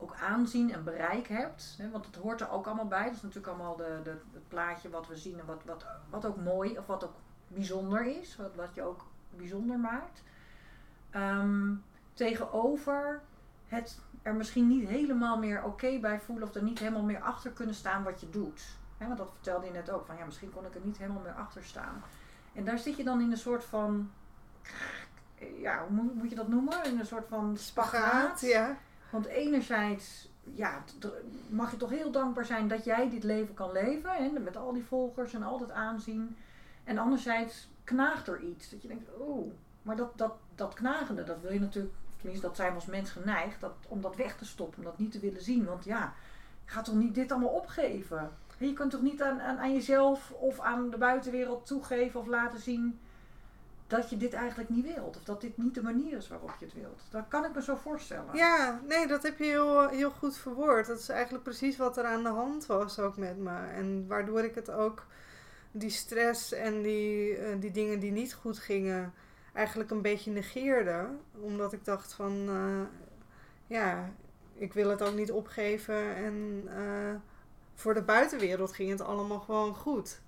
ook 0.00 0.14
aanzien 0.14 0.72
en 0.72 0.84
bereik 0.84 1.28
hebt. 1.28 1.74
Hè, 1.78 1.90
want 1.90 2.06
het 2.06 2.16
hoort 2.16 2.40
er 2.40 2.50
ook 2.50 2.66
allemaal 2.66 2.86
bij. 2.86 3.04
Dat 3.04 3.14
is 3.14 3.22
natuurlijk 3.22 3.52
allemaal 3.52 3.76
de, 3.76 4.00
de, 4.02 4.10
het 4.32 4.48
plaatje 4.48 4.90
wat 4.90 5.08
we 5.08 5.16
zien 5.16 5.38
en 5.38 5.46
wat, 5.46 5.64
wat, 5.64 5.86
wat 6.10 6.24
ook 6.24 6.36
mooi 6.36 6.78
of 6.78 6.86
wat 6.86 7.04
ook 7.04 7.14
bijzonder 7.48 8.06
is, 8.20 8.36
wat, 8.36 8.54
wat 8.54 8.74
je 8.74 8.82
ook 8.82 9.06
bijzonder 9.36 9.78
maakt. 9.78 10.22
Ehm, 11.10 11.74
tegenover 12.14 13.22
het 13.66 14.00
er 14.22 14.34
misschien 14.34 14.68
niet 14.68 14.88
helemaal 14.88 15.38
meer 15.38 15.64
oké 15.64 15.98
bij 15.98 16.20
voelen 16.20 16.48
of 16.48 16.54
er 16.54 16.62
niet 16.62 16.78
helemaal 16.78 17.02
meer 17.02 17.20
achter 17.20 17.50
kunnen 17.50 17.74
staan 17.74 18.02
wat 18.02 18.20
je 18.20 18.30
doet. 18.30 18.78
Want 18.98 19.18
dat 19.18 19.30
vertelde 19.32 19.66
je 19.66 19.72
net 19.72 19.90
ook, 19.90 20.06
van 20.06 20.16
ja, 20.16 20.24
misschien 20.24 20.52
kon 20.52 20.64
ik 20.64 20.74
er 20.74 20.80
niet 20.84 20.98
helemaal 20.98 21.22
meer 21.22 21.32
achter 21.32 21.64
staan. 21.64 22.02
En 22.52 22.64
daar 22.64 22.78
zit 22.78 22.96
je 22.96 23.04
dan 23.04 23.20
in 23.20 23.30
een 23.30 23.36
soort 23.36 23.64
van, 23.64 24.10
ja, 25.58 25.84
hoe 25.86 25.90
moet, 25.90 26.14
moet 26.14 26.30
je 26.30 26.36
dat 26.36 26.48
noemen? 26.48 26.84
In 26.84 26.98
een 26.98 27.06
soort 27.06 27.28
van 27.28 27.56
spagaat. 27.56 28.38
spagaat. 28.38 28.40
Ja. 28.40 28.76
Want 29.10 29.26
enerzijds 29.26 30.28
ja, 30.54 30.84
mag 31.48 31.70
je 31.70 31.76
toch 31.76 31.90
heel 31.90 32.10
dankbaar 32.10 32.44
zijn 32.44 32.68
dat 32.68 32.84
jij 32.84 33.10
dit 33.10 33.24
leven 33.24 33.54
kan 33.54 33.72
leven. 33.72 34.10
Hè, 34.10 34.28
met 34.28 34.56
al 34.56 34.72
die 34.72 34.84
volgers 34.84 35.34
en 35.34 35.42
al 35.42 35.58
dat 35.58 35.70
aanzien. 35.70 36.36
En 36.84 36.98
anderzijds 36.98 37.68
knaagt 37.84 38.28
er 38.28 38.40
iets. 38.40 38.70
Dat 38.70 38.82
je 38.82 38.88
denkt, 38.88 39.16
oh, 39.16 39.52
maar 39.82 39.96
dat, 39.96 40.18
dat, 40.18 40.32
dat 40.54 40.74
knagende, 40.74 41.24
dat 41.24 41.40
wil 41.40 41.52
je 41.52 41.60
natuurlijk, 41.60 41.94
tenminste 42.16 42.46
dat 42.46 42.56
zijn 42.56 42.68
we 42.68 42.74
als 42.74 42.86
mens 42.86 43.10
geneigd, 43.10 43.60
dat, 43.60 43.74
om 43.88 44.00
dat 44.00 44.16
weg 44.16 44.36
te 44.36 44.44
stoppen, 44.44 44.78
om 44.78 44.84
dat 44.84 44.98
niet 44.98 45.12
te 45.12 45.20
willen 45.20 45.42
zien. 45.42 45.64
Want 45.64 45.84
ja, 45.84 46.14
gaat 46.64 46.84
toch 46.84 46.94
niet 46.94 47.14
dit 47.14 47.32
allemaal 47.32 47.48
opgeven? 47.48 48.30
Je 48.58 48.72
kunt 48.72 48.90
toch 48.90 49.02
niet 49.02 49.22
aan, 49.22 49.40
aan 49.40 49.72
jezelf 49.72 50.30
of 50.30 50.60
aan 50.60 50.90
de 50.90 50.98
buitenwereld 50.98 51.66
toegeven 51.66 52.20
of 52.20 52.26
laten 52.26 52.60
zien 52.60 53.00
dat 53.90 54.10
je 54.10 54.16
dit 54.16 54.32
eigenlijk 54.32 54.68
niet 54.68 54.94
wilt. 54.94 55.16
Of 55.16 55.22
dat 55.22 55.40
dit 55.40 55.56
niet 55.56 55.74
de 55.74 55.82
manier 55.82 56.16
is 56.16 56.28
waarop 56.28 56.56
je 56.58 56.64
het 56.64 56.74
wilt. 56.74 57.02
Dat 57.10 57.24
kan 57.28 57.44
ik 57.44 57.54
me 57.54 57.62
zo 57.62 57.76
voorstellen. 57.76 58.36
Ja, 58.36 58.80
nee, 58.88 59.06
dat 59.06 59.22
heb 59.22 59.38
je 59.38 59.44
heel, 59.44 59.88
heel 59.88 60.10
goed 60.10 60.36
verwoord. 60.36 60.86
Dat 60.86 60.98
is 60.98 61.08
eigenlijk 61.08 61.44
precies 61.44 61.76
wat 61.76 61.96
er 61.96 62.04
aan 62.04 62.22
de 62.22 62.28
hand 62.28 62.66
was 62.66 62.98
ook 62.98 63.16
met 63.16 63.38
me. 63.38 63.56
En 63.74 64.06
waardoor 64.06 64.44
ik 64.44 64.54
het 64.54 64.70
ook, 64.70 65.06
die 65.70 65.90
stress 65.90 66.52
en 66.52 66.82
die, 66.82 67.36
eh, 67.36 67.60
die 67.60 67.70
dingen 67.70 68.00
die 68.00 68.12
niet 68.12 68.34
goed 68.34 68.58
gingen, 68.58 69.12
eigenlijk 69.54 69.90
een 69.90 70.02
beetje 70.02 70.30
negeerde. 70.30 71.06
Omdat 71.40 71.72
ik 71.72 71.84
dacht 71.84 72.12
van, 72.12 72.48
eh, 72.48 72.80
ja, 73.66 74.10
ik 74.54 74.72
wil 74.72 74.90
het 74.90 75.02
ook 75.02 75.14
niet 75.14 75.32
opgeven. 75.32 76.14
En 76.14 76.62
eh, 76.66 77.14
voor 77.74 77.94
de 77.94 78.02
buitenwereld 78.02 78.72
ging 78.72 78.90
het 78.90 79.00
allemaal 79.00 79.40
gewoon 79.40 79.74
goed. 79.74 80.20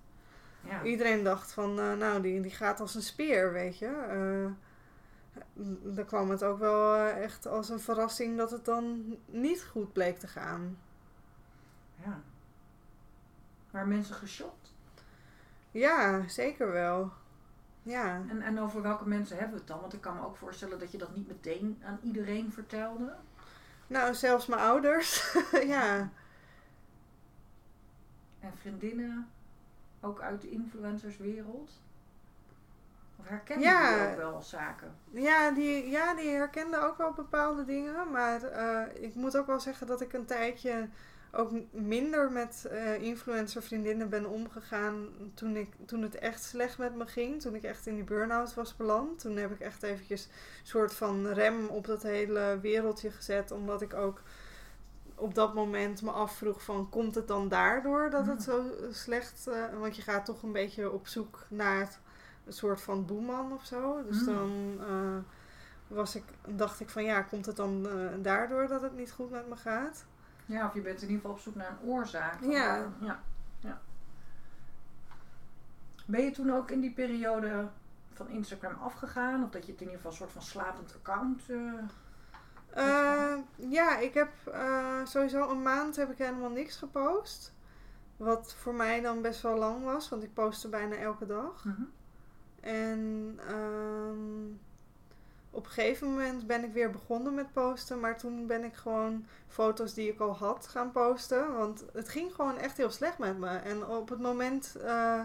Ja. 0.64 0.82
Iedereen 0.82 1.24
dacht 1.24 1.52
van, 1.52 1.78
eh, 1.78 1.92
nou, 1.92 2.22
die, 2.22 2.40
die 2.40 2.50
gaat 2.50 2.80
als 2.80 2.94
een 2.94 3.02
speer, 3.02 3.52
weet 3.52 3.78
je. 3.78 3.86
Eh, 3.86 4.50
dan 5.94 6.04
kwam 6.04 6.30
het 6.30 6.44
ook 6.44 6.58
wel 6.58 6.94
eh, 6.94 7.22
echt 7.22 7.46
als 7.46 7.68
een 7.68 7.80
verrassing 7.80 8.36
dat 8.36 8.50
het 8.50 8.64
dan 8.64 9.16
niet 9.26 9.62
goed 9.62 9.92
bleek 9.92 10.18
te 10.18 10.26
gaan. 10.26 10.78
Ja. 12.04 12.20
Maar 13.70 13.86
mensen 13.88 14.14
geschokt. 14.14 14.74
Ja, 15.70 16.28
zeker 16.28 16.72
wel. 16.72 17.12
Ja. 17.82 18.22
En, 18.28 18.42
en 18.42 18.60
over 18.60 18.82
welke 18.82 19.08
mensen 19.08 19.36
hebben 19.36 19.54
we 19.54 19.60
het 19.60 19.68
dan? 19.68 19.80
Want 19.80 19.92
ik 19.92 20.00
kan 20.00 20.14
me 20.14 20.24
ook 20.24 20.36
voorstellen 20.36 20.78
dat 20.78 20.92
je 20.92 20.98
dat 20.98 21.16
niet 21.16 21.28
meteen 21.28 21.82
aan 21.84 21.98
iedereen 22.02 22.52
vertelde. 22.52 23.14
Nou, 23.86 24.14
zelfs 24.14 24.46
mijn 24.46 24.60
ouders. 24.60 25.36
ja. 25.74 26.10
En 28.40 28.52
vriendinnen, 28.60 29.30
ook 30.02 30.20
uit 30.20 30.40
de 30.42 30.50
influencerswereld. 30.50 31.80
Of 33.16 33.28
herkennen 33.28 33.68
Ja. 33.68 33.96
die 33.98 34.10
ook 34.10 34.16
wel 34.32 34.42
zaken? 34.42 34.94
Ja, 35.10 35.50
die, 35.50 35.90
ja, 35.90 36.14
die 36.14 36.28
herkenden 36.30 36.82
ook 36.82 36.96
wel 36.96 37.12
bepaalde 37.12 37.64
dingen. 37.64 38.10
Maar 38.10 38.42
eh, 38.42 39.02
ik 39.02 39.14
moet 39.14 39.36
ook 39.36 39.46
wel 39.46 39.60
zeggen 39.60 39.86
dat 39.86 40.00
ik 40.00 40.12
een 40.12 40.24
tijdje 40.24 40.88
ook 41.34 41.50
minder 41.70 42.32
met 42.32 42.64
eh 42.70 43.02
influencer 43.02 43.62
vriendinnen 43.62 44.08
ben 44.08 44.26
omgegaan 44.26 45.08
toen, 45.34 45.56
ik, 45.56 45.68
toen 45.86 46.02
het 46.02 46.14
echt 46.14 46.42
slecht 46.42 46.78
met 46.78 46.94
me 46.94 47.06
ging. 47.06 47.40
Toen 47.40 47.54
ik 47.54 47.62
echt 47.62 47.86
in 47.86 47.94
die 47.94 48.04
burn-out 48.04 48.54
was 48.54 48.76
beland. 48.76 49.18
Toen 49.20 49.36
heb 49.36 49.50
ik 49.50 49.60
echt 49.60 49.82
eventjes 49.82 50.24
een 50.24 50.66
soort 50.66 50.94
van 50.94 51.26
rem 51.26 51.66
op 51.68 51.86
dat 51.86 52.02
hele 52.02 52.58
wereldje 52.62 53.10
gezet. 53.10 53.50
Omdat 53.50 53.82
ik 53.82 53.94
ook 53.94 54.22
op 55.22 55.34
dat 55.34 55.54
moment 55.54 56.02
me 56.02 56.10
afvroeg 56.10 56.62
van 56.62 56.88
komt 56.88 57.14
het 57.14 57.28
dan 57.28 57.48
daardoor 57.48 58.10
dat 58.10 58.26
het 58.26 58.42
zo 58.42 58.64
slecht... 58.90 59.46
eh, 59.46 59.78
want 59.78 59.96
je 59.96 60.02
gaat 60.02 60.24
toch 60.24 60.42
een 60.42 60.52
beetje 60.52 60.90
op 60.90 61.06
zoek 61.06 61.46
naar 61.48 61.78
het, 61.80 61.98
een 62.46 62.52
soort 62.52 62.80
van 62.80 63.06
boeman 63.06 63.52
of 63.52 63.64
zo. 63.64 64.02
Dus 64.04 64.20
Mm. 64.20 64.26
dan... 64.26 64.76
eh, 64.88 65.16
was 65.86 66.14
ik, 66.16 66.24
dacht 66.48 66.80
ik 66.80 66.88
van 66.88 67.04
ja, 67.04 67.22
komt 67.22 67.46
het 67.46 67.56
dan 67.56 67.88
eh, 67.88 67.94
daardoor 68.22 68.66
dat 68.68 68.82
het 68.82 68.96
niet 68.96 69.12
goed 69.12 69.30
met 69.30 69.48
me 69.48 69.56
gaat? 69.56 70.04
Ja, 70.46 70.66
of 70.66 70.74
je 70.74 70.80
bent 70.80 70.96
in 71.02 71.08
ieder 71.08 71.16
geval 71.20 71.30
op 71.36 71.38
zoek 71.42 71.54
naar 71.54 71.70
een 71.70 71.88
oorzaak. 71.88 72.40
Ja. 72.42 72.92
ja. 73.00 73.22
ja. 73.60 73.80
Ben 76.06 76.24
je 76.24 76.30
toen 76.30 76.52
ook 76.52 76.70
in 76.70 76.80
die 76.80 76.92
periode 76.92 77.68
van 78.12 78.28
Instagram 78.28 78.74
afgegaan? 78.80 79.44
Of 79.44 79.50
dat 79.50 79.66
je 79.66 79.72
het 79.72 79.80
in 79.80 79.86
ieder 79.86 79.96
geval 79.96 80.10
een 80.10 80.16
soort 80.16 80.32
van 80.32 80.42
slapend 80.42 80.94
account... 80.94 81.42
eh, 81.50 81.58
Eh, 82.74 83.34
ja, 83.56 83.98
ik 83.98 84.14
heb 84.14 84.30
eh, 84.52 85.04
sowieso 85.04 85.50
een 85.50 85.62
maand 85.62 85.96
heb 85.96 86.10
ik 86.10 86.18
helemaal 86.18 86.50
niks 86.50 86.76
gepost. 86.76 87.52
Wat 88.16 88.54
voor 88.54 88.74
mij 88.74 89.00
dan 89.00 89.22
best 89.22 89.42
wel 89.42 89.58
lang 89.58 89.84
was, 89.84 90.08
want 90.08 90.22
ik 90.22 90.34
postte 90.34 90.68
bijna 90.68 90.96
elke 90.96 91.26
dag. 91.26 91.64
mhm. 91.64 91.82
En 92.60 93.34
ehm, 93.48 94.54
op 95.50 95.64
een 95.64 95.70
gegeven 95.70 96.08
moment 96.08 96.46
ben 96.46 96.64
ik 96.64 96.72
weer 96.72 96.90
begonnen 96.90 97.34
met 97.34 97.52
posten. 97.52 98.00
Maar 98.00 98.18
toen 98.18 98.46
ben 98.46 98.64
ik 98.64 98.74
gewoon 98.74 99.26
foto's 99.48 99.94
die 99.94 100.12
ik 100.12 100.20
al 100.20 100.36
had 100.36 100.66
gaan 100.66 100.92
posten. 100.92 101.56
Want 101.56 101.84
het 101.92 102.08
ging 102.08 102.34
gewoon 102.34 102.56
echt 102.58 102.76
heel 102.76 102.90
slecht 102.90 103.18
met 103.18 103.38
me. 103.38 103.48
En 103.48 103.86
op 103.86 104.08
het 104.08 104.20
moment 104.20 104.76
eh, 104.76 105.20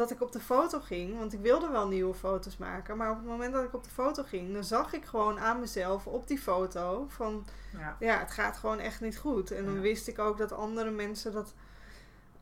dat 0.00 0.10
ik 0.10 0.20
op 0.22 0.32
de 0.32 0.40
foto 0.40 0.80
ging, 0.80 1.18
want 1.18 1.32
ik 1.32 1.40
wilde 1.40 1.68
wel 1.68 1.88
nieuwe 1.88 2.14
foto's 2.14 2.56
maken. 2.56 2.96
Maar 2.96 3.10
op 3.10 3.16
het 3.16 3.26
moment 3.26 3.52
dat 3.52 3.64
ik 3.64 3.74
op 3.74 3.84
de 3.84 3.90
foto 3.90 4.22
ging, 4.22 4.52
dan 4.52 4.64
zag 4.64 4.92
ik 4.92 5.04
gewoon 5.04 5.38
aan 5.40 5.60
mezelf 5.60 6.06
op 6.06 6.26
die 6.26 6.38
foto 6.38 7.06
van 7.08 7.44
Ja. 7.78 7.96
ja, 8.00 8.18
het 8.18 8.30
gaat 8.30 8.56
gewoon 8.56 8.78
echt 8.78 9.00
niet 9.00 9.18
goed. 9.18 9.50
En 9.50 9.64
dan 9.64 9.74
Ja. 9.74 9.80
wist 9.80 10.08
ik 10.08 10.18
ook 10.18 10.38
dat 10.38 10.52
andere 10.52 10.90
mensen 10.90 11.32
dat 11.32 11.54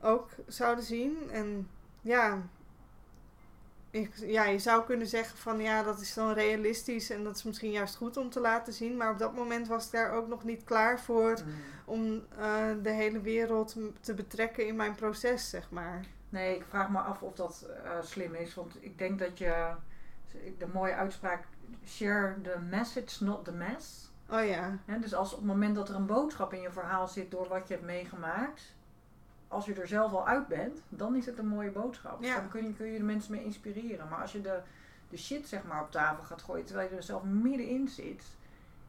ook 0.01 0.29
zouden 0.47 0.83
zien. 0.83 1.29
En 1.31 1.69
ja, 2.01 2.41
ik, 3.91 4.11
ja, 4.15 4.45
je 4.45 4.59
zou 4.59 4.83
kunnen 4.85 5.07
zeggen 5.07 5.37
van 5.37 5.59
ja, 5.59 5.83
dat 5.83 5.99
is 6.01 6.13
dan 6.13 6.33
realistisch 6.33 7.09
en 7.09 7.23
dat 7.23 7.35
is 7.35 7.43
misschien 7.43 7.71
juist 7.71 7.95
goed 7.95 8.17
om 8.17 8.29
te 8.29 8.39
laten 8.39 8.73
zien. 8.73 8.97
Maar 8.97 9.11
op 9.11 9.17
dat 9.19 9.35
moment 9.35 9.67
was 9.67 9.85
ik 9.85 9.91
daar 9.91 10.11
ook 10.11 10.27
nog 10.27 10.43
niet 10.43 10.63
klaar 10.63 10.99
voor 10.99 11.37
Mm. 11.45 11.53
om 11.85 12.21
eh, 12.37 12.65
de 12.83 12.89
hele 12.91 13.21
wereld 13.21 13.75
te 14.01 14.13
betrekken 14.13 14.67
in 14.67 14.75
mijn 14.75 14.95
proces, 14.95 15.49
zeg 15.49 15.69
maar. 15.71 16.05
Nee, 16.29 16.55
ik 16.55 16.65
vraag 16.69 16.89
me 16.89 16.99
af 16.99 17.21
of 17.21 17.33
dat 17.35 17.69
eh, 17.83 17.91
slim 18.01 18.33
is. 18.35 18.55
Want 18.55 18.83
ik 18.83 18.97
denk 18.97 19.19
dat 19.19 19.37
je... 19.37 19.71
De 20.57 20.67
mooie 20.73 20.93
uitspraak... 20.93 21.43
Share 21.85 22.41
the 22.41 22.59
message, 22.69 23.23
not 23.23 23.45
the 23.45 23.51
mess. 23.51 24.11
Oh 24.31 24.45
ja, 24.45 24.77
dus 25.01 25.13
als 25.13 25.31
op 25.33 25.37
het 25.39 25.47
moment 25.47 25.75
dat 25.75 25.89
er 25.89 25.95
een 25.95 26.05
boodschap 26.05 26.53
in 26.53 26.61
je 26.61 26.71
verhaal 26.71 27.07
zit 27.07 27.31
door 27.31 27.47
wat 27.47 27.67
je 27.67 27.73
hebt 27.73 27.85
meegemaakt, 27.85 28.73
als 29.47 29.65
je 29.65 29.73
er 29.73 29.87
zelf 29.87 30.11
al 30.11 30.27
uit 30.27 30.47
bent, 30.47 30.81
dan 30.89 31.15
is 31.15 31.25
het 31.25 31.37
een 31.37 31.47
mooie 31.47 31.71
boodschap. 31.71 32.23
Ja. 32.23 32.35
Dan 32.35 32.49
kun 32.49 32.63
je, 32.67 32.73
kun 32.73 32.85
je 32.85 32.97
de 32.97 33.03
mensen 33.03 33.31
mee 33.31 33.43
inspireren. 33.43 34.07
Maar 34.09 34.21
als 34.21 34.31
je 34.31 34.41
de, 34.41 34.59
de 35.09 35.17
shit 35.17 35.47
zeg 35.47 35.63
maar 35.63 35.81
op 35.81 35.91
tafel 35.91 36.23
gaat 36.23 36.41
gooien 36.41 36.65
terwijl 36.65 36.89
je 36.89 36.95
er 36.95 37.03
zelf 37.03 37.23
middenin 37.23 37.87
zit, 37.87 38.23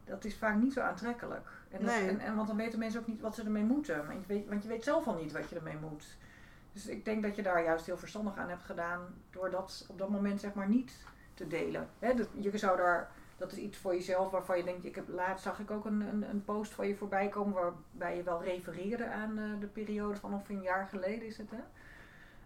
dat 0.05 0.25
is 0.25 0.37
vaak 0.37 0.57
niet 0.57 0.73
zo 0.73 0.81
aantrekkelijk. 0.81 1.49
En, 1.71 1.85
dat- 1.85 1.95
Nee. 1.95 2.09
en, 2.09 2.21
en 2.21 2.35
want 2.37 2.49
dan 2.49 2.57
weten 2.57 2.79
mensen 2.79 3.01
ook 3.01 3.07
niet 3.07 3.21
wat 3.21 3.35
ze 3.35 3.43
ermee 3.43 3.63
moeten. 3.65 4.07
Want 4.07 4.21
je, 4.21 4.27
weet, 4.27 4.49
want 4.49 4.63
je 4.63 4.69
weet 4.69 4.85
zelf 4.85 5.07
al 5.07 5.15
niet 5.15 5.33
wat 5.33 5.49
je 5.49 5.57
ermee 5.57 5.77
moet. 5.81 6.17
Dus 6.73 6.87
ik 6.87 7.05
denk 7.05 7.23
dat 7.23 7.37
je 7.37 7.43
daar 7.43 7.65
juist 7.65 7.87
heel 7.87 7.99
verstandig 7.99 8.37
aan 8.37 8.49
hebt 8.49 8.63
gedaan 8.63 9.01
door 9.31 9.51
dat 9.51 9.87
op 9.89 9.99
dat 9.99 10.09
moment 10.09 10.41
zeg 10.41 10.55
maar 10.55 10.69
niet 10.69 11.05
te 11.35 11.47
delen. 11.47 11.89
Dat- 11.99 12.29
je 12.39 12.59
zou 12.59 12.77
daar 12.77 13.11
dat 13.37 13.53
is 13.53 13.59
iets 13.59 13.79
voor 13.79 13.95
jezelf 13.95 14.31
waarvan 14.31 14.57
je 14.57 14.65
denkt, 14.65 14.85
ik 14.85 14.95
heb 14.95 15.09
laatst 15.09 15.45
zag 15.45 15.59
ik 15.59 15.71
ook 15.71 15.85
een, 15.85 16.01
een, 16.01 16.23
een 16.31 16.45
post 16.45 16.73
van 16.75 16.89
je 16.89 16.97
voorbij 16.97 17.29
komen 17.29 17.53
waarbij 17.53 18.17
je 18.17 18.23
wel 18.23 18.43
refereerde 18.43 19.09
aan 19.09 19.39
eh, 19.39 19.45
de 19.61 19.67
periode 19.67 20.17
van 20.19 20.33
ongeveer 20.35 20.57
een 20.57 20.63
jaar 20.63 20.87
geleden 20.87 21.27
is 21.27 21.37
het 21.39 21.51
hè. 21.51 21.59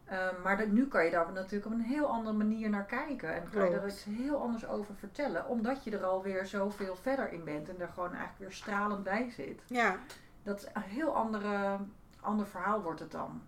Ehm, 0.05 0.43
maar 0.43 0.57
dat, 0.57 0.69
nu 0.69 0.89
kan 0.89 1.05
je 1.05 1.11
daar 1.11 1.33
natuurlijk 1.33 1.67
op 1.67 1.73
een 1.73 1.81
heel 1.85 2.07
andere 2.07 2.37
manier 2.37 2.71
naar 2.71 2.85
kijken. 2.85 3.35
En 3.35 3.51
kan 3.51 3.71
je 3.71 3.77
er 3.77 3.89
iets 3.89 4.05
heel 4.05 4.41
anders 4.41 4.67
over 4.67 4.95
vertellen. 4.95 5.47
Omdat 5.49 5.85
je 5.85 5.91
er 5.91 6.05
alweer 6.05 6.47
zoveel 6.47 6.97
verder 6.97 7.33
in 7.33 7.45
bent. 7.45 7.69
En 7.69 7.81
er 7.81 7.89
gewoon 7.89 8.09
eigenlijk 8.13 8.39
weer 8.39 8.53
stralend 8.53 9.03
bij 9.03 9.31
zit. 9.31 9.63
Ja. 9.67 9.97
Dat 10.43 10.61
is 10.63 10.67
een 10.73 10.83
heel 10.83 11.15
andere, 11.15 11.79
ander 12.21 12.47
verhaal 12.47 12.83
wordt 12.83 13.01
het 13.01 13.11
dan. 13.11 13.43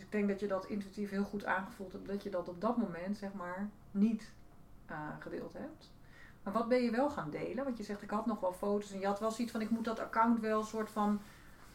Dus 0.00 0.08
ik 0.08 0.14
denk 0.14 0.28
dat 0.28 0.40
je 0.40 0.46
dat 0.46 0.66
intuïtief 0.66 1.10
heel 1.10 1.24
goed 1.24 1.44
aangevoeld 1.44 1.92
hebt. 1.92 2.08
Dat 2.08 2.22
je 2.22 2.30
dat 2.30 2.48
op 2.48 2.60
dat 2.60 2.76
moment 2.76 3.18
zeg 3.18 3.32
maar 3.32 3.68
niet 3.90 4.30
uh, 4.90 4.96
gedeeld 5.18 5.52
hebt. 5.52 5.90
Maar 6.42 6.52
wat 6.52 6.68
ben 6.68 6.82
je 6.82 6.90
wel 6.90 7.10
gaan 7.10 7.30
delen? 7.30 7.64
Want 7.64 7.76
je 7.76 7.84
zegt 7.84 8.02
ik 8.02 8.10
had 8.10 8.26
nog 8.26 8.40
wel 8.40 8.52
foto's. 8.52 8.92
En 8.92 9.00
je 9.00 9.06
had 9.06 9.20
wel 9.20 9.30
zoiets 9.30 9.52
van 9.52 9.60
ik 9.60 9.70
moet 9.70 9.84
dat 9.84 9.98
account 9.98 10.40
wel 10.40 10.60
een 10.60 10.66
soort 10.66 10.90
van 10.90 11.20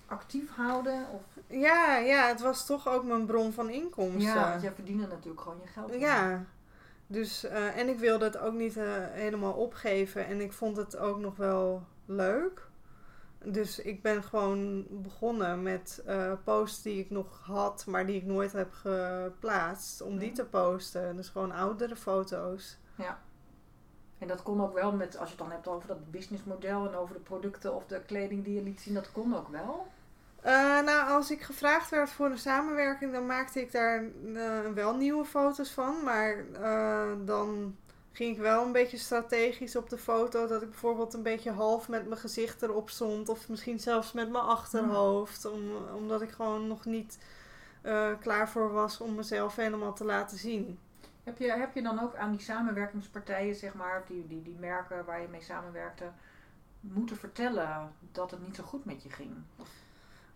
actief 0.05 0.55
houden? 0.55 1.05
Of? 1.13 1.21
Ja, 1.47 1.97
ja, 1.97 2.27
het 2.27 2.41
was 2.41 2.65
toch 2.65 2.87
ook 2.87 3.03
mijn 3.03 3.25
bron 3.25 3.53
van 3.53 3.69
inkomsten. 3.69 4.21
Ja, 4.21 4.49
want 4.49 4.61
jij 4.61 4.71
verdiende 4.71 5.07
natuurlijk 5.07 5.41
gewoon 5.41 5.59
je 5.61 5.67
geld. 5.67 5.93
Ja, 5.93 6.45
dus, 7.07 7.45
uh, 7.45 7.77
en 7.77 7.89
ik 7.89 7.99
wilde 7.99 8.25
het 8.25 8.37
ook 8.37 8.53
niet 8.53 8.77
uh, 8.77 8.83
helemaal 8.97 9.53
opgeven. 9.53 10.25
En 10.25 10.41
ik 10.41 10.53
vond 10.53 10.77
het 10.77 10.97
ook 10.97 11.19
nog 11.19 11.35
wel 11.35 11.83
leuk. 12.05 12.67
Dus 13.43 13.79
ik 13.79 14.01
ben 14.01 14.23
gewoon 14.23 14.85
begonnen 14.89 15.63
met 15.63 16.03
uh, 16.07 16.31
posts 16.43 16.81
die 16.81 16.99
ik 16.99 17.09
nog 17.09 17.41
had, 17.43 17.85
maar 17.85 18.05
die 18.05 18.15
ik 18.15 18.25
nooit 18.25 18.51
heb 18.51 18.73
geplaatst, 18.73 20.01
om 20.01 20.17
die 20.17 20.31
te 20.31 20.45
posten. 20.45 21.15
Dus 21.15 21.29
gewoon 21.29 21.51
oudere 21.51 21.95
foto's. 21.95 22.77
Ja. 22.95 23.19
En 24.17 24.27
dat 24.27 24.43
kon 24.43 24.61
ook 24.61 24.73
wel 24.73 24.91
met, 24.91 25.17
als 25.17 25.29
je 25.29 25.35
het 25.35 25.43
dan 25.43 25.51
hebt 25.51 25.67
over 25.67 25.87
dat 25.87 26.11
businessmodel 26.11 26.87
en 26.87 26.95
over 26.95 27.15
de 27.15 27.21
producten 27.21 27.75
of 27.75 27.85
de 27.85 28.01
kleding 28.01 28.43
die 28.43 28.55
je 28.55 28.63
liet 28.63 28.81
zien, 28.81 28.93
dat 28.93 29.11
kon 29.11 29.35
ook 29.35 29.47
wel. 29.47 29.87
Uh, 30.45 30.51
nou, 30.81 31.09
als 31.09 31.31
ik 31.31 31.41
gevraagd 31.41 31.89
werd 31.89 32.09
voor 32.09 32.29
een 32.29 32.37
samenwerking, 32.37 33.11
dan 33.11 33.25
maakte 33.25 33.61
ik 33.61 33.71
daar 33.71 34.03
uh, 34.25 34.59
wel 34.73 34.95
nieuwe 34.95 35.25
foto's 35.25 35.71
van. 35.71 36.03
Maar 36.03 36.45
dan 37.25 37.75
ging 38.15 38.35
ik 38.35 38.41
wel 38.41 38.65
een 38.65 38.71
beetje 38.71 38.97
strategisch 38.97 39.75
op 39.75 39.89
de 39.89 39.97
foto. 39.97 40.47
Dat 40.47 40.61
ik 40.61 40.69
bijvoorbeeld 40.69 41.13
een 41.13 41.23
beetje 41.23 41.51
half 41.51 41.89
met 41.89 42.07
mijn 42.07 42.19
gezicht 42.19 42.61
erop 42.61 42.89
stond. 42.89 43.29
Of 43.29 43.49
misschien 43.49 43.79
zelfs 43.79 44.11
met 44.11 44.29
mijn 44.29 44.43
achterhoofd. 44.43 45.45
Om, 45.45 45.61
omdat 45.95 46.21
ik 46.21 46.31
gewoon 46.31 46.67
nog 46.67 46.85
niet 46.85 47.17
klaar 48.19 48.49
voor 48.49 48.71
was 48.71 49.01
om 49.01 49.15
mezelf 49.15 49.55
helemaal 49.55 49.93
te 49.93 50.05
laten 50.05 50.37
zien. 50.37 50.79
Heb 51.23 51.37
je, 51.37 51.51
heb 51.51 51.73
je 51.73 51.81
dan 51.81 51.99
ook 51.99 52.15
aan 52.15 52.31
die 52.31 52.41
samenwerkingspartijen, 52.41 53.55
zeg 53.55 53.73
maar, 53.73 54.03
die, 54.07 54.27
die, 54.27 54.41
die 54.41 54.57
merken 54.59 55.05
waar 55.05 55.21
je 55.21 55.27
mee 55.27 55.41
samenwerkte, 55.41 56.11
moeten 56.79 57.17
vertellen 57.17 57.93
dat 58.11 58.31
het 58.31 58.45
niet 58.45 58.55
zo 58.55 58.63
goed 58.63 58.85
met 58.85 59.03
je 59.03 59.09
ging? 59.09 59.31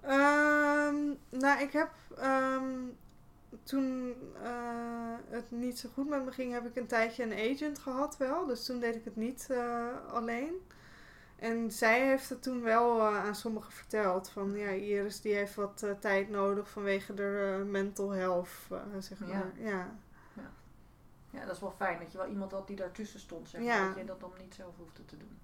Um, 0.03 1.17
nou, 1.29 1.61
ik 1.61 1.71
heb 1.71 1.89
um, 2.23 2.97
toen 3.63 4.15
uh, 4.43 5.15
het 5.29 5.51
niet 5.51 5.79
zo 5.79 5.89
goed 5.93 6.09
met 6.09 6.25
me 6.25 6.31
ging, 6.31 6.53
heb 6.53 6.65
ik 6.65 6.75
een 6.75 6.87
tijdje 6.87 7.23
een 7.23 7.53
agent 7.53 7.79
gehad 7.79 8.17
wel. 8.17 8.45
Dus 8.45 8.65
toen 8.65 8.79
deed 8.79 8.95
ik 8.95 9.05
het 9.05 9.15
niet 9.15 9.47
uh, 9.51 9.87
alleen. 10.11 10.53
En 11.35 11.71
zij 11.71 12.07
heeft 12.07 12.29
het 12.29 12.43
toen 12.43 12.61
wel 12.61 12.97
uh, 12.97 13.25
aan 13.25 13.35
sommigen 13.35 13.71
verteld. 13.71 14.29
Van 14.29 14.57
ja, 14.57 14.69
Iris 14.69 15.21
die 15.21 15.33
heeft 15.33 15.55
wat 15.55 15.85
tijd 15.99 16.29
nodig 16.29 16.69
vanwege 16.69 17.13
de 17.13 17.63
mental 17.69 18.09
health, 18.09 18.49
zeg 18.99 19.19
maar. 19.19 19.29
Ja. 19.29 19.45
ja. 19.55 19.87
Ja. 20.33 20.51
ja. 21.29 21.45
dat 21.45 21.55
is 21.55 21.61
wel 21.61 21.73
fijn 21.77 21.99
dat 21.99 22.11
je 22.11 22.17
wel 22.17 22.27
iemand 22.27 22.51
had 22.51 22.67
die 22.67 22.75
daartussen 22.75 23.19
stond. 23.19 23.49
Zeg 23.49 23.61
maar, 23.61 23.69
ja. 23.69 23.87
Dat 23.87 23.97
je 23.97 24.05
dat 24.05 24.19
dan 24.19 24.31
niet 24.41 24.53
zelf 24.53 24.73
hoefde 24.77 25.05
te 25.05 25.17
doen. 25.17 25.37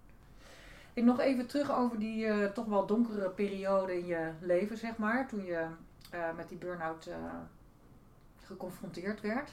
Ik 0.93 1.03
nog 1.03 1.20
even 1.20 1.47
terug 1.47 1.72
over 1.72 1.99
die 1.99 2.51
toch 2.51 2.66
wel 2.66 2.86
donkere 2.86 3.30
periode 3.30 3.97
in 3.97 4.06
je 4.06 4.32
leven, 4.39 4.78
zeg 4.78 4.97
maar. 4.97 5.28
Toen 5.28 5.45
je 5.45 5.68
met 6.36 6.49
die 6.49 6.58
burn-out 6.58 7.10
geconfronteerd 8.46 9.22
werd. 9.22 9.52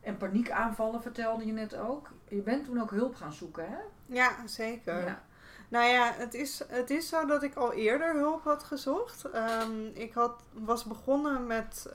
En 0.00 0.16
paniekaanvallen 0.16 1.02
vertelde 1.02 1.46
je 1.46 1.52
net 1.52 1.76
ook. 1.76 2.10
Je 2.28 2.42
bent 2.42 2.64
toen 2.64 2.80
ook 2.80 2.90
hulp 2.90 3.14
gaan 3.14 3.32
zoeken, 3.32 3.68
hè? 3.68 3.78
Ja, 4.06 4.46
zeker. 4.46 5.04
Ja. 5.04 5.22
Nou 5.68 5.86
ja, 5.86 6.12
het 6.12 6.34
is, 6.34 6.62
het 6.68 6.90
is 6.90 7.08
zo 7.08 7.26
dat 7.26 7.42
ik 7.42 7.54
al 7.54 7.72
eerder 7.72 8.14
hulp 8.14 8.44
had 8.44 8.62
gezocht. 8.62 9.24
Um, 9.34 9.90
ik 9.94 10.12
had, 10.12 10.42
was 10.52 10.84
begonnen 10.84 11.46
met 11.46 11.90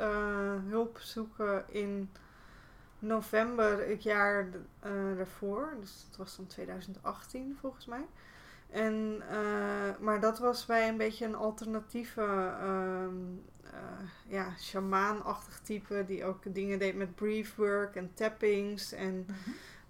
hulp 0.70 0.98
zoeken 1.00 1.64
in 1.68 2.12
november 3.00 3.88
het 3.88 4.04
jaar 4.04 4.48
daarvoor. 5.18 5.76
Dus 5.80 6.06
dat 6.10 6.18
was 6.18 6.36
dan 6.36 6.48
2018 6.48 7.58
volgens 7.60 7.86
mij. 7.86 8.06
En, 8.70 9.24
uh, 9.32 10.00
maar 10.00 10.20
dat 10.20 10.40
was 10.40 10.66
bij 10.66 10.88
een 10.88 10.98
beetje 10.98 11.26
een 11.26 11.36
alternatieve, 11.36 12.22
uh, 12.22 13.04
uh, 13.64 14.08
ja, 14.28 14.54
shamaanachtig 14.60 15.60
type. 15.60 16.04
Die 16.08 16.26
ook 16.26 16.54
dingen 16.54 16.80
deed 16.80 16.96
met 16.96 17.16
briefwork 17.16 17.96
en 17.96 18.12
tappings. 18.14 18.92
En 18.92 19.28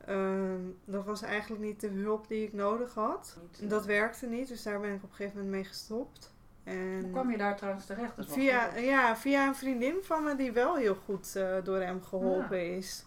mm-hmm. 0.05 0.75
dat 0.85 1.05
was 1.05 1.21
eigenlijk 1.21 1.63
niet 1.63 1.79
de 1.79 1.87
hulp 1.87 2.27
die 2.27 2.43
ik 2.43 2.53
nodig 2.53 2.93
had. 2.93 3.37
Niet, 3.59 3.69
dat 3.69 3.85
werkte 3.85 4.25
niet, 4.25 4.47
dus 4.47 4.63
daar 4.63 4.79
ben 4.79 4.93
ik 4.93 5.03
op 5.03 5.09
een 5.09 5.15
gegeven 5.15 5.37
moment 5.37 5.55
mee 5.55 5.65
gestopt. 5.65 6.33
En 6.63 7.01
Hoe 7.01 7.11
kwam 7.11 7.31
je 7.31 7.37
daar 7.37 7.57
trouwens 7.57 7.85
terecht? 7.85 8.13
Via, 8.17 8.75
ja, 8.75 9.17
via 9.17 9.47
een 9.47 9.55
vriendin 9.55 9.95
van 10.01 10.23
me 10.23 10.35
die 10.35 10.51
wel 10.51 10.75
heel 10.75 10.95
goed 10.95 11.33
door 11.63 11.79
hem 11.79 12.03
geholpen 12.03 12.57
ja. 12.57 12.77
is. 12.77 13.05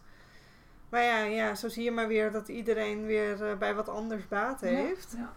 Maar 0.89 1.03
ja, 1.03 1.23
ja, 1.23 1.55
zo 1.55 1.69
zie 1.69 1.85
je 1.85 1.91
maar 1.91 2.09
weer 2.09 2.33
dat 2.33 2.49
iedereen 2.49 3.07
weer 3.07 3.57
bij 3.59 3.75
wat 3.75 3.89
anders 3.89 4.29
baat 4.29 4.61
heeft. 4.61 5.13
Ja, 5.13 5.19
ja. 5.19 5.33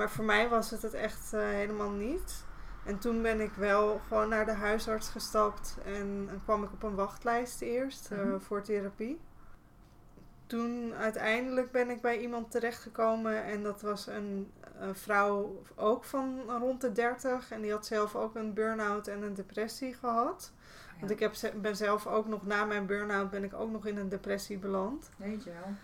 Maar 0.00 0.10
voor 0.10 0.24
mij 0.24 0.48
was 0.48 0.70
het 0.70 0.82
het 0.82 0.94
echt 0.94 1.32
uh, 1.34 1.40
helemaal 1.40 1.90
niet. 1.90 2.44
En 2.84 2.98
toen 2.98 3.22
ben 3.22 3.40
ik 3.40 3.52
wel 3.52 4.00
gewoon 4.08 4.28
naar 4.28 4.46
de 4.46 4.52
huisarts 4.52 5.08
gestapt 5.08 5.76
en, 5.84 6.26
en 6.30 6.40
kwam 6.44 6.62
ik 6.62 6.72
op 6.72 6.82
een 6.82 6.94
wachtlijst 6.94 7.60
eerst 7.60 8.10
uh, 8.12 8.18
mm-hmm. 8.18 8.40
voor 8.40 8.62
therapie. 8.62 9.20
Toen 10.46 10.94
uiteindelijk 10.94 11.70
ben 11.70 11.90
ik 11.90 12.00
bij 12.00 12.18
iemand 12.18 12.50
terechtgekomen 12.50 13.44
en 13.44 13.62
dat 13.62 13.82
was 13.82 14.06
een, 14.06 14.52
vrouw 14.92 15.62
ook 15.74 16.04
van 16.04 16.40
rond 16.58 16.80
de 16.80 16.92
30 16.92 17.50
en 17.50 17.60
die 17.60 17.70
had 17.70 17.86
zelf 17.86 18.16
ook 18.16 18.34
een 18.34 18.54
burn-out 18.54 19.06
en 19.06 19.22
een 19.22 19.34
depressie 19.34 19.94
gehad. 19.94 20.52
Ja. 20.92 20.98
Want 20.98 21.10
ik 21.10 21.18
heb, 21.18 21.34
ben 21.60 21.76
zelf 21.76 22.06
ook 22.06 22.26
nog 22.26 22.46
na 22.46 22.64
mijn 22.64 22.86
burn-out 22.86 23.30
ben 23.30 23.44
ik 23.44 23.54
ook 23.54 23.70
nog 23.70 23.86
in 23.86 23.96
een 23.96 24.08
depressie 24.08 24.58
beland. 24.58 25.10
Weet 25.16 25.44
je 25.44 25.50
wel. 25.50 25.74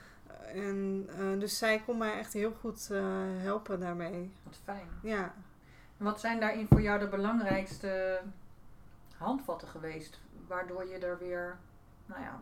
En 0.55 1.09
uh, 1.19 1.41
dus 1.41 1.59
zij 1.59 1.83
kon 1.87 1.99
mij 1.99 2.19
echt 2.19 2.33
heel 2.33 2.53
goed 2.61 2.89
uh, 2.93 3.03
helpen 3.37 3.81
daarmee. 3.81 4.33
Wat 4.43 4.61
fijn. 4.65 4.89
Ja. 5.03 5.35
En 5.99 6.05
wat 6.05 6.21
zijn 6.21 6.41
daarin 6.41 6.67
voor 6.69 6.81
jou 6.81 6.99
de 6.99 7.09
belangrijkste 7.09 8.21
handvatten 9.17 9.69
geweest, 9.69 10.21
waardoor 10.47 10.89
je 10.89 10.99
er 10.99 11.19
weer, 11.19 11.59
nou 12.07 12.21
ja, 12.21 12.41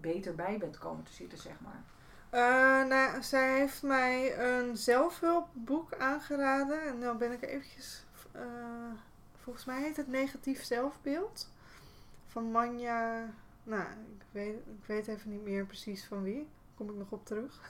beter 0.00 0.34
bij 0.34 0.58
bent 0.58 0.78
komen 0.78 1.04
te 1.04 1.12
zitten, 1.12 1.38
zeg 1.38 1.54
maar? 1.60 1.82
Uh, 2.30 2.88
nou, 2.88 3.22
zij 3.22 3.58
heeft 3.58 3.82
mij 3.82 4.38
een 4.38 4.76
zelfhulpboek 4.76 5.94
aangeraden. 5.98 6.82
En 6.82 7.00
dan 7.00 7.18
ben 7.18 7.32
ik 7.32 7.42
eventjes... 7.42 8.04
volgens 9.36 9.64
mij 9.64 9.82
heet 9.82 9.96
het 9.96 10.08
Negatief 10.08 10.64
Zelfbeeld. 10.64 11.50
Van 12.26 12.50
Manja... 12.50 13.30
Nou, 13.62 13.82
ik 14.18 14.26
weet, 14.30 14.56
ik 14.56 14.86
weet 14.86 15.06
even 15.06 15.30
niet 15.30 15.42
meer 15.42 15.66
precies 15.66 16.04
van 16.04 16.22
wie 16.22 16.48
kom 16.76 16.88
ik 16.88 16.96
nog 16.96 17.10
op 17.10 17.26
terug. 17.26 17.60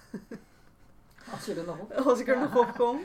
Als 1.33 1.45
je 1.45 1.55
er 1.55 1.67
nog 1.67 1.79
op 1.79 1.93
Als 1.93 2.21
ik 2.21 2.29
er 2.29 2.39
nog 2.39 2.57
op 2.57 2.73
kom. 2.77 3.01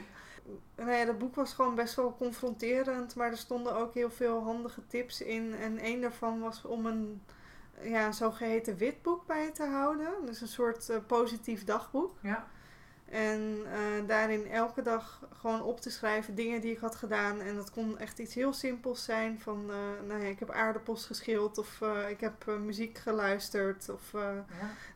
Nou 0.76 0.92
ja, 0.92 1.06
dat 1.06 1.18
boek 1.18 1.36
was 1.36 1.54
gewoon 1.54 1.76
best 1.76 1.96
wel 1.96 2.16
confronterend, 2.18 3.16
maar 3.16 3.32
er 3.32 3.38
stonden 3.38 3.76
ook 3.76 3.94
heel 3.94 4.12
veel 4.12 4.44
handige 4.44 4.88
tips 4.88 5.22
in. 5.22 5.56
En 5.56 5.86
een 5.86 6.02
daarvan 6.02 6.40
was 6.40 6.66
om 6.66 6.86
een, 6.86 7.22
ja, 7.82 8.06
een 8.06 8.14
zogeheten 8.14 8.78
witboek 8.78 9.26
bij 9.26 9.52
te 9.52 9.64
houden. 9.64 10.26
Dus 10.26 10.42
een 10.42 10.48
soort 10.48 10.90
uh, 10.90 10.98
positief 11.08 11.64
dagboek. 11.64 12.18
Ja. 12.22 12.48
En 13.12 13.66
uh, 13.66 14.08
daarin 14.08 14.48
elke 14.48 14.82
dag 14.82 15.22
gewoon 15.40 15.64
op 15.64 15.80
te 15.80 15.90
schrijven 15.90 16.36
dingen 16.36 16.62
die 16.62 16.72
ik 16.72 16.78
had 16.78 16.96
gedaan. 16.96 17.42
En 17.42 17.56
dat 17.56 17.72
kon 17.72 17.98
echt 17.98 18.20
iets 18.20 18.34
heel 18.34 18.54
simpels 18.54 19.04
zijn. 19.04 19.40
Van, 19.40 19.66
uh, 19.70 20.08
nou 20.08 20.24
ja, 20.24 20.30
ik 20.30 20.40
heb 20.40 20.52
aardappels 20.52 21.06
geschild 21.06 21.58
of 21.58 21.80
uh, 21.84 22.10
ik 22.10 22.20
heb 22.20 22.46
muziek 22.46 22.98
geluisterd. 22.98 23.90
Of 23.90 24.12
ja. 24.12 24.46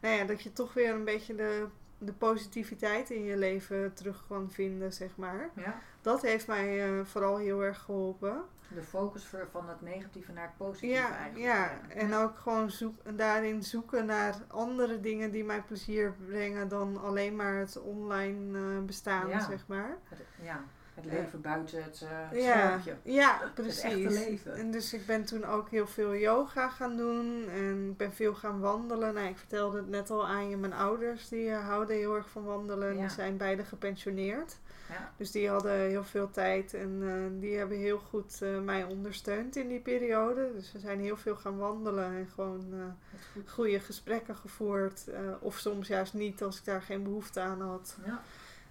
Nou 0.01 0.15
ja, 0.15 0.23
dat 0.23 0.41
je 0.41 0.53
toch 0.53 0.73
weer 0.73 0.93
een 0.93 1.03
beetje 1.03 1.35
de, 1.35 1.67
de 1.97 2.13
positiviteit 2.13 3.09
in 3.09 3.23
je 3.23 3.37
leven 3.37 3.93
terug 3.93 4.23
kan 4.27 4.51
vinden, 4.51 4.93
zeg 4.93 5.09
maar. 5.15 5.49
Ja. 5.55 5.81
Dat 6.01 6.21
heeft 6.21 6.47
mij 6.47 7.01
vooral 7.05 7.37
heel 7.37 7.63
erg 7.63 7.79
geholpen. 7.79 8.43
De 8.73 8.81
focus 8.83 9.27
van 9.51 9.69
het 9.69 9.81
negatieve 9.81 10.31
naar 10.31 10.43
het 10.43 10.57
positieve 10.57 10.95
ja, 10.95 11.15
eigenlijk. 11.17 11.45
Ja, 11.45 11.71
en 11.89 12.13
ook 12.13 12.37
gewoon 12.37 12.71
zoek, 12.71 13.17
daarin 13.17 13.63
zoeken 13.63 14.05
naar 14.05 14.35
andere 14.47 14.99
dingen 14.99 15.31
die 15.31 15.43
mij 15.43 15.61
plezier 15.61 16.15
brengen 16.27 16.67
dan 16.67 17.01
alleen 17.01 17.35
maar 17.35 17.55
het 17.57 17.81
online 17.81 18.59
uh, 18.59 18.85
bestaan, 18.85 19.27
ja. 19.27 19.39
zeg 19.39 19.67
maar. 19.67 19.97
Ja. 20.41 20.63
Het 20.95 21.05
leven 21.05 21.41
buiten 21.41 21.83
het 21.83 22.01
uh, 22.03 22.41
ja, 22.43 22.53
schermpje. 22.53 22.95
Ja, 23.03 23.39
Het 23.41 23.53
precies. 23.53 23.81
echte 23.81 24.09
leven. 24.09 24.55
En 24.55 24.71
dus 24.71 24.93
ik 24.93 25.05
ben 25.05 25.25
toen 25.25 25.45
ook 25.45 25.69
heel 25.69 25.87
veel 25.87 26.15
yoga 26.15 26.69
gaan 26.69 26.97
doen 26.97 27.49
en 27.49 27.89
ik 27.89 27.97
ben 27.97 28.13
veel 28.13 28.33
gaan 28.35 28.59
wandelen. 28.59 29.13
Nou, 29.13 29.27
ik 29.27 29.37
vertelde 29.37 29.77
het 29.77 29.89
net 29.89 30.09
al 30.09 30.27
aan 30.27 30.49
je, 30.49 30.57
mijn 30.57 30.73
ouders 30.73 31.29
die 31.29 31.49
eh, 31.49 31.67
houden 31.67 31.95
heel 31.95 32.15
erg 32.15 32.29
van 32.29 32.43
wandelen 32.43 32.89
en 32.89 32.95
Ja. 32.95 33.01
die 33.01 33.09
zijn 33.09 33.37
beide 33.37 33.63
gepensioneerd. 33.63 34.57
Ja. 34.89 35.11
Dus 35.17 35.31
die 35.31 35.49
hadden 35.49 35.71
heel 35.71 36.03
veel 36.03 36.29
tijd 36.29 36.73
en 36.73 36.99
eh, 37.01 37.41
die 37.41 37.57
hebben 37.57 37.77
heel 37.77 37.97
goed 37.97 38.41
eh, 38.41 38.59
mij 38.59 38.83
ondersteund 38.83 39.55
in 39.55 39.67
die 39.67 39.79
periode. 39.79 40.51
Dus 40.53 40.71
we 40.71 40.79
zijn 40.79 40.99
heel 40.99 41.17
veel 41.17 41.35
gaan 41.35 41.57
wandelen 41.57 42.05
en 42.05 42.27
gewoon 42.27 42.95
goed. 43.33 43.49
goede 43.51 43.79
gesprekken 43.79 44.35
gevoerd. 44.35 45.09
of 45.39 45.57
soms 45.57 45.87
juist 45.87 46.13
niet 46.13 46.43
als 46.43 46.57
ik 46.57 46.65
daar 46.65 46.81
geen 46.81 47.03
behoefte 47.03 47.39
aan 47.39 47.61
had. 47.61 47.97
Ja, 48.05 48.21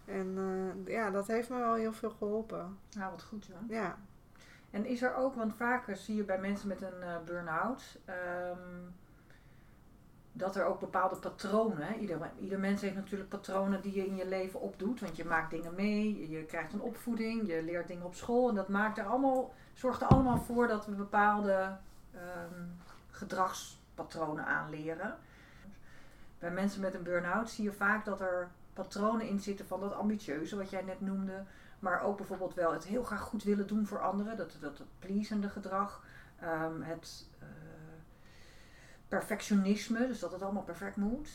En 0.05 0.37
ja, 0.87 1.11
dat 1.11 1.27
heeft 1.27 1.49
me 1.49 1.59
wel 1.59 1.75
heel 1.75 1.93
veel 1.93 2.11
geholpen. 2.11 2.79
nou 2.97 3.11
wat 3.11 3.23
goed 3.23 3.47
hoor. 3.47 3.77
Ja, 3.77 3.99
En 4.71 4.87
is 4.87 5.03
er 5.03 5.15
ook, 5.15 5.35
want 5.35 5.55
vaker 5.55 5.97
zie 5.97 6.17
je 6.17 6.25
bij 6.25 6.39
mensen 6.39 6.69
met 6.69 6.83
een 6.83 7.25
burn-out, 7.25 7.99
ehm, 8.05 8.59
dat 10.37 10.57
er 10.57 10.65
ook 10.65 10.81
bepaalde 10.81 11.17
patronen? 11.17 11.99
Ieder, 11.99 12.31
ieder 12.41 12.59
mens 12.59 12.81
heeft 12.81 12.95
natuurlijk 12.95 13.31
patronen 13.31 13.81
die 13.81 13.95
je 13.95 14.07
in 14.07 14.17
je 14.17 14.29
leven 14.29 14.61
opdoet, 14.61 15.01
want 15.01 15.17
je 15.17 15.25
maakt 15.25 15.51
dingen 15.51 15.75
mee, 15.75 16.31
je 16.31 16.45
krijgt 16.45 16.73
een 16.73 16.81
opvoeding, 16.81 17.47
je 17.47 17.63
leert 17.63 17.89
dingen 17.89 18.05
op 18.05 18.15
school 18.15 18.49
en 18.49 18.55
dat 18.55 18.69
maakt 18.69 18.99
er 18.99 19.05
allemaal, 19.05 19.55
zorgt 19.73 20.01
er 20.01 20.07
allemaal 20.07 20.39
voor 20.39 20.69
dat 20.69 20.87
we 20.87 20.93
bepaalde 20.93 21.77
ehm, 22.13 22.65
gedragspatronen 23.11 24.47
aanleren. 24.47 25.17
Bij 26.39 26.51
mensen 26.51 26.81
met 26.81 26.95
een 26.95 27.03
burn-out 27.03 27.51
zie 27.51 27.65
je 27.65 27.73
vaak 27.73 28.05
dat 28.05 28.21
er 28.21 28.49
patronen 28.73 29.29
in 29.29 29.41
zitten 29.41 29.67
van 29.67 29.81
dat 29.81 29.95
ambitieuze, 29.95 30.57
wat 30.57 30.71
jij 30.71 30.83
net 30.83 31.01
noemde, 31.01 31.43
maar 31.79 32.03
ook 32.03 32.17
bijvoorbeeld 32.17 32.55
wel 32.55 32.73
het 32.73 32.85
heel 32.85 33.03
graag 33.03 33.21
goed 33.21 33.43
willen 33.43 33.67
doen 33.67 33.87
voor 33.87 34.01
anderen. 34.01 34.37
Dat, 34.37 34.57
dat 34.61 34.79
het 34.79 34.87
pleasende 34.99 35.49
gedrag. 35.49 36.03
ehm, 36.41 36.81
het 36.81 37.29
eh, 37.39 37.47
perfectionisme, 39.19 40.07
dus 40.07 40.19
dat 40.19 40.33
het 40.33 40.43
allemaal 40.43 40.63
perfect 40.63 40.97
moet. 40.97 41.29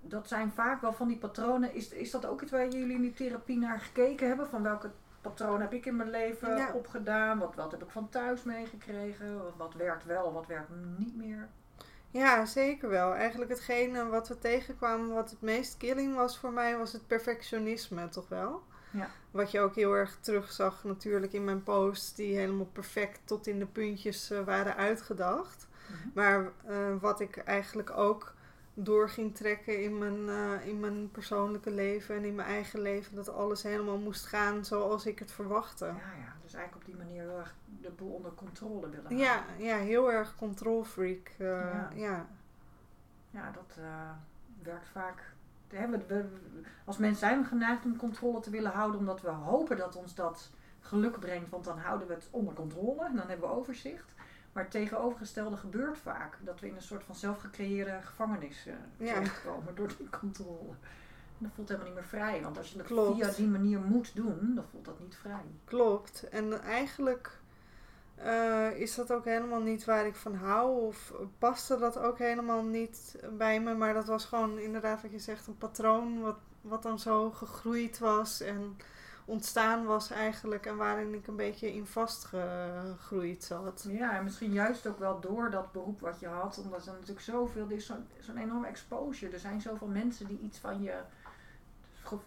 Dat 0.00 0.28
zijn 0.28 0.50
vaak 0.52 0.80
wel 0.80 0.92
van 0.92 1.08
die 1.08 1.16
patronen. 1.18 1.74
Is, 1.74 1.88
is 1.88 2.10
dat 2.10 2.26
ook 2.26 2.42
iets 2.42 2.50
waar 2.50 2.68
jullie 2.68 2.94
in 2.94 3.00
die 3.00 3.14
therapie 3.14 3.58
naar 3.58 3.80
gekeken 3.80 4.28
hebben? 4.28 4.48
Van 4.48 4.62
welke 4.62 4.90
patronen 5.20 5.60
heb 5.60 5.72
ik 5.72 5.86
in 5.86 5.96
mijn 5.96 6.10
leven 6.10 6.56
Ja. 6.56 6.72
opgedaan? 6.72 7.38
Wat, 7.38 7.54
wat 7.54 7.70
heb 7.70 7.82
ik 7.82 7.90
van 7.90 8.08
thuis 8.08 8.42
meegekregen? 8.42 9.42
Wat, 9.42 9.52
wat 9.56 9.74
werkt 9.74 10.04
wel, 10.04 10.32
wat 10.32 10.46
werkt 10.46 10.68
niet 10.98 11.16
meer? 11.16 11.48
Ja, 12.10 12.44
zeker 12.44 12.88
wel. 12.88 13.14
Eigenlijk 13.14 13.50
hetgene 13.50 14.06
wat 14.06 14.28
we 14.28 14.38
tegenkwamen, 14.38 15.14
wat 15.14 15.30
het 15.30 15.40
meest 15.40 15.76
killing 15.76 16.14
was 16.14 16.38
voor 16.38 16.52
mij, 16.52 16.76
was 16.76 16.92
het 16.92 17.06
perfectionisme 17.06 18.08
toch 18.08 18.28
wel. 18.28 18.62
Ja. 18.90 19.08
Wat 19.30 19.50
je 19.50 19.60
ook 19.60 19.74
heel 19.74 19.92
erg 19.92 20.18
terugzag 20.20 20.84
natuurlijk 20.84 21.32
in 21.32 21.44
mijn 21.44 21.62
posts, 21.62 22.14
die 22.14 22.36
helemaal 22.36 22.70
perfect 22.72 23.20
tot 23.24 23.46
in 23.46 23.58
de 23.58 23.66
puntjes 23.66 24.30
eh, 24.30 24.44
waren 24.44 24.76
uitgedacht. 24.76 25.67
Mhm. 25.88 26.08
Maar 26.14 26.50
eh, 26.66 26.96
wat 27.00 27.20
ik 27.20 27.36
eigenlijk 27.36 27.90
ook 27.90 28.34
door 28.74 29.08
ging 29.08 29.34
trekken 29.36 29.82
in 29.82 29.98
mijn, 29.98 30.28
eh, 30.28 30.66
in 30.66 30.80
mijn 30.80 31.10
persoonlijke 31.10 31.70
leven 31.70 32.16
en 32.16 32.24
in 32.24 32.34
mijn 32.34 32.48
eigen 32.48 32.80
leven, 32.80 33.14
dat 33.14 33.28
alles 33.28 33.62
helemaal 33.62 33.98
moest 33.98 34.26
gaan 34.26 34.64
zoals 34.64 35.06
ik 35.06 35.18
het 35.18 35.32
verwachtte. 35.32 35.84
Ja, 35.84 35.92
ja, 35.92 36.32
dus 36.42 36.54
eigenlijk 36.54 36.86
op 36.86 36.94
die 36.94 37.04
manier 37.04 37.22
heel 37.22 37.38
erg 37.38 37.54
de 37.80 37.90
boel 37.90 38.12
onder 38.12 38.32
controle 38.34 38.88
willen 38.90 39.16
Ja, 39.16 39.34
houden. 39.34 39.64
ja, 39.66 39.76
heel 39.76 40.12
erg 40.12 40.34
controlfreak. 40.36 41.28
eh, 41.38 41.46
Ja. 41.46 41.90
ja. 41.94 42.26
Ja, 43.30 43.50
dat 43.50 43.76
werkt 44.62 44.88
vaak. 44.88 45.32
We, 45.68 45.98
we- 46.06 46.24
als 46.84 46.96
mens 46.98 47.18
zijn 47.18 47.40
we 47.40 47.46
geneigd 47.46 47.84
om 47.84 47.96
controle 47.96 48.40
te 48.40 48.50
willen 48.50 48.70
houden, 48.72 49.00
omdat 49.00 49.20
we 49.20 49.28
hopen 49.30 49.76
dat 49.76 49.96
ons 49.96 50.14
dat 50.14 50.50
geluk 50.80 51.20
brengt, 51.20 51.50
want 51.50 51.64
dan 51.64 51.78
houden 51.78 52.08
we 52.08 52.14
het 52.14 52.28
onder 52.30 52.54
controle 52.54 53.04
en 53.04 53.16
dan 53.16 53.28
hebben 53.28 53.48
we 53.48 53.54
overzicht. 53.54 54.14
Maar 54.58 54.66
het 54.66 54.76
tegenovergestelde 54.76 55.56
gebeurt 55.56 55.98
vaak. 55.98 56.38
Dat 56.40 56.60
we 56.60 56.66
in 56.66 56.74
een 56.74 56.82
soort 56.82 57.04
van 57.04 57.14
zelfgecreëerde 57.14 57.98
gevangenis 58.02 58.64
Ja. 58.64 59.12
terechtkomen 59.12 59.74
door 59.74 59.90
die 59.98 60.08
controle. 60.10 60.68
En 60.68 61.38
dat 61.38 61.50
voelt 61.54 61.68
helemaal 61.68 61.88
niet 61.90 61.98
meer 61.98 62.08
vrij. 62.08 62.42
Want 62.42 62.58
als 62.58 62.70
je 62.72 62.78
het 62.78 62.86
Klopt. 62.86 63.16
via 63.16 63.30
die 63.36 63.46
manier 63.46 63.80
moet 63.80 64.16
doen, 64.16 64.52
dan 64.54 64.64
voelt 64.70 64.84
dat 64.84 65.00
niet 65.00 65.16
vrij. 65.16 65.44
Klopt. 65.64 66.28
En 66.28 66.60
eigenlijk 66.62 67.40
eh, 68.14 68.70
is 68.80 68.94
dat 68.94 69.12
ook 69.12 69.24
helemaal 69.24 69.60
niet 69.62 69.84
waar 69.84 70.06
ik 70.06 70.14
van 70.16 70.34
hou. 70.34 70.80
Of 70.86 71.12
paste 71.38 71.78
dat 71.78 71.98
ook 71.98 72.18
helemaal 72.18 72.62
niet 72.64 73.16
bij 73.32 73.60
me. 73.60 73.74
Maar 73.74 73.94
dat 73.94 74.06
was 74.06 74.24
gewoon 74.24 74.58
inderdaad 74.58 75.02
wat 75.02 75.10
je 75.10 75.18
zegt, 75.18 75.46
een 75.46 75.58
patroon 75.58 76.20
wat, 76.20 76.38
wat 76.60 76.82
dan 76.82 76.98
zo 76.98 77.30
gegroeid 77.30 77.98
was 77.98 78.40
en 78.40 78.76
ontstaan 79.28 79.84
was 79.84 80.10
eigenlijk. 80.10 80.66
En 80.66 80.76
waarin 80.76 81.14
ik 81.14 81.26
een 81.26 81.36
beetje 81.36 81.72
in 81.74 81.86
vastgegroeid 81.86 83.44
zat. 83.44 83.86
Ja, 83.88 84.16
en 84.16 84.24
misschien 84.24 84.52
juist 84.52 84.86
ook 84.86 84.98
wel 84.98 85.20
door 85.20 85.50
dat 85.50 85.72
beroep 85.72 86.00
wat 86.00 86.20
je 86.20 86.26
had, 86.26 86.58
omdat 86.58 86.86
er 86.86 86.92
natuurlijk 86.92 87.20
zoveel, 87.20 87.64
er 87.64 87.72
is 87.72 87.86
zo'n 87.86 88.06
zo'n 88.20 88.36
enorme 88.36 88.66
exposure. 88.66 89.32
Er 89.32 89.38
zijn 89.38 89.60
zoveel 89.60 89.86
mensen 89.88 90.26
die 90.26 90.38
iets 90.40 90.58
van 90.58 90.82
je, 90.82 91.00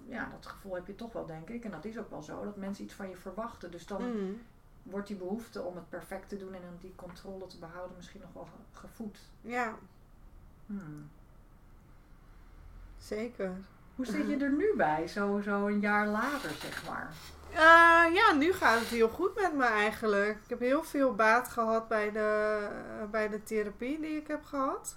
ja, 0.08 0.30
dat 0.32 0.46
gevoel 0.46 0.76
heb 0.76 0.88
je 0.88 0.96
toch 0.96 1.14
wel, 1.14 1.26
denk 1.26 1.50
ik. 1.50 1.64
En 1.64 1.72
dat 1.72 1.86
is 1.86 1.98
ook 1.98 2.10
wel 2.10 2.22
zo, 2.22 2.44
dat 2.44 2.56
mensen 2.58 2.84
iets 2.84 2.94
van 2.94 3.10
je 3.10 3.16
verwachten. 3.18 3.72
Dus 3.72 3.86
dan 3.86 4.02
Mm, 4.04 4.42
wordt 4.84 5.08
die 5.08 5.18
behoefte 5.18 5.62
om 5.62 5.76
het 5.76 5.90
perfect 5.90 6.30
te 6.30 6.38
doen 6.38 6.54
en 6.54 6.62
om 6.62 6.78
die 6.80 6.94
controle 6.96 7.48
te 7.48 7.58
behouden 7.60 7.96
misschien 7.98 8.22
nog 8.22 8.34
wel 8.34 8.44
ge- 8.46 8.80
gevoed. 8.80 9.18
ja, 9.42 9.76
Hmm. 10.66 11.10
zeker. 12.98 13.56
Hoe 13.96 14.06
zit 14.06 14.30
je 14.30 14.38
er 14.38 14.52
nu 14.52 14.74
bij, 14.78 15.08
zo, 15.08 15.42
zo 15.44 15.68
een 15.68 15.80
jaar 15.80 16.08
later, 16.08 16.50
zeg 16.62 16.86
maar? 16.88 17.10
Eh, 17.54 18.14
ja, 18.14 18.34
nu 18.38 18.54
gaat 18.54 18.80
het 18.80 18.88
heel 18.88 19.10
goed 19.10 19.36
met 19.36 19.54
me 19.56 19.64
eigenlijk. 19.64 20.38
Ik 20.44 20.50
heb 20.50 20.60
heel 20.60 20.84
veel 20.84 21.16
baat 21.16 21.48
gehad 21.48 21.88
bij 21.88 22.12
de, 22.12 22.68
bij 23.12 23.30
de 23.30 23.44
therapie 23.44 24.00
die 24.00 24.16
ik 24.16 24.28
heb 24.28 24.44
gehad. 24.44 24.96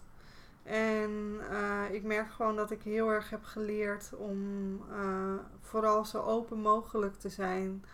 En 0.63 1.41
eh, 1.51 1.95
ik 1.95 2.03
merk 2.03 2.31
gewoon 2.31 2.57
dat 2.57 2.71
ik 2.71 2.83
heel 2.83 3.09
erg 3.09 3.31
heb 3.31 3.45
geleerd 3.45 4.11
om 4.17 4.81
eh, 4.91 5.35
vooral 5.61 6.05
zo 6.05 6.23
open 6.23 6.59
mogelijk 6.59 7.15
te 7.15 7.29
zijn. 7.29 7.85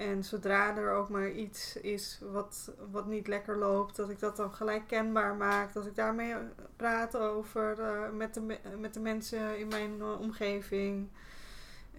En 0.00 0.24
zodra 0.24 0.76
er 0.76 0.92
ook 0.92 1.08
maar 1.08 1.30
iets 1.30 1.76
is 1.76 2.20
wat, 2.32 2.72
wat 2.90 3.06
niet 3.06 3.26
lekker 3.26 3.56
loopt, 3.56 3.96
dat 3.96 4.10
ik 4.10 4.18
dat 4.18 4.36
dan 4.36 4.52
gelijk 4.54 4.86
kenbaar 4.86 5.34
maak. 5.34 5.72
Dat 5.72 5.86
ik 5.86 5.94
daarmee 5.94 6.34
praat 6.76 7.16
over 7.16 7.80
eh, 7.80 8.10
met, 8.10 8.34
de, 8.34 8.40
me- 8.40 8.76
met 8.78 8.94
de 8.94 9.00
mensen 9.00 9.58
in 9.58 9.68
mijn 9.68 10.00
eh, 10.00 10.20
omgeving. 10.20 11.08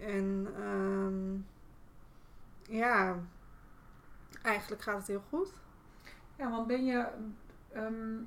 En 0.00 0.46
ehm, 0.56 1.34
ja, 2.76 3.16
eigenlijk 4.42 4.82
gaat 4.82 4.98
het 4.98 5.06
heel 5.06 5.22
goed. 5.28 5.52
Ja, 6.36 6.50
want 6.50 6.66
ben 6.66 6.84
je, 6.84 7.06
ehm, 7.72 8.18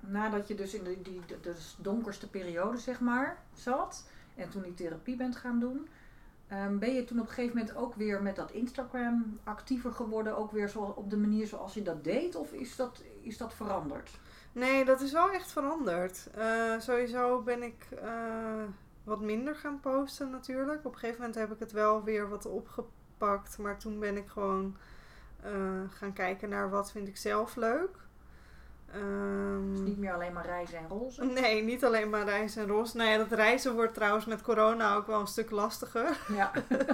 nadat 0.00 0.48
je 0.48 0.54
dus 0.54 0.74
in 0.74 1.02
die, 1.02 1.20
de 1.40 1.54
donkerste 1.78 2.30
periode, 2.30 2.76
zeg 2.76 3.00
maar, 3.00 3.42
zat, 3.54 4.08
en 4.34 4.50
toen 4.50 4.62
die 4.62 4.74
therapie 4.74 5.16
bent 5.16 5.36
gaan 5.36 5.58
doen, 5.60 5.88
ehm, 6.48 6.78
ben 6.78 6.94
je 6.94 7.04
toen 7.04 7.20
op 7.20 7.26
een 7.26 7.32
gegeven 7.32 7.56
moment 7.56 7.76
ook 7.76 7.94
weer 7.94 8.22
met 8.22 8.36
dat 8.36 8.50
Instagram 8.50 9.38
actiever 9.44 9.92
geworden, 9.92 10.36
ook 10.36 10.50
weer 10.50 10.68
zo, 10.68 10.80
op 10.80 11.10
de 11.10 11.16
manier 11.16 11.46
zoals 11.46 11.74
je 11.74 11.82
dat 11.82 12.04
deed, 12.04 12.36
of 12.36 12.52
is 12.52 12.76
dat, 12.76 13.02
is 13.22 13.36
dat 13.36 13.54
veranderd? 13.54 14.10
Nee, 14.52 14.84
dat 14.84 15.00
is 15.00 15.12
wel 15.12 15.30
echt 15.30 15.52
veranderd. 15.52 16.28
Eh, 16.34 16.78
sowieso 16.78 17.42
ben 17.42 17.62
ik 17.62 17.86
eh, 18.02 18.62
wat 19.04 19.20
minder 19.20 19.56
gaan 19.56 19.80
posten 19.80 20.30
natuurlijk. 20.30 20.84
Op 20.84 20.92
een 20.92 20.98
gegeven 20.98 21.20
moment 21.20 21.38
heb 21.38 21.52
ik 21.52 21.58
het 21.58 21.72
wel 21.72 22.04
weer 22.04 22.28
wat 22.28 22.46
opgepakt. 22.46 23.58
Maar 23.58 23.78
toen 23.78 23.98
ben 23.98 24.16
ik 24.16 24.28
gewoon 24.28 24.76
eh, 25.42 25.52
gaan 25.90 26.12
kijken 26.12 26.48
naar 26.48 26.70
wat 26.70 26.90
vind 26.90 27.08
ik 27.08 27.16
zelf 27.16 27.56
leuk. 27.56 28.05
Ehm, 29.00 29.70
Dus 29.70 29.80
niet 29.80 29.98
meer 29.98 30.12
alleen 30.14 30.32
maar 30.32 30.46
reizen 30.46 30.78
en 30.78 30.88
roze. 30.88 31.24
nee, 31.24 31.62
niet 31.62 31.84
alleen 31.84 32.10
maar 32.10 32.24
reizen 32.24 32.62
en 32.62 32.68
roze. 32.68 32.96
Nou 32.96 33.10
ja, 33.10 33.16
dat 33.16 33.30
reizen 33.32 33.74
wordt 33.74 33.94
trouwens 33.94 34.24
met 34.24 34.42
corona 34.42 34.94
ook 34.94 35.06
wel 35.06 35.20
een 35.20 35.26
stuk 35.26 35.50
lastiger. 35.50 36.18
Ja, 36.28 36.50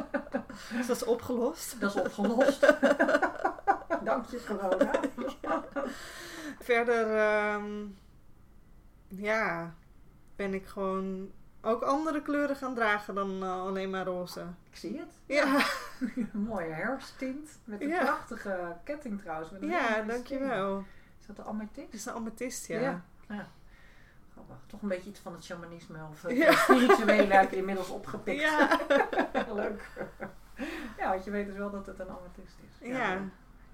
Dus 0.77 0.87
dat 0.87 0.97
is 0.97 1.05
opgelost. 1.05 1.81
dat 1.81 1.95
is 1.95 2.01
opgelost. 2.03 2.61
Dank 4.05 4.27
je 4.27 4.45
corona. 4.49 4.91
Verder, 6.61 7.17
ehm, 7.17 7.65
ja, 9.09 9.75
ben 10.37 10.55
ik 10.55 10.67
gewoon 10.67 11.31
ook 11.63 11.83
andere 11.83 12.23
kleuren 12.23 12.57
gaan 12.57 12.75
dragen 12.75 13.15
dan 13.15 13.43
eh, 13.43 13.61
alleen 13.61 13.91
maar 13.91 14.05
roze. 14.05 14.41
Ik 14.71 14.77
zie 14.77 14.99
het. 14.99 15.09
Ja, 15.27 15.59
Een 16.17 16.29
mooie 16.33 16.73
herfsttint. 16.73 17.51
Met 17.65 17.81
een 17.81 17.89
Ja. 17.89 18.05
prachtige 18.05 18.77
ketting 18.85 19.21
trouwens. 19.21 19.51
Met 19.51 19.63
een 19.63 19.69
ja 19.69 20.03
dankjewel. 20.03 20.85
Is 21.23 21.27
dat 21.27 21.37
de 21.37 21.45
amethyst? 21.45 21.87
Het 21.87 21.95
is 21.95 22.07
een 22.07 22.13
amethyst, 22.15 22.67
ja. 22.67 22.81
Ja. 22.81 23.03
ja. 23.29 23.49
Grappig. 24.33 24.57
Toch 24.67 24.83
een 24.83 24.89
beetje 24.89 25.11
iets 25.11 25.21
van 25.21 25.33
het 25.33 25.45
shamanisme 25.45 25.99
of 26.11 26.23
het 26.23 26.37
Ja. 26.37 26.53
spirituele 26.53 27.35
heb 27.35 27.51
je 27.51 27.57
inmiddels 27.57 27.89
opgepikt. 27.89 28.41
Ja. 28.41 28.81
Leuk. 29.55 29.89
Ja, 30.99 31.09
want 31.11 31.25
je 31.25 31.31
weet 31.31 31.47
dus 31.47 31.57
wel 31.57 31.71
dat 31.71 31.87
het 31.87 31.99
een 31.99 32.09
amethyst 32.09 32.57
is. 32.81 32.89
Ja. 32.89 33.19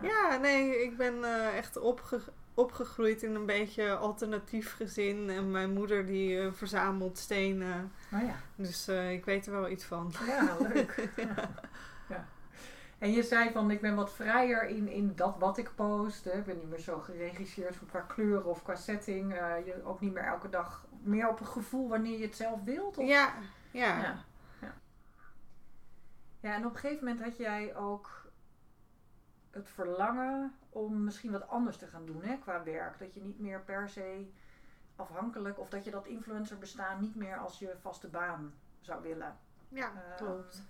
Ja, 0.03 0.37
nee, 0.37 0.83
ik 0.83 0.97
ben 0.97 1.25
eh, 1.25 1.57
echt 1.57 1.77
opge 1.79 2.21
opgegroeid 2.55 3.23
in 3.23 3.35
een 3.35 3.47
beetje 3.47 3.97
alternatief 3.97 4.75
gezin. 4.77 5.31
En 5.31 5.51
mijn 5.51 5.73
moeder 5.73 6.07
die 6.07 6.41
eh, 6.41 6.53
verzamelt 6.53 7.19
stenen. 7.19 7.93
Maar 8.11 8.25
ja, 8.25 8.35
Dus 8.57 8.89
eh, 8.89 9.13
ik 9.13 9.25
weet 9.25 9.47
er 9.47 9.53
wel 9.53 9.69
iets 9.69 9.85
van. 9.85 10.13
ja 10.27 10.57
leuk. 10.61 11.09
Ja. 11.17 11.51
En 12.99 13.13
je 13.13 13.23
zei 13.23 13.51
van 13.51 13.71
ik 13.71 13.81
ben 13.81 13.95
wat 13.95 14.13
vrijer 14.13 14.69
in, 14.69 14.89
in 14.89 15.13
dat 15.15 15.39
wat 15.39 15.59
ik 15.59 15.75
post. 15.75 16.25
Hè. 16.25 16.33
Ik 16.33 16.45
ben 16.45 16.57
niet 16.57 16.69
meer 16.69 16.79
zo 16.79 16.99
geregisseerd 16.99 17.79
qua 17.89 18.01
kleuren 18.01 18.45
of 18.45 18.63
qua 18.63 18.75
setting. 18.75 19.33
Uh, 19.33 19.67
je 19.67 19.85
ook 19.85 20.01
niet 20.01 20.13
meer 20.13 20.25
elke 20.25 20.49
dag 20.49 20.87
meer 21.03 21.29
op 21.29 21.41
een 21.41 21.47
gevoel 21.47 21.89
wanneer 21.89 22.19
je 22.19 22.27
het 22.27 22.37
zelf 22.37 22.63
wilt. 22.65 22.99
Of? 22.99 23.07
Ja, 23.07 23.35
ja. 23.71 24.01
ja. 24.01 24.25
Ja. 24.61 24.75
Ja, 26.41 26.55
en 26.55 26.67
op 26.67 26.75
een 26.75 26.79
gegeven 26.79 27.05
moment 27.05 27.25
had 27.25 27.37
jij 27.37 27.77
ook 27.77 28.31
het 29.51 29.69
verlangen 29.69 30.55
om 30.69 31.05
misschien 31.05 31.33
wat 31.33 31.49
anders 31.49 31.77
te 31.77 31.87
gaan 31.87 32.07
doen 32.07 32.23
hè, 32.23 32.39
qua 32.39 32.63
werk. 32.63 32.99
Dat 32.99 33.15
je 33.15 33.21
niet 33.21 33.39
meer 33.41 33.61
per 33.61 33.89
se 33.89 34.31
afhankelijk 34.97 35.59
of 35.59 35.69
dat 35.69 35.85
je 35.85 35.91
dat 35.91 36.07
influencer 36.07 36.59
bestaan 36.59 37.01
niet 37.01 37.15
meer 37.15 37.37
als 37.37 37.59
je 37.59 37.77
vaste 37.81 38.09
baan 38.09 38.55
zou 38.81 39.03
willen. 39.03 39.37
Ja, 39.69 39.93
uh, 39.93 40.17
klopt. 40.17 40.63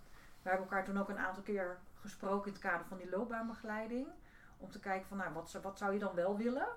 We 0.43 0.49
hebben 0.49 0.68
elkaar 0.68 0.85
toen 0.85 0.99
ook 0.99 1.09
een 1.09 1.18
aantal 1.18 1.43
keer 1.43 1.79
gesproken 2.01 2.46
in 2.46 2.53
het 2.53 2.62
kader 2.62 2.86
van 2.86 2.96
die 2.96 3.11
loopbaanbegeleiding. 3.11 4.09
Om 4.57 4.70
te 4.70 4.80
kijken 4.80 5.09
van 5.09 5.16
nou, 5.16 5.32
wat, 5.32 5.59
wat 5.62 5.78
zou 5.78 5.92
je 5.92 5.99
dan 5.99 6.14
wel 6.14 6.36
willen? 6.36 6.68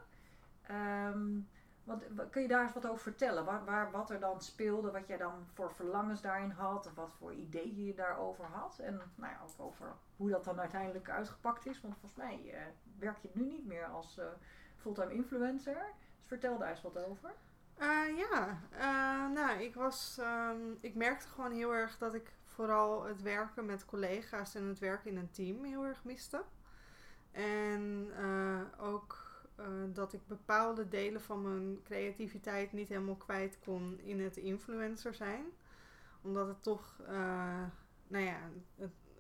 Um, 0.72 1.49
wat, 1.84 2.30
kun 2.30 2.41
je 2.41 2.47
daar 2.47 2.63
eens 2.63 2.74
wat 2.74 2.88
over 2.88 3.01
vertellen? 3.01 3.45
Waar, 3.45 3.65
waar, 3.65 3.91
wat 3.91 4.09
er 4.09 4.19
dan 4.19 4.41
speelde, 4.41 4.91
wat 4.91 5.07
jij 5.07 5.17
dan 5.17 5.45
voor 5.53 5.72
verlangens 5.72 6.22
daarin 6.22 6.51
had, 6.51 6.86
of 6.86 6.95
wat 6.95 7.11
voor 7.17 7.34
ideeën 7.34 7.86
je 7.86 7.93
daarover 7.93 8.45
had. 8.45 8.80
En 8.80 9.01
nou 9.15 9.32
ja, 9.34 9.39
ook 9.43 9.65
over 9.65 9.93
hoe 10.15 10.30
dat 10.30 10.43
dan 10.43 10.59
uiteindelijk 10.59 11.09
uitgepakt 11.09 11.65
is. 11.65 11.82
Want 11.82 11.93
volgens 11.99 12.15
mij 12.15 12.41
uh, 12.45 12.59
werk 12.99 13.17
je 13.17 13.30
nu 13.34 13.45
niet 13.45 13.65
meer 13.65 13.86
als 13.86 14.17
uh, 14.17 14.26
fulltime 14.76 15.13
influencer. 15.13 15.86
Dus 16.17 16.26
vertel 16.26 16.57
daar 16.57 16.69
eens 16.69 16.82
wat 16.82 17.05
over. 17.05 17.32
Uh, 17.78 18.17
ja, 18.17 18.57
nou, 19.28 19.59
ik 19.59 19.76
was. 19.76 20.17
Um, 20.19 20.78
ik 20.82 20.95
merkte 20.95 21.28
gewoon 21.28 21.51
heel 21.51 21.74
erg 21.74 21.97
dat 21.97 22.13
ik 22.13 22.34
vooral 22.62 23.03
het 23.03 23.22
werken 23.22 23.66
met 23.66 23.86
collega's 23.86 24.55
en 24.55 24.64
het 24.64 24.80
werken 24.80 25.09
in 25.09 25.18
een 25.18 25.32
team 25.32 25.64
heel 25.64 25.86
erg 25.86 26.03
miste. 26.03 26.43
En 27.32 28.12
ook 28.80 29.32
uh, 29.59 29.66
dat 29.93 30.14
ik 30.14 30.28
bepaalde 30.28 30.88
delen 30.88 31.22
van 31.22 31.41
mijn 31.41 31.84
creativiteit 31.84 32.72
niet 32.72 32.89
helemaal 32.89 33.16
kwijt 33.16 33.59
kon 33.59 33.99
in 33.99 34.20
het 34.20 34.38
influencer 34.38 35.14
zijn. 35.14 35.45
Omdat 36.22 36.47
het 36.47 36.64
toch, 36.64 36.97
uh, 37.01 37.64
nou 38.07 38.26
ja, 38.26 38.39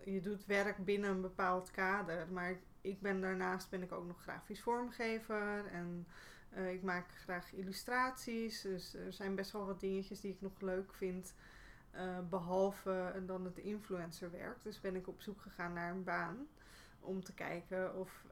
je 0.05 0.21
doet 0.21 0.45
werk 0.45 0.85
binnen 0.85 1.09
een 1.09 1.21
bepaald 1.21 1.71
kader. 1.71 2.27
Maar 2.31 2.59
ik 2.81 3.01
ben 3.01 3.21
daarnaast 3.21 3.69
ben 3.69 3.81
ik 3.81 3.91
ook 3.91 4.05
nog 4.05 4.21
grafisch 4.21 4.61
vormgever 4.61 5.65
en 5.65 6.07
ik 6.71 6.81
maak 6.83 7.05
graag 7.23 7.53
illustraties. 7.53 8.61
Dus 8.61 8.93
er 8.93 9.13
zijn 9.13 9.35
best 9.35 9.51
wel 9.51 9.65
wat 9.65 9.79
dingetjes 9.79 10.21
die 10.21 10.31
ik 10.31 10.41
nog 10.41 10.61
leuk 10.61 10.93
vind. 10.93 11.33
Behalve 12.29 13.23
dan 13.25 13.45
het 13.45 13.57
influencerwerk. 13.57 14.63
Dus 14.63 14.81
ben 14.81 14.95
ik 14.95 15.07
op 15.07 15.21
zoek 15.21 15.41
gegaan 15.41 15.73
naar 15.73 15.91
een 15.91 16.03
baan. 16.03 16.47
Om 16.99 17.23
te 17.23 17.33
kijken 17.33 17.95
of 17.95 18.25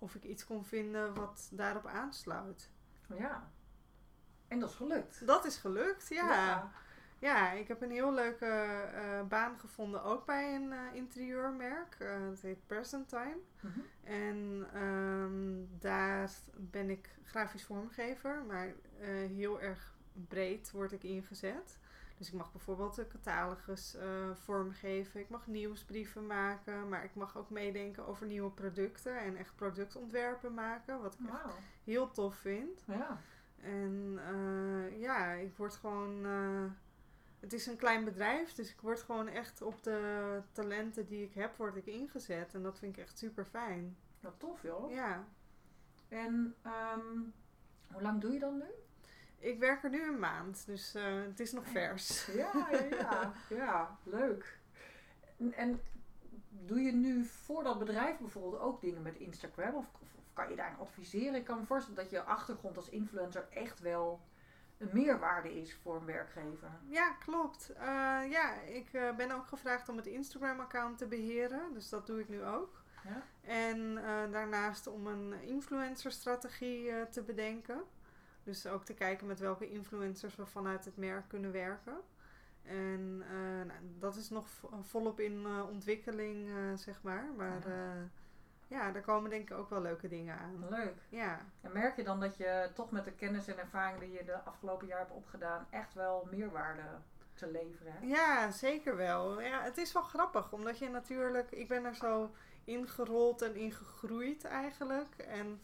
of 0.00 0.14
ik 0.14 0.22
iets 0.22 0.44
kon 0.44 0.64
vinden 0.64 1.14
wat 1.14 1.48
daarop 1.52 1.86
aansluit. 1.86 2.70
Ja. 3.18 3.50
En 4.48 4.60
dat 4.60 4.68
is 4.70 4.76
gelukt. 4.76 5.26
Dat 5.26 5.44
is 5.44 5.56
gelukt, 5.56 6.08
ja. 6.08 6.70
Ja, 7.18 7.52
ik 7.52 7.68
heb 7.68 7.82
een 7.82 7.90
heel 7.90 8.14
leuke 8.14 8.88
uh, 8.94 9.22
baan 9.28 9.58
gevonden, 9.58 10.02
ook 10.02 10.26
bij 10.26 10.54
een 10.54 10.72
interieurmerk. 10.94 11.96
Het 11.98 12.42
heet 12.42 12.66
Present 12.66 13.08
Time. 13.08 13.38
Mm 13.60 13.72
-hmm. 13.72 13.84
En 14.02 14.66
um, 14.82 15.68
daar 15.78 16.30
ben 16.56 16.90
ik 16.90 17.08
grafisch 17.24 17.64
vormgever, 17.64 18.44
maar 18.46 18.74
heel 19.28 19.60
erg 19.60 19.94
breed 20.12 20.70
word 20.70 20.92
ik 20.92 21.02
ingezet. 21.02 21.78
Dus 22.20 22.28
ik 22.28 22.34
mag 22.34 22.52
bijvoorbeeld 22.52 22.94
de 22.94 23.06
catalogus 23.06 23.96
uh, 23.96 24.34
vormgeven. 24.34 25.20
Ik 25.20 25.28
mag 25.28 25.46
nieuwsbrieven 25.46 26.26
maken. 26.26 26.88
Maar 26.88 27.04
ik 27.04 27.14
mag 27.14 27.36
ook 27.36 27.50
meedenken 27.50 28.06
over 28.06 28.26
nieuwe 28.26 28.50
producten. 28.50 29.18
En 29.18 29.36
echt 29.36 29.54
productontwerpen 29.54 30.54
maken. 30.54 31.00
Wat 31.02 31.14
ik 31.14 31.20
wow. 31.20 31.34
echt 31.34 31.54
heel 31.84 32.10
tof 32.10 32.34
vind. 32.34 32.84
Ja. 32.86 33.20
En 33.56 34.18
uh, 34.32 35.00
ja, 35.00 35.32
ik 35.32 35.56
word 35.56 35.74
gewoon... 35.74 36.26
Uh, 36.26 36.64
het 37.40 37.52
is 37.52 37.66
een 37.66 37.76
klein 37.76 38.04
bedrijf. 38.04 38.52
Dus 38.52 38.72
ik 38.72 38.80
word 38.80 39.00
gewoon 39.02 39.28
echt 39.28 39.62
op 39.62 39.82
de 39.82 40.42
talenten 40.52 41.06
die 41.06 41.24
ik 41.24 41.34
heb, 41.34 41.56
word 41.56 41.76
ik 41.76 41.86
ingezet. 41.86 42.54
En 42.54 42.62
dat 42.62 42.78
vind 42.78 42.96
ik 42.96 43.02
echt 43.02 43.18
super 43.18 43.44
fijn. 43.44 43.96
Wat 44.20 44.34
tof 44.38 44.62
joh. 44.62 44.90
Ja. 44.90 45.24
En 46.08 46.54
um, 46.64 47.32
hoe 47.92 48.02
lang 48.02 48.20
doe 48.20 48.32
je 48.32 48.38
dan 48.38 48.58
nu? 48.58 48.70
Ik 49.40 49.58
werk 49.58 49.84
er 49.84 49.90
nu 49.90 50.08
een 50.08 50.18
maand, 50.18 50.66
dus 50.66 50.96
uh, 50.96 51.02
het 51.26 51.40
is 51.40 51.52
nog 51.52 51.66
vers. 51.66 52.26
Ja, 52.26 52.50
ja, 52.70 52.82
ja, 52.90 53.32
ja 53.64 53.98
leuk. 54.02 54.58
En, 55.38 55.52
en, 55.52 55.80
doe 56.48 56.80
je 56.80 56.92
nu 56.92 57.24
voor 57.24 57.64
dat 57.64 57.78
bedrijf 57.78 58.18
bijvoorbeeld 58.18 58.62
ook 58.62 58.80
dingen 58.80 59.02
met 59.02 59.16
Instagram? 59.16 59.74
Of, 59.74 59.86
of, 60.00 60.14
of 60.18 60.24
kan 60.32 60.48
je 60.48 60.56
daarin 60.56 60.78
adviseren? 60.78 61.34
Ik 61.34 61.44
kan 61.44 61.58
me 61.58 61.66
voorstellen 61.66 62.02
dat 62.02 62.10
je 62.10 62.22
achtergrond 62.22 62.76
als 62.76 62.88
influencer 62.88 63.48
echt 63.50 63.80
wel 63.80 64.20
een 64.78 64.88
meerwaarde 64.92 65.60
is 65.60 65.74
voor 65.74 65.96
een 65.96 66.04
werkgever. 66.04 66.70
Ja, 66.88 67.10
klopt. 67.10 67.70
Uh, 67.74 67.82
ja, 68.30 68.60
ik 68.60 68.92
uh, 68.92 69.16
ben 69.16 69.30
ook 69.30 69.46
gevraagd 69.46 69.88
om 69.88 69.96
het 69.96 70.06
Instagram-account 70.06 70.98
te 70.98 71.06
beheren. 71.06 71.72
Dus 71.72 71.88
dat 71.88 72.06
doe 72.06 72.20
ik 72.20 72.28
nu 72.28 72.44
ook. 72.44 72.82
Ja. 73.04 73.22
En 73.40 73.94
daarnaast 74.30 74.86
om 74.86 75.06
een 75.06 75.32
influencer-strategie 75.42 77.08
te 77.08 77.22
bedenken. 77.22 77.82
Dus 78.50 78.66
ook 78.66 78.84
te 78.84 78.94
kijken 78.94 79.26
met 79.26 79.40
welke 79.40 79.70
influencers 79.70 80.36
we 80.36 80.46
vanuit 80.46 80.84
het 80.84 80.96
merk 80.96 81.28
kunnen 81.28 81.52
werken. 81.52 81.96
En 82.62 83.22
uh, 83.22 83.66
nou, 83.66 83.78
dat 83.98 84.16
is 84.16 84.30
nog 84.30 84.46
volop 84.80 85.20
in 85.20 85.42
uh, 85.46 85.68
ontwikkeling, 85.68 86.48
uh, 86.48 86.54
zeg 86.74 87.02
maar. 87.02 87.24
Maar 87.36 87.68
ja. 87.68 87.94
ja, 88.66 88.90
daar 88.90 89.02
komen 89.02 89.30
denk 89.30 89.50
ik 89.50 89.56
ook 89.56 89.70
wel 89.70 89.80
leuke 89.80 90.08
dingen 90.08 90.38
aan. 90.38 90.66
Leuk. 90.68 90.94
Ja. 91.08 91.40
En 91.60 91.72
merk 91.72 91.96
je 91.96 92.04
dan 92.04 92.20
dat 92.20 92.36
je 92.36 92.70
toch 92.74 92.90
met 92.90 93.04
de 93.04 93.12
kennis 93.12 93.46
en 93.46 93.58
ervaring 93.58 94.00
die 94.00 94.12
je 94.12 94.24
de 94.24 94.42
afgelopen 94.42 94.86
jaar 94.86 94.98
hebt 94.98 95.12
opgedaan, 95.12 95.66
echt 95.70 95.94
wel 95.94 96.28
meerwaarde 96.30 96.82
te 97.34 97.50
leveren? 97.50 97.92
Hè? 97.92 98.06
Ja, 98.06 98.50
zeker 98.50 98.96
wel. 98.96 99.40
Ja, 99.40 99.62
het 99.62 99.76
is 99.76 99.92
wel 99.92 100.02
grappig, 100.02 100.52
omdat 100.52 100.78
je 100.78 100.88
natuurlijk, 100.88 101.50
ik 101.50 101.68
ben 101.68 101.84
er 101.84 101.94
zo 101.94 102.34
ingerold 102.64 103.42
en 103.42 103.54
ingegroeid 103.54 104.44
eigenlijk. 104.44 105.14
En 105.18 105.60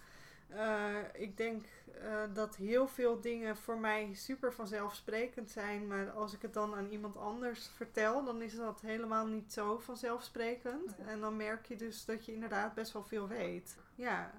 uh, 0.50 0.96
ik 1.12 1.36
denk 1.36 1.64
uh, 2.02 2.22
dat 2.32 2.56
heel 2.56 2.88
veel 2.88 3.20
dingen 3.20 3.56
voor 3.56 3.78
mij 3.78 4.14
super 4.14 4.52
vanzelfsprekend 4.52 5.50
zijn. 5.50 5.86
Maar 5.86 6.10
als 6.10 6.34
ik 6.34 6.42
het 6.42 6.54
dan 6.54 6.74
aan 6.74 6.86
iemand 6.86 7.16
anders 7.16 7.68
vertel, 7.68 8.24
dan 8.24 8.42
is 8.42 8.56
dat 8.56 8.80
helemaal 8.80 9.26
niet 9.26 9.52
zo 9.52 9.78
vanzelfsprekend. 9.78 10.96
En 10.98 11.20
dan 11.20 11.36
merk 11.36 11.66
je 11.66 11.76
dus 11.76 12.04
dat 12.04 12.24
je 12.24 12.32
inderdaad 12.32 12.74
best 12.74 12.92
wel 12.92 13.04
veel 13.04 13.28
weet. 13.28 13.78
Ja. 13.94 14.30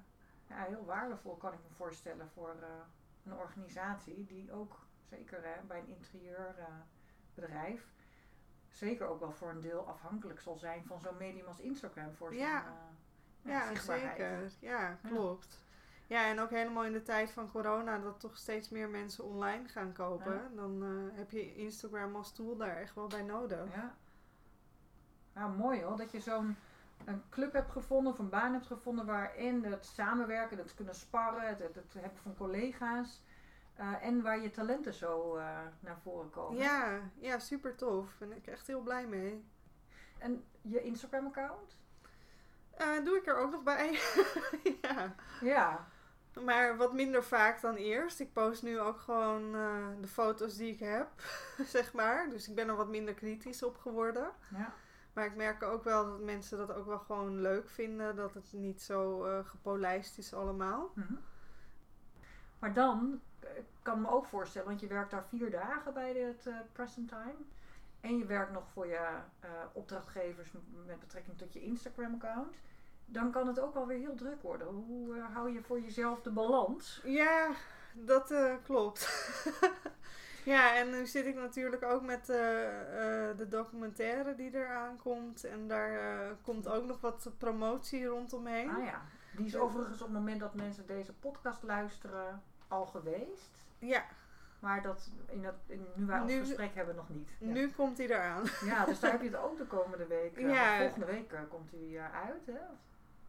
Ja, 0.48 0.64
heel 0.64 0.84
waardevol 0.84 1.36
kan 1.36 1.52
ik 1.52 1.58
me 1.68 1.74
voorstellen 1.76 2.28
voor 2.34 2.56
uh, 2.60 2.66
een 3.24 3.38
organisatie 3.38 4.24
die 4.24 4.52
ook, 4.52 4.86
zeker 5.10 5.42
hè, 5.42 5.62
bij 5.66 5.78
een 5.78 5.88
interieurbedrijf, 5.88 7.86
zeker 8.68 9.06
ook 9.06 9.20
wel 9.20 9.32
voor 9.32 9.50
een 9.50 9.60
deel 9.60 9.88
afhankelijk 9.88 10.40
zal 10.40 10.58
zijn 10.58 10.84
van 10.84 11.00
zo'n 11.00 11.16
medium 11.16 11.46
als 11.46 11.60
Instagram 11.60 12.14
voor 12.14 12.28
zijn 12.28 12.40
ja. 12.40 12.74
ja, 13.42 13.74
zeker. 13.74 14.52
Ja, 14.60 14.98
klopt. 15.02 15.62
Ja, 15.62 15.67
en 16.08 16.40
ook 16.40 16.50
helemaal 16.50 16.84
in 16.84 16.92
de 16.92 17.02
tijd 17.02 17.30
van 17.30 17.50
corona, 17.50 17.98
dat 17.98 18.20
toch 18.20 18.36
steeds 18.36 18.68
meer 18.68 18.88
mensen 18.88 19.24
online 19.24 19.68
gaan 19.68 19.92
kopen. 19.92 20.34
Ja. 20.34 20.48
Dan 20.54 20.82
uh, 20.82 21.16
heb 21.16 21.30
je 21.30 21.54
Instagram 21.54 22.16
als 22.16 22.32
tool 22.32 22.56
daar 22.56 22.76
echt 22.76 22.94
wel 22.94 23.06
bij 23.06 23.22
nodig. 23.22 23.74
Ja. 23.74 23.94
Nou, 25.32 25.56
mooi 25.56 25.82
hoor, 25.82 25.96
dat 25.96 26.10
je 26.10 26.20
zo'n 26.20 26.56
een 27.04 27.22
club 27.30 27.52
hebt 27.52 27.70
gevonden 27.70 28.12
of 28.12 28.18
een 28.18 28.28
baan 28.28 28.52
hebt 28.52 28.66
gevonden 28.66 29.06
waarin 29.06 29.64
het 29.64 29.86
samenwerken, 29.86 30.58
het 30.58 30.74
kunnen 30.74 30.94
sparren, 30.94 31.46
het, 31.46 31.74
het, 31.74 31.94
hebben 31.98 32.18
van 32.22 32.36
collega's. 32.36 33.22
Uh, 33.80 34.04
en 34.04 34.22
waar 34.22 34.40
je 34.40 34.50
talenten 34.50 34.94
zo 34.94 35.36
uh, 35.36 35.58
naar 35.80 35.98
voren 36.02 36.30
komen. 36.30 36.58
Ja, 36.58 37.00
ja, 37.18 37.38
super 37.38 37.74
tof. 37.74 38.16
Daar 38.18 38.28
ben 38.28 38.36
ik 38.36 38.46
echt 38.46 38.66
heel 38.66 38.80
blij 38.80 39.06
mee. 39.06 39.44
En 40.18 40.44
je 40.62 40.82
Instagram 40.82 41.26
account? 41.26 41.76
doe 43.04 43.16
ik 43.16 43.26
er 43.26 43.36
ook 43.36 43.50
nog 43.50 43.62
bij. 43.62 43.90
ja. 44.82 45.14
Ja. 45.40 45.88
Maar 46.44 46.76
wat 46.76 46.92
minder 46.92 47.24
vaak 47.24 47.60
dan 47.60 47.74
eerst. 47.74 48.20
Ik 48.20 48.32
post 48.32 48.62
nu 48.62 48.80
ook 48.80 49.00
gewoon 49.00 49.54
uh, 49.54 49.86
de 50.00 50.06
foto's 50.06 50.56
die 50.56 50.72
ik 50.72 50.78
heb, 50.78 51.08
zeg 51.76 51.92
maar. 51.92 52.30
Dus 52.30 52.48
ik 52.48 52.54
ben 52.54 52.68
er 52.68 52.76
wat 52.76 52.88
minder 52.88 53.14
kritisch 53.14 53.62
op 53.62 53.78
geworden. 53.78 54.30
Ja. 54.50 54.72
Maar 55.12 55.26
ik 55.26 55.36
merk 55.36 55.62
ook 55.62 55.84
wel 55.84 56.04
dat 56.04 56.20
mensen 56.20 56.58
dat 56.58 56.72
ook 56.72 56.86
wel 56.86 56.98
gewoon 56.98 57.40
leuk 57.40 57.68
vinden. 57.68 58.16
Dat 58.16 58.34
het 58.34 58.52
niet 58.52 58.82
zo 58.82 59.26
uh, 59.26 59.38
gepolijst 59.44 60.18
is 60.18 60.34
allemaal. 60.34 60.90
Mm 60.94 61.02
-hmm. 61.02 61.20
Maar 62.58 62.72
dan, 62.72 63.20
ik 63.40 63.64
kan 63.82 64.00
me 64.00 64.10
ook 64.10 64.26
voorstellen, 64.26 64.68
want 64.68 64.80
je 64.80 64.86
werkt 64.86 65.10
daar 65.10 65.26
vier 65.28 65.50
dagen 65.50 65.94
bij 65.94 66.14
het 66.14 66.46
uh, 66.46 66.56
present 66.72 67.08
time. 67.08 67.36
En 68.00 68.18
je 68.18 68.26
werkt 68.26 68.52
nog 68.52 68.68
voor 68.72 68.86
je 68.86 69.08
opdrachtgevers 69.72 70.52
met 70.86 71.00
betrekking 71.00 71.38
tot 71.38 71.52
je 71.52 71.62
Instagram 71.62 72.14
account 72.14 72.56
dan 73.10 73.30
kan 73.30 73.46
het 73.46 73.60
ook 73.60 73.74
wel 73.74 73.86
weer 73.86 73.98
heel 73.98 74.14
druk 74.14 74.42
worden. 74.42 74.66
Hoe 74.66 75.16
uh, 75.16 75.24
hou 75.34 75.52
je 75.52 75.62
voor 75.62 75.80
jezelf 75.80 76.22
de 76.22 76.30
balans? 76.30 77.00
Ja, 77.04 77.48
dat 77.92 78.30
uh, 78.30 78.54
klopt. 78.64 79.08
Ja, 80.44 80.76
en 80.76 80.90
nu 80.90 81.06
zit 81.06 81.26
ik 81.26 81.34
natuurlijk 81.34 81.82
ook 81.82 82.02
met 82.02 82.28
eh, 82.28 83.28
eh, 83.30 83.36
de 83.36 83.48
documentaire 83.48 84.34
die 84.34 84.54
eraan 84.54 84.96
komt. 84.96 85.44
En 85.44 85.68
daar 85.68 85.90
eh, 86.20 86.30
komt 86.42 86.68
ook 86.68 86.84
nog 86.86 87.00
wat 87.00 87.30
promotie 87.38 88.06
rondomheen. 88.06 88.70
Ah 88.70 88.84
ja, 88.84 89.02
die 89.36 89.46
is 89.46 89.56
overigens 89.56 90.00
op 90.02 90.06
het 90.08 90.16
moment 90.16 90.40
dat 90.40 90.54
mensen 90.54 90.86
deze 90.86 91.12
podcast 91.12 91.62
luisteren 91.62 92.42
al 92.68 92.86
geweest. 92.86 93.50
Ja, 93.78 94.04
Maar 94.60 94.82
dat 94.82 95.10
in 95.26 95.42
dat, 95.42 95.54
in, 95.66 95.86
nu 95.94 96.06
wij 96.06 96.20
ons 96.20 96.32
Nu- 96.32 96.38
gesprek 96.38 96.74
hebben 96.74 96.94
nog 96.94 97.08
niet. 97.08 97.28
Ja. 97.38 97.46
nu 97.52 97.70
komt 97.70 97.96
die 97.96 98.10
eraan. 98.10 98.42
Ja, 98.64 98.84
dus 98.84 99.00
daar 99.00 99.10
heb 99.10 99.22
je 99.22 99.28
het 99.28 99.36
ook 99.38 99.58
de 99.58 99.66
komende 99.66 100.06
week. 100.06 100.36
eh, 100.36 100.50
Ja. 100.54 100.78
Volgende 100.78 101.06
week 101.06 101.32
eh, 101.32 101.40
komt 101.48 101.70
hij 101.70 101.98
eh, 101.98 102.14
uit, 102.28 102.46
hè? 102.46 102.60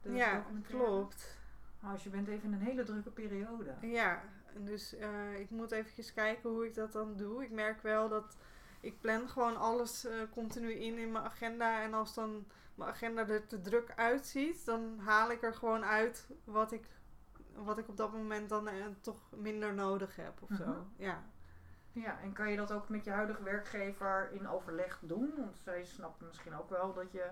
De 0.02 0.12
ja, 0.12 0.46
klopt. 0.68 1.38
Oh, 1.84 1.92
dus 1.92 2.04
je 2.04 2.10
bent 2.10 2.28
even 2.28 2.44
in 2.44 2.54
een 2.54 2.66
hele 2.66 2.84
drukke 2.84 3.10
periode. 3.12 3.74
Ja, 3.82 4.22
dus 4.58 4.96
eh, 4.96 5.40
ik 5.40 5.50
moet 5.50 5.72
eventjes 5.72 6.14
kijken 6.14 6.50
hoe 6.50 6.66
ik 6.66 6.76
dat 6.76 6.92
dan 6.92 7.16
doe. 7.16 7.44
Ik 7.44 7.52
merk 7.52 7.82
wel 7.82 8.10
dat 8.10 8.38
ik 8.80 9.00
plan 9.02 9.30
gewoon 9.30 9.58
alles 9.58 10.06
eh, 10.06 10.14
continu 10.32 10.72
in 10.72 10.98
in 10.98 11.12
mijn 11.12 11.24
agenda. 11.26 11.82
En 11.82 11.94
als 11.94 12.14
dan 12.14 12.46
mijn 12.76 12.90
agenda 12.90 13.28
er 13.28 13.48
te 13.48 13.62
druk 13.62 13.94
uitziet, 13.96 14.66
dan 14.66 15.00
haal 15.00 15.32
ik 15.32 15.44
er 15.44 15.54
gewoon 15.54 15.86
uit 15.86 16.28
wat 16.44 16.72
ik, 16.72 16.84
wat 17.54 17.78
ik 17.78 17.88
op 17.88 17.98
dat 17.98 18.12
moment 18.14 18.50
dan 18.50 18.68
eh, 18.68 18.86
toch 19.02 19.22
minder 19.36 19.74
nodig 19.74 20.16
heb 20.16 20.42
of 20.42 20.50
Mhm. 20.50 20.64
zo. 20.64 20.86
Ja. 20.98 21.24
Ja, 21.92 22.20
en 22.22 22.34
kan 22.34 22.52
je 22.52 22.58
dat 22.58 22.72
ook 22.72 22.90
met 22.90 23.04
je 23.04 23.12
huidige 23.12 23.44
werkgever 23.44 24.30
in 24.32 24.48
overleg 24.48 25.00
doen? 25.02 25.34
Want 25.38 25.58
zij 25.64 25.86
snapt 25.86 26.22
misschien 26.22 26.56
ook 26.56 26.70
wel 26.70 26.94
dat 26.94 27.12
je, 27.12 27.30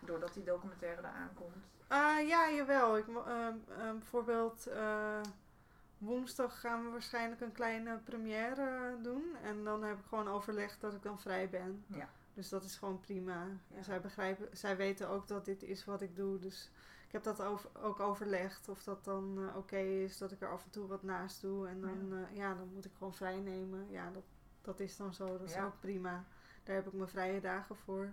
doordat 0.00 0.34
die 0.34 0.44
documentaire 0.44 0.98
eraan 1.00 1.30
komt. 1.34 1.66
Ah, 1.88 2.26
ja, 2.28 2.50
jawel. 2.50 2.96
Ik, 2.96 3.06
ehm, 3.08 3.54
ehm, 3.78 3.98
bijvoorbeeld 3.98 4.66
eh, 4.66 5.20
woensdag 5.98 6.60
gaan 6.60 6.84
we 6.84 6.90
waarschijnlijk 6.90 7.40
een 7.40 7.52
kleine 7.52 7.98
première 7.98 8.96
doen. 9.02 9.24
En 9.42 9.64
dan 9.64 9.82
heb 9.82 9.98
ik 9.98 10.04
gewoon 10.08 10.28
overlegd 10.28 10.80
dat 10.80 10.94
ik 10.94 11.02
dan 11.02 11.20
vrij 11.20 11.48
ben. 11.50 11.84
Ja. 11.86 12.08
Dus 12.34 12.48
dat 12.48 12.64
is 12.64 12.76
gewoon 12.76 13.00
prima. 13.00 13.44
Ja. 13.44 13.76
En 13.76 13.84
zij 13.84 14.00
begrijpen, 14.00 14.48
zij 14.56 14.76
weten 14.76 15.08
ook 15.08 15.28
dat 15.28 15.44
dit 15.44 15.62
is 15.62 15.84
wat 15.84 16.02
ik 16.02 16.16
doe. 16.16 16.38
Dus 16.38 16.70
ik 17.06 17.12
heb 17.12 17.22
dat 17.22 17.42
over, 17.42 17.70
ook 17.82 18.00
overlegd 18.00 18.68
of 18.68 18.82
dat 18.82 19.04
dan 19.04 19.38
eh, 19.48 19.56
oké 19.56 19.78
is 19.78 20.18
dat 20.18 20.32
ik 20.32 20.40
er 20.40 20.50
af 20.52 20.64
en 20.64 20.70
toe 20.70 20.86
wat 20.86 21.02
naast 21.02 21.40
doe. 21.40 21.68
En 21.68 21.80
dan, 21.80 22.08
ja. 22.08 22.26
ja, 22.32 22.54
dan 22.54 22.70
moet 22.74 22.84
ik 22.84 22.92
gewoon 22.98 23.14
vrij 23.14 23.38
nemen. 23.38 23.86
Ja, 23.90 24.10
dat, 24.10 24.24
dat 24.62 24.80
is 24.80 24.96
dan 24.96 25.14
zo. 25.14 25.26
Dat 25.38 25.48
is 25.48 25.54
Ja. 25.54 25.64
ook 25.64 25.80
prima. 25.80 26.24
Daar 26.64 26.74
heb 26.74 26.86
ik 26.86 26.92
mijn 26.92 27.08
vrije 27.08 27.40
dagen 27.40 27.76
voor. 27.76 28.12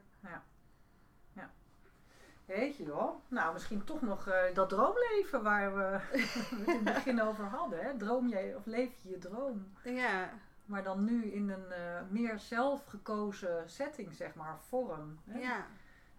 Weet 2.46 2.76
je 2.78 2.84
joh. 2.84 3.16
Nou, 3.28 3.54
misschien 3.54 3.84
toch 3.84 4.02
nog 4.02 4.28
eh, 4.28 4.54
dat 4.54 4.70
droomleven 4.70 5.44
waar 5.44 5.76
we 5.78 6.00
het 6.12 6.68
in 6.68 6.74
het 6.86 6.94
begin 6.94 7.22
over 7.22 7.46
hadden. 7.46 7.84
Hè? 7.84 7.98
Droom 7.98 8.28
jij 8.28 8.56
of 8.56 8.66
leef 8.66 8.90
je 9.02 9.10
je 9.10 9.18
droom? 9.18 9.72
Ja, 9.84 10.30
Maar 10.66 10.84
dan 10.84 11.04
nu 11.04 11.26
in 11.26 11.50
een 11.50 11.72
eh, 11.72 12.02
meer 12.10 12.40
zelfgekozen 12.40 13.70
setting, 13.70 14.14
zeg 14.16 14.36
maar, 14.36 14.58
vorm. 14.60 15.20
Hè? 15.30 15.40
ja, 15.40 15.66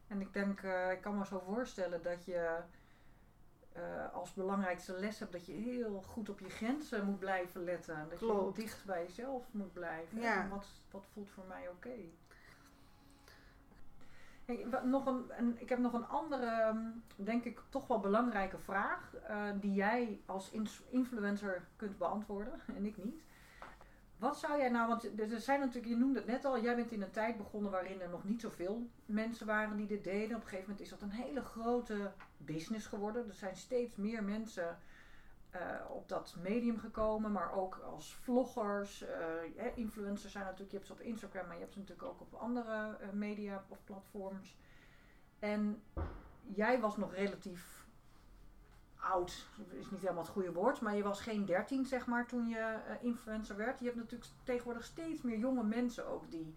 En 0.09 0.21
ik 0.21 0.33
denk, 0.33 0.61
eh, 0.63 0.91
ik 0.91 1.01
kan 1.01 1.19
me 1.19 1.27
zo 1.27 1.43
voorstellen 1.47 2.03
dat 2.03 2.25
je 2.25 2.57
als 4.13 4.33
belangrijkste 4.35 4.93
les 4.93 5.19
hebt 5.19 5.33
dat 5.33 5.47
je 5.47 5.53
heel 5.53 6.03
goed 6.07 6.29
op 6.29 6.41
je 6.41 6.51
grenzen 6.51 7.05
moet 7.05 7.19
blijven 7.19 7.65
letten. 7.65 8.07
Dat 8.11 8.21
je 8.21 8.27
heel 8.27 8.35
Klopt. 8.35 8.57
dicht 8.57 8.85
bij 8.85 9.03
jezelf 9.03 9.45
moet 9.51 9.73
blijven. 9.73 10.21
Ja. 10.21 10.43
En 10.43 10.49
Wat, 10.49 10.67
wat 10.91 11.05
voelt 11.13 11.31
voor 11.31 11.45
mij 11.49 11.69
oké? 11.69 11.95
Nog 14.85 15.07
een, 15.07 15.25
een, 15.39 15.61
ik 15.61 15.69
heb 15.69 15.79
nog 15.79 15.93
een 15.93 16.07
andere, 16.07 16.73
mm, 16.73 17.03
denk 17.17 17.45
ik, 17.45 17.61
toch 17.69 17.87
wel 17.87 18.01
belangrijke 18.01 18.59
vraag. 18.59 19.15
eh, 19.15 19.51
die 19.61 19.73
jij 19.73 20.21
als 20.27 20.51
influencer 20.91 21.67
kunt 21.77 21.99
beantwoorden 21.99 22.61
en 22.77 22.85
ik 22.85 23.05
niet. 23.05 23.23
Wat 24.19 24.39
zou 24.39 24.59
jij 24.59 24.69
nou, 24.69 24.89
want 24.89 25.21
er 25.21 25.41
zijn 25.41 25.61
natuurlijk, 25.61 25.87
je 25.87 25.97
noemde 25.97 26.19
het 26.19 26.29
net 26.29 26.45
al, 26.45 26.61
jij 26.61 26.77
bent 26.77 26.91
in 26.93 27.03
een 27.03 27.11
tijd 27.11 27.37
begonnen 27.37 27.71
waarin 27.71 28.01
er 28.01 28.09
nog 28.09 28.25
niet 28.25 28.41
zoveel 28.41 28.91
mensen 29.07 29.47
waren 29.47 29.77
die 29.77 29.87
dit 29.87 30.05
deden. 30.05 30.37
Op 30.37 30.43
een 30.43 30.49
gegeven 30.49 30.71
moment 30.71 30.81
is 30.81 30.89
dat 30.89 31.03
een 31.03 31.11
hele 31.11 31.43
grote 31.43 32.13
business 32.37 32.87
geworden. 32.87 33.29
Er 33.29 33.35
zijn 33.35 33.57
steeds 33.57 33.97
meer 33.97 34.25
mensen 34.25 34.79
op 35.89 36.09
dat 36.09 36.37
medium 36.43 36.79
gekomen, 36.79 37.33
maar 37.33 37.53
ook 37.53 37.77
als 37.77 38.15
vloggers. 38.15 39.03
eh, 39.57 39.77
influencers 39.77 40.33
zijn 40.33 40.45
natuurlijk, 40.45 40.71
je 40.71 40.77
hebt 40.77 40.89
ze 40.89 40.93
op 40.93 41.01
Instagram, 41.01 41.47
maar 41.47 41.55
je 41.55 41.61
hebt 41.61 41.73
ze 41.73 41.79
natuurlijk 41.79 42.09
ook 42.09 42.21
op 42.21 42.35
andere 42.35 42.97
eh, 43.01 43.09
media 43.13 43.65
of 43.69 43.85
platforms. 43.85 44.57
En 45.39 45.83
jij 46.43 46.81
was 46.81 46.97
nog 46.97 47.15
relatief 47.15 47.87
oud, 48.97 49.47
is 49.71 49.91
niet 49.91 50.01
helemaal 50.01 50.23
het 50.23 50.33
goede 50.33 50.53
woord, 50.53 50.81
maar 50.81 50.97
je 50.97 51.03
was 51.03 51.21
geen 51.21 51.45
13 51.45 51.85
zeg 51.87 52.07
maar 52.07 52.27
toen 52.27 52.49
je 52.49 52.59
eh, 52.87 52.95
influencer 53.01 53.57
werd. 53.57 53.79
Je 53.79 53.85
hebt 53.85 53.97
natuurlijk 53.97 54.31
tegenwoordig 54.43 54.85
steeds 54.85 55.23
meer 55.23 55.39
jonge 55.39 55.65
mensen 55.65 56.07
ook 56.09 56.31
die 56.31 56.55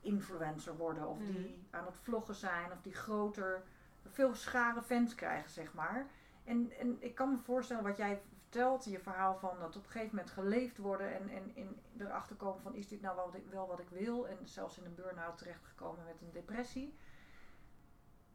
influencer 0.00 0.76
worden 0.76 1.08
of 1.08 1.18
die 1.18 1.66
aan 1.70 1.86
het 1.86 1.96
vloggen 1.96 2.34
zijn 2.34 2.72
of 2.72 2.82
die 2.82 2.94
groter, 2.94 3.62
veel 4.06 4.34
schare 4.34 4.82
fans 4.82 5.14
krijgen 5.14 5.50
zeg 5.50 5.74
maar. 5.74 6.06
En, 6.48 6.72
en 6.78 6.96
ik 6.98 7.14
kan 7.14 7.30
me 7.30 7.38
voorstellen 7.38 7.82
wat 7.82 7.96
jij 7.96 8.20
vertelt, 8.32 8.84
je 8.84 8.98
verhaal 8.98 9.38
van 9.38 9.58
dat 9.58 9.76
op 9.76 9.84
een 9.84 9.90
gegeven 9.90 10.16
moment 10.16 10.34
geleefd 10.34 10.78
worden 10.78 11.12
en, 11.14 11.52
en, 11.54 11.76
erachter 11.98 12.36
komen 12.36 12.62
van 12.62 12.74
is 12.74 12.88
dit 12.88 13.00
nou 13.00 13.16
wel 13.16 13.24
wat, 13.24 13.34
ik, 13.34 13.46
wel 13.50 13.66
wat 13.66 13.80
ik 13.80 13.88
wil 13.88 14.28
en 14.28 14.36
zelfs 14.44 14.78
in 14.78 14.84
een 14.84 14.94
burn-out 14.94 15.38
terechtgekomen 15.38 16.04
met 16.04 16.20
een 16.20 16.32
depressie. 16.32 16.94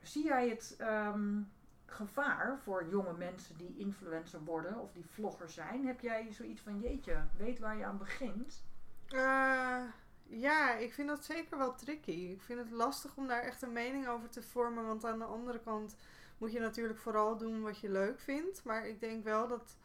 Zie 0.01 0.23
jij 0.25 0.49
het 0.49 0.75
ehm, 0.77 1.41
gevaar 1.85 2.59
voor 2.59 2.89
jonge 2.89 3.13
mensen 3.13 3.57
die 3.57 3.77
influencer 3.77 4.43
worden 4.43 4.79
of 4.79 4.91
die 4.91 5.05
vlogger 5.05 5.49
zijn? 5.49 5.85
Heb 5.85 5.99
jij 5.99 6.31
zoiets 6.31 6.61
van 6.61 6.79
jeetje, 6.79 7.25
weet 7.37 7.59
waar 7.59 7.77
je 7.77 7.85
aan 7.85 7.97
begint? 7.97 8.63
Eh, 9.07 9.83
ja, 10.23 10.73
ik 10.73 10.93
vind 10.93 11.07
dat 11.07 11.25
zeker 11.25 11.57
wel 11.57 11.75
tricky. 11.75 12.11
Ik 12.11 12.41
vind 12.41 12.59
het 12.59 12.71
lastig 12.71 13.17
om 13.17 13.27
daar 13.27 13.41
echt 13.41 13.61
een 13.61 13.73
mening 13.73 14.07
over 14.07 14.29
te 14.29 14.41
vormen. 14.41 14.85
Want 14.85 15.05
aan 15.05 15.19
de 15.19 15.25
andere 15.25 15.59
kant 15.59 15.95
moet 16.37 16.51
je 16.51 16.59
natuurlijk 16.59 16.99
vooral 16.99 17.37
doen 17.37 17.61
wat 17.61 17.79
je 17.79 17.89
leuk 17.89 18.19
vindt. 18.19 18.63
Maar 18.63 18.87
ik 18.87 18.99
denk 18.99 19.23
wel 19.23 19.47
dat 19.47 19.77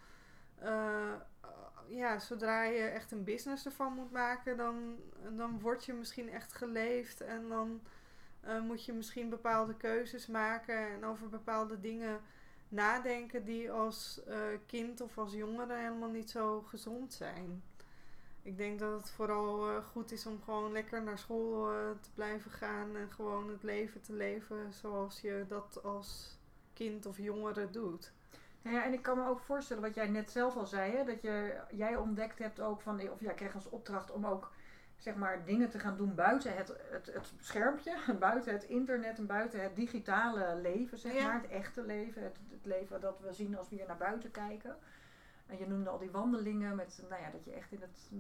eh, 0.59 1.15
ja, 1.89 2.19
zodra 2.19 2.63
je 2.63 2.83
echt 2.83 3.13
een 3.13 3.25
business 3.25 3.65
ervan 3.65 3.93
moet 3.93 4.11
maken, 4.11 4.57
dan, 4.57 4.97
dan 5.37 5.61
word 5.61 5.85
je 5.85 5.93
misschien 5.93 6.31
echt 6.31 6.53
geleefd. 6.53 7.21
En 7.21 7.49
dan 7.49 7.81
eh, 8.41 8.61
moet 8.61 8.85
je 8.85 8.93
misschien 8.93 9.29
bepaalde 9.29 9.77
keuzes 9.77 10.27
maken 10.27 10.89
en 10.89 11.05
over 11.05 11.29
bepaalde 11.29 11.81
dingen 11.81 12.21
nadenken 12.69 13.45
die 13.45 13.71
als 13.71 14.21
eh, 14.27 14.39
kind 14.67 15.01
of 15.01 15.19
als 15.19 15.33
jongere 15.33 15.75
helemaal 15.75 16.11
niet 16.11 16.31
zo 16.31 16.63
gezond 16.63 17.13
zijn. 17.15 17.63
Ik 18.43 18.57
denk 18.57 18.79
dat 18.79 19.01
het 19.01 19.11
vooral 19.11 19.83
goed 19.83 20.13
is 20.13 20.27
om 20.27 20.43
gewoon 20.43 20.73
lekker 20.73 21.03
naar 21.03 21.19
school 21.19 21.71
te 22.01 22.11
blijven 22.15 22.51
gaan 22.51 22.97
en 22.97 23.11
gewoon 23.11 23.51
het 23.51 23.63
leven 23.63 24.01
te 24.01 24.13
leven 24.13 24.73
zoals 24.73 25.21
je 25.21 25.45
dat 25.49 25.83
als 25.83 26.38
kind 26.79 27.07
of 27.07 27.17
jongere 27.19 27.71
doet. 27.71 28.13
Nou 28.63 28.77
ja, 28.77 28.85
en 28.85 28.93
ik 28.93 29.03
kan 29.03 29.19
me 29.19 29.27
ook 29.29 29.41
voorstellen 29.41 29.83
wat 29.83 29.95
jij 29.95 30.09
net 30.09 30.31
zelf 30.31 30.57
al 30.57 30.67
zei, 30.67 30.97
hè, 30.97 31.05
dat 31.05 31.23
je, 31.23 31.61
jij 31.71 31.97
ontdekt 31.97 32.39
hebt 32.39 32.61
ook 32.61 32.81
van, 32.81 33.11
of 33.11 33.21
jij 33.21 33.35
kreeg 33.35 33.55
als 33.55 33.69
opdracht 33.69 34.11
om 34.11 34.27
ook 34.27 34.53
zeg 34.97 35.15
maar 35.17 35.45
dingen 35.45 35.71
te 35.71 35.79
gaan 35.79 35.97
doen 35.97 36.15
buiten 36.15 36.57
het, 36.57 36.69
het, 36.91 37.07
het 37.07 37.33
schermpje, 37.39 37.97
buiten 38.21 38.53
het 38.53 38.65
internet 38.65 39.19
en 39.19 39.27
buiten 39.27 39.63
het 39.63 39.77
digitale 39.77 40.57
leven, 40.57 40.99
zeg 40.99 41.15
Ja. 41.15 41.25
maar, 41.25 41.41
het 41.43 41.51
echte 41.51 41.83
leven, 41.83 42.23
het, 42.23 42.37
het 42.51 42.65
leven 42.67 43.01
dat 43.01 43.21
we 43.21 43.33
zien 43.33 43.57
als 43.57 43.69
we 43.69 43.77
hier 43.77 43.87
naar 43.87 43.97
buiten 43.97 44.31
kijken. 44.31 44.77
En 45.47 45.59
je 45.59 45.67
noemde 45.67 45.91
al 45.91 45.99
die 45.99 46.11
wandelingen 46.11 46.77
met, 46.77 47.03
nou 47.09 47.23
ja, 47.23 47.31
dat 47.31 47.45
je 47.45 47.53
echt 47.53 47.73
in 47.73 47.81
het, 47.81 48.11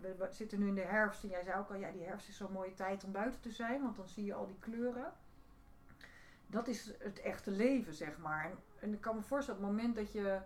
we 0.00 0.14
we 0.18 0.26
zitten 0.30 0.58
nu 0.58 0.68
in 0.68 0.74
de 0.74 0.80
herfst 0.80 1.22
en 1.22 1.28
jij 1.28 1.42
zei 1.42 1.58
ook 1.58 1.68
al, 1.70 1.76
ja, 1.76 1.90
die 1.90 2.04
herfst 2.04 2.28
is 2.28 2.36
zo'n 2.36 2.52
mooie 2.52 2.74
tijd 2.74 3.04
om 3.04 3.12
buiten 3.12 3.40
te 3.40 3.50
zijn, 3.50 3.82
want 3.82 3.96
dan 3.96 4.08
zie 4.08 4.24
je 4.24 4.34
al 4.34 4.46
die 4.46 4.58
kleuren. 4.58 5.12
Dat 6.54 6.68
is 6.68 6.92
het 6.98 7.20
echte 7.20 7.50
leven, 7.50 7.94
zeg 7.94 8.18
maar. 8.18 8.44
En, 8.44 8.58
en 8.80 8.92
ik 8.92 9.00
kan 9.00 9.16
me 9.16 9.22
voorstellen, 9.22 9.60
op 9.60 9.66
het 9.66 9.76
moment 9.76 9.96
dat 9.96 10.12
je 10.12 10.40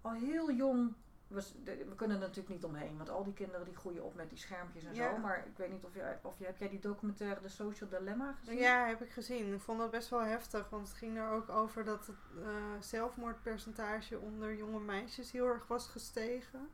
al 0.00 0.12
heel 0.12 0.52
jong. 0.52 0.94
We, 1.26 1.42
de- 1.64 1.84
we 1.88 1.94
kunnen 1.94 2.16
er 2.16 2.22
natuurlijk 2.22 2.54
niet 2.54 2.64
omheen, 2.64 2.96
want 2.96 3.08
al 3.10 3.24
die 3.24 3.32
kinderen 3.32 3.64
die 3.64 3.76
groeien 3.76 4.04
op 4.04 4.14
met 4.14 4.28
die 4.28 4.38
schermpjes 4.38 4.84
en 4.84 4.94
Ja. 4.94 5.10
zo. 5.10 5.18
Maar 5.18 5.38
ik 5.46 5.56
weet 5.56 5.70
niet 5.70 5.84
of 5.84 5.94
je, 5.94 6.16
of 6.22 6.38
je. 6.38 6.44
Heb 6.44 6.58
jij 6.58 6.68
die 6.68 6.78
documentaire 6.80 7.40
The 7.40 7.48
Social 7.48 7.88
Dilemma 7.90 8.32
gezien? 8.38 8.56
Ja, 8.58 8.86
heb 8.86 9.02
ik 9.02 9.10
gezien. 9.10 9.52
Ik 9.54 9.60
vond 9.60 9.78
dat 9.78 9.90
best 9.90 10.08
wel 10.08 10.20
heftig, 10.22 10.70
want 10.70 10.88
het 10.88 10.96
ging 10.96 11.18
er 11.18 11.28
ook 11.30 11.48
over 11.48 11.84
dat 11.84 12.06
het 12.06 12.16
eh, 12.44 12.52
zelfmoordpercentage 12.80 14.18
onder 14.18 14.54
jonge 14.56 14.80
meisjes 14.80 15.32
heel 15.32 15.46
erg 15.46 15.66
was 15.66 15.86
gestegen. 15.88 16.68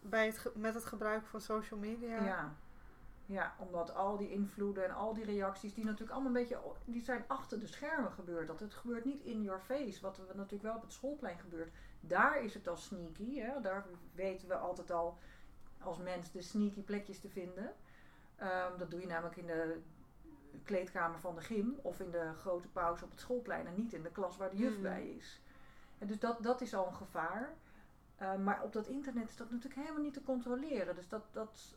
Bij 0.00 0.26
het 0.26 0.50
met 0.54 0.74
het 0.74 0.84
gebruik 0.84 1.26
van 1.26 1.40
social 1.40 1.80
media. 1.80 2.24
Ja. 2.24 2.54
Ja, 3.26 3.54
omdat 3.58 3.94
al 3.94 4.16
die 4.16 4.30
invloeden 4.30 4.84
en 4.84 4.94
al 4.94 5.14
die 5.14 5.24
reacties, 5.24 5.74
die 5.74 5.84
natuurlijk 5.84 6.10
allemaal 6.12 6.34
een 6.34 6.40
beetje, 6.42 6.58
die 6.84 7.02
zijn 7.02 7.24
achter 7.26 7.60
de 7.60 7.66
schermen 7.66 8.12
gebeurd. 8.12 8.46
Dat 8.46 8.60
het 8.60 8.74
gebeurt 8.74 9.04
niet 9.04 9.20
in 9.20 9.42
your 9.42 9.60
face, 9.60 10.00
wat 10.00 10.18
natuurlijk 10.34 10.62
wel 10.62 10.74
op 10.74 10.82
het 10.82 10.92
schoolplein 10.92 11.38
gebeurt. 11.38 11.70
Daar 12.00 12.42
is 12.42 12.54
het 12.54 12.68
al 12.68 12.76
sneaky, 12.76 13.38
hè? 13.38 13.60
daar 13.60 13.86
weten 14.14 14.48
we 14.48 14.54
altijd 14.54 14.90
al 14.90 15.18
als 15.78 15.98
mens 15.98 16.30
de 16.30 16.42
sneaky 16.42 16.82
plekjes 16.82 17.20
te 17.20 17.28
vinden. 17.28 17.74
Ehm, 18.36 18.78
dat 18.78 18.90
doe 18.90 19.00
je 19.00 19.06
namelijk 19.06 19.36
in 19.36 19.46
de 19.46 19.80
kleedkamer 20.64 21.18
van 21.18 21.34
de 21.34 21.40
gym 21.40 21.78
of 21.82 22.00
in 22.00 22.10
de 22.10 22.32
grote 22.38 22.68
pauze 22.68 23.04
op 23.04 23.10
het 23.10 23.20
schoolplein 23.20 23.66
en 23.66 23.74
niet 23.74 23.92
in 23.92 24.02
de 24.02 24.10
klas 24.10 24.36
waar 24.36 24.50
de 24.50 24.56
juf 24.56 24.76
Mm. 24.76 24.82
bij 24.82 25.08
is. 25.08 25.40
En 25.98 26.06
dus 26.06 26.18
dat, 26.18 26.42
dat 26.42 26.60
is 26.60 26.74
al 26.74 26.86
een 26.86 26.94
gevaar. 26.94 27.54
Eh, 28.16 28.36
maar 28.36 28.62
op 28.62 28.72
dat 28.72 28.86
internet 28.86 29.28
is 29.28 29.36
dat 29.36 29.50
natuurlijk 29.50 29.80
helemaal 29.80 30.02
niet 30.02 30.14
te 30.14 30.22
controleren. 30.22 30.94
Dus 30.94 31.08
dat, 31.08 31.22
dat 31.32 31.76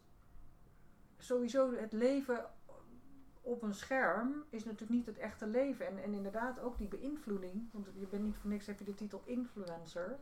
sowieso 1.18 1.72
het 1.76 1.94
leven 1.94 2.46
op 3.42 3.62
een 3.62 3.74
scherm 3.74 4.44
is 4.50 4.64
natuurlijk 4.64 4.92
niet 4.92 5.06
het 5.06 5.18
echte 5.18 5.48
leven. 5.48 5.88
En, 5.88 6.04
en 6.04 6.14
inderdaad 6.14 6.60
ook 6.60 6.78
die 6.78 6.88
beïnvloeding, 6.88 7.70
want 7.72 7.88
je 7.94 8.08
bent 8.08 8.24
niet 8.24 8.38
voor 8.38 8.50
niks, 8.50 8.66
heb 8.66 8.80
je 8.80 8.86
de 8.86 8.96
titel 8.96 9.22
influencer. 9.26 10.20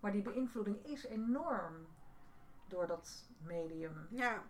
Maar 0.00 0.12
die 0.12 0.22
beïnvloeding 0.22 0.86
is 0.86 1.04
enorm 1.06 1.74
door 2.68 2.86
dat 2.86 3.28
medium. 3.46 4.06
Ja, 4.10 4.42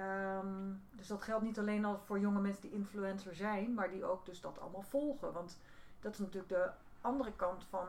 Ehm, 0.00 0.72
dus 0.90 1.06
dat 1.06 1.22
geldt 1.22 1.44
niet 1.44 1.58
alleen 1.58 1.84
al 1.84 1.98
voor 1.98 2.20
jonge 2.20 2.40
mensen 2.40 2.62
die 2.62 2.72
influencer 2.72 3.34
zijn, 3.34 3.74
maar 3.74 3.90
die 3.90 4.04
ook 4.04 4.26
dus 4.26 4.40
dat 4.40 4.60
allemaal 4.60 4.82
volgen. 4.82 5.32
Want 5.32 5.58
dat 6.00 6.12
is 6.12 6.18
natuurlijk 6.18 6.48
de 6.48 6.70
andere 7.00 7.32
kant 7.36 7.64
van 7.64 7.88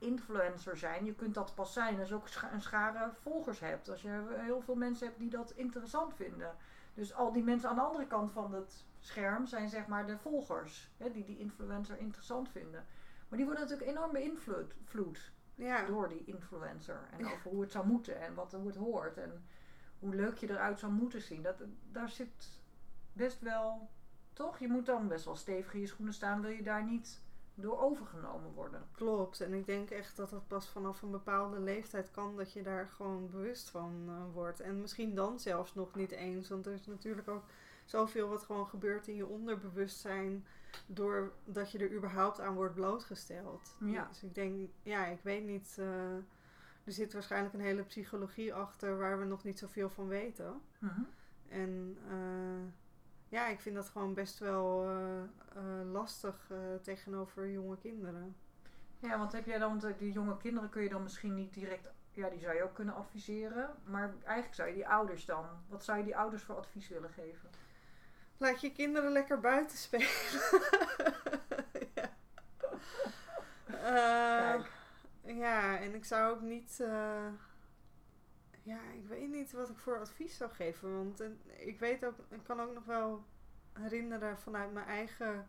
influencer 0.00 0.76
zijn. 0.76 1.04
Je 1.04 1.14
kunt 1.14 1.34
dat 1.34 1.54
pas 1.54 1.72
zijn 1.72 1.98
als 1.98 2.08
je 2.08 2.14
ook 2.14 2.28
een 2.52 2.60
schare 2.60 3.10
volgers 3.22 3.60
hebt. 3.60 3.88
Als 3.88 4.02
je 4.02 4.22
heel 4.28 4.60
veel 4.60 4.74
mensen 4.74 5.06
hebt 5.06 5.18
die 5.18 5.30
dat 5.30 5.50
interessant 5.50 6.14
vinden. 6.14 6.56
Dus 6.94 7.14
al 7.14 7.32
die 7.32 7.42
mensen 7.42 7.68
aan 7.68 7.74
de 7.74 7.80
andere 7.80 8.06
kant 8.06 8.32
van 8.32 8.54
het 8.54 8.84
scherm 8.98 9.46
zijn 9.46 9.68
zeg 9.68 9.86
maar 9.86 10.06
de 10.06 10.18
volgers. 10.18 10.90
Hè, 10.96 11.10
die 11.10 11.24
die 11.24 11.38
influencer 11.38 11.98
interessant 11.98 12.48
vinden. 12.48 12.86
Maar 13.28 13.38
die 13.38 13.46
worden 13.46 13.64
natuurlijk 13.64 13.90
enorm 13.90 14.12
beïnvloed 14.12 14.74
vloed 14.84 15.32
ja. 15.54 15.86
door 15.86 16.08
die 16.08 16.24
influencer. 16.24 17.08
En 17.10 17.24
over 17.24 17.50
hoe 17.50 17.60
het 17.60 17.72
zou 17.72 17.86
moeten 17.86 18.20
en 18.20 18.34
wat, 18.34 18.52
hoe 18.52 18.66
het 18.66 18.76
hoort. 18.76 19.16
En 19.16 19.44
hoe 19.98 20.14
leuk 20.14 20.36
je 20.36 20.50
eruit 20.50 20.78
zou 20.78 20.92
moeten 20.92 21.22
zien. 21.22 21.42
Dat, 21.42 21.62
daar 21.92 22.08
zit 22.08 22.60
best 23.12 23.40
wel... 23.40 23.90
Toch? 24.32 24.58
Je 24.58 24.68
moet 24.68 24.86
dan 24.86 25.08
best 25.08 25.24
wel 25.24 25.36
stevig 25.36 25.74
in 25.74 25.80
je 25.80 25.86
schoenen 25.86 26.14
staan. 26.14 26.40
Wil 26.40 26.50
je 26.50 26.62
daar 26.62 26.84
niet 26.84 27.22
door 27.54 27.80
overgenomen 27.80 28.52
worden. 28.52 28.82
Klopt. 28.92 29.40
En 29.40 29.54
ik 29.54 29.66
denk 29.66 29.90
echt 29.90 30.16
dat 30.16 30.30
het 30.30 30.46
pas 30.48 30.68
vanaf 30.68 31.02
een 31.02 31.10
bepaalde 31.10 31.60
leeftijd 31.60 32.10
kan 32.10 32.36
dat 32.36 32.52
je 32.52 32.62
daar 32.62 32.88
gewoon 32.88 33.30
bewust 33.30 33.70
van 33.70 34.04
eh, 34.08 34.14
wordt. 34.34 34.60
En 34.60 34.80
misschien 34.80 35.14
dan 35.14 35.40
zelfs 35.40 35.74
nog 35.74 35.94
niet 35.94 36.10
eens. 36.10 36.48
Want 36.48 36.66
er 36.66 36.72
is 36.72 36.86
natuurlijk 36.86 37.28
ook 37.28 37.44
zoveel 37.84 38.28
wat 38.28 38.42
gewoon 38.42 38.66
gebeurt 38.68 39.08
in 39.08 39.14
je 39.16 39.26
onderbewustzijn. 39.26 40.46
Doordat 40.86 41.72
je 41.72 41.78
er 41.78 41.92
überhaupt 41.92 42.40
aan 42.40 42.54
wordt 42.54 42.74
blootgesteld. 42.74 43.76
Ja. 43.80 44.06
Dus 44.08 44.22
ik 44.22 44.34
denk, 44.34 44.68
ja, 44.82 45.06
ik 45.06 45.20
weet 45.22 45.44
niet. 45.44 45.76
eh, 45.78 46.14
er 46.84 46.92
zit 46.92 47.12
waarschijnlijk 47.12 47.54
een 47.54 47.60
hele 47.60 47.82
psychologie 47.82 48.54
achter 48.54 48.98
waar 48.98 49.18
we 49.18 49.24
nog 49.24 49.44
niet 49.44 49.58
zoveel 49.58 49.90
van 49.90 50.08
weten. 50.08 50.60
Mhm. 50.78 51.00
En 51.48 51.96
eh, 52.08 52.72
ja, 53.30 53.46
ik 53.46 53.60
vind 53.60 53.74
dat 53.74 53.88
gewoon 53.88 54.14
best 54.14 54.38
wel 54.38 54.84
eh, 54.84 55.22
eh, 55.56 55.92
lastig 55.92 56.50
eh, 56.50 56.58
tegenover 56.82 57.50
jonge 57.50 57.78
kinderen. 57.78 58.36
Ja, 58.98 59.18
want 59.18 59.32
heb 59.32 59.46
jij 59.46 59.58
dan, 59.58 59.80
want 59.80 59.98
die 59.98 60.12
jonge 60.12 60.36
kinderen 60.36 60.68
kun 60.68 60.82
je 60.82 60.88
dan 60.88 61.02
misschien 61.02 61.34
niet 61.34 61.54
direct, 61.54 61.88
ja, 62.12 62.28
die 62.28 62.40
zou 62.40 62.54
je 62.54 62.62
ook 62.62 62.74
kunnen 62.74 62.94
adviseren. 62.94 63.70
Maar 63.84 64.14
eigenlijk 64.24 64.54
zou 64.54 64.68
je 64.68 64.74
die 64.74 64.88
ouders 64.88 65.24
dan, 65.24 65.44
wat 65.68 65.84
zou 65.84 65.98
je 65.98 66.04
die 66.04 66.16
ouders 66.16 66.42
voor 66.42 66.56
advies 66.56 66.88
willen 66.88 67.10
geven? 67.10 67.50
Laat 68.36 68.60
je 68.60 68.72
kinderen 68.72 69.12
lekker 69.12 69.40
buiten 69.40 69.78
spelen. 69.78 70.08
ja. 71.94 72.10
Ja, 75.22 75.78
en 75.78 75.94
ik 75.94 76.04
zou 76.04 76.34
ook 76.34 76.40
niet. 76.40 76.84
Ja, 78.62 78.78
ik 78.96 79.06
weet 79.08 79.28
niet 79.30 79.52
wat 79.52 79.68
ik 79.68 79.78
voor 79.78 79.98
advies 79.98 80.36
zou 80.36 80.50
geven. 80.50 80.96
Want 80.96 81.22
ik 81.58 81.78
weet 81.78 82.04
ook, 82.04 82.14
ik 82.28 82.42
kan 82.42 82.60
ook 82.60 82.74
nog 82.74 82.84
wel 82.84 83.24
herinneren 83.72 84.38
vanuit 84.38 84.72
mijn 84.72 84.86
eigen 84.86 85.46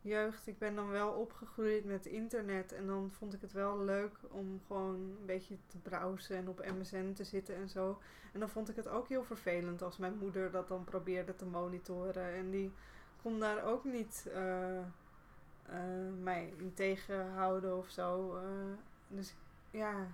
jeugd. 0.00 0.46
Ik 0.46 0.58
ben 0.58 0.74
dan 0.74 0.88
wel 0.88 1.10
opgegroeid 1.12 1.84
met 1.84 2.06
internet. 2.06 2.72
En 2.72 2.86
dan 2.86 3.10
vond 3.10 3.34
ik 3.34 3.40
het 3.40 3.52
wel 3.52 3.78
leuk 3.84 4.18
om 4.30 4.60
gewoon 4.66 4.94
een 4.94 5.26
beetje 5.26 5.56
te 5.66 5.78
browsen 5.78 6.36
en 6.36 6.48
op 6.48 6.64
MSN 6.78 7.12
te 7.12 7.24
zitten 7.24 7.54
en 7.54 7.68
zo. 7.68 8.00
En 8.32 8.40
dan 8.40 8.48
vond 8.48 8.68
ik 8.68 8.76
het 8.76 8.88
ook 8.88 9.08
heel 9.08 9.24
vervelend 9.24 9.82
als 9.82 9.96
mijn 9.96 10.18
moeder 10.18 10.50
dat 10.50 10.68
dan 10.68 10.84
probeerde 10.84 11.36
te 11.36 11.46
monitoren. 11.46 12.34
En 12.34 12.50
die 12.50 12.72
kon 13.22 13.40
daar 13.40 13.64
ook 13.64 13.84
niet 13.84 14.26
eh, 14.32 14.78
eh, 14.78 14.84
mij 16.22 16.52
in 16.56 16.74
tegenhouden 16.74 17.76
of 17.76 17.88
zo. 17.88 18.36
eh. 18.36 18.42
dus 19.08 19.34
ja, 19.70 20.06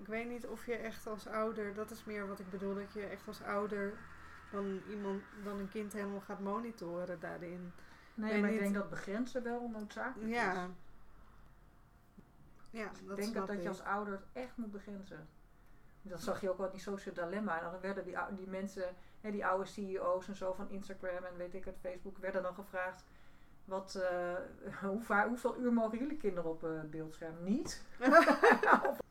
ik 0.00 0.06
weet 0.06 0.28
niet 0.28 0.46
of 0.46 0.66
je 0.66 0.74
echt 0.74 1.06
als 1.06 1.26
ouder, 1.26 1.74
dat 1.74 1.90
is 1.90 2.04
meer 2.04 2.28
wat 2.28 2.38
ik 2.38 2.50
bedoel, 2.50 2.74
dat 2.74 2.92
je 2.92 3.02
echt 3.06 3.26
als 3.28 3.42
ouder 3.42 3.92
dan 4.50 4.80
iemand, 4.88 5.22
dan 5.44 5.58
een 5.58 5.68
kind 5.68 5.92
helemaal 5.92 6.20
gaat 6.20 6.40
monitoren 6.40 7.20
daarin. 7.20 7.72
Nee, 8.14 8.32
weet 8.32 8.40
maar 8.40 8.50
ik 8.50 8.58
denk 8.58 8.74
dat 8.74 8.90
begrenzen 8.90 9.42
wel 9.42 9.68
noodzakelijk 9.68 10.30
Ja. 10.30 10.52
is. 10.64 10.68
Ja, 12.70 12.84
Ik 12.90 13.06
dat 13.06 13.16
denk 13.16 13.28
snap 13.28 13.34
dat, 13.34 13.46
dat 13.46 13.56
je 13.56 13.62
ik. 13.62 13.68
als 13.68 13.82
ouder 13.82 14.12
het 14.14 14.26
echt 14.32 14.56
moet 14.56 14.70
begrenzen. 14.70 15.28
Dat 16.02 16.20
zag 16.22 16.40
je 16.40 16.50
ook 16.50 16.56
wel 16.56 16.66
in 16.66 16.72
die 16.72 16.80
social 16.80 17.14
dilemma. 17.14 17.56
En 17.62 17.70
dan 17.70 17.80
werden 17.80 18.04
die, 18.04 18.16
die 18.36 18.46
mensen, 18.48 18.94
hè, 19.20 19.30
die 19.30 19.46
oude 19.46 19.64
CEO's 19.64 20.28
en 20.28 20.36
zo 20.36 20.52
van 20.52 20.70
Instagram 20.70 21.24
en 21.24 21.36
weet 21.36 21.54
ik 21.54 21.64
het, 21.64 21.76
Facebook, 21.80 22.18
werden 22.18 22.42
dan 22.42 22.54
gevraagd. 22.54 23.04
Wat, 23.64 23.94
eh, 23.94 24.34
hoe 24.82 25.02
vaar- 25.02 25.28
hoeveel 25.28 25.58
uur 25.58 25.72
mogen 25.72 25.98
jullie 25.98 26.16
kinderen 26.16 26.50
op 26.50 26.64
eh 26.64 26.80
beeldscherm? 26.90 27.34
Niet. 27.44 27.84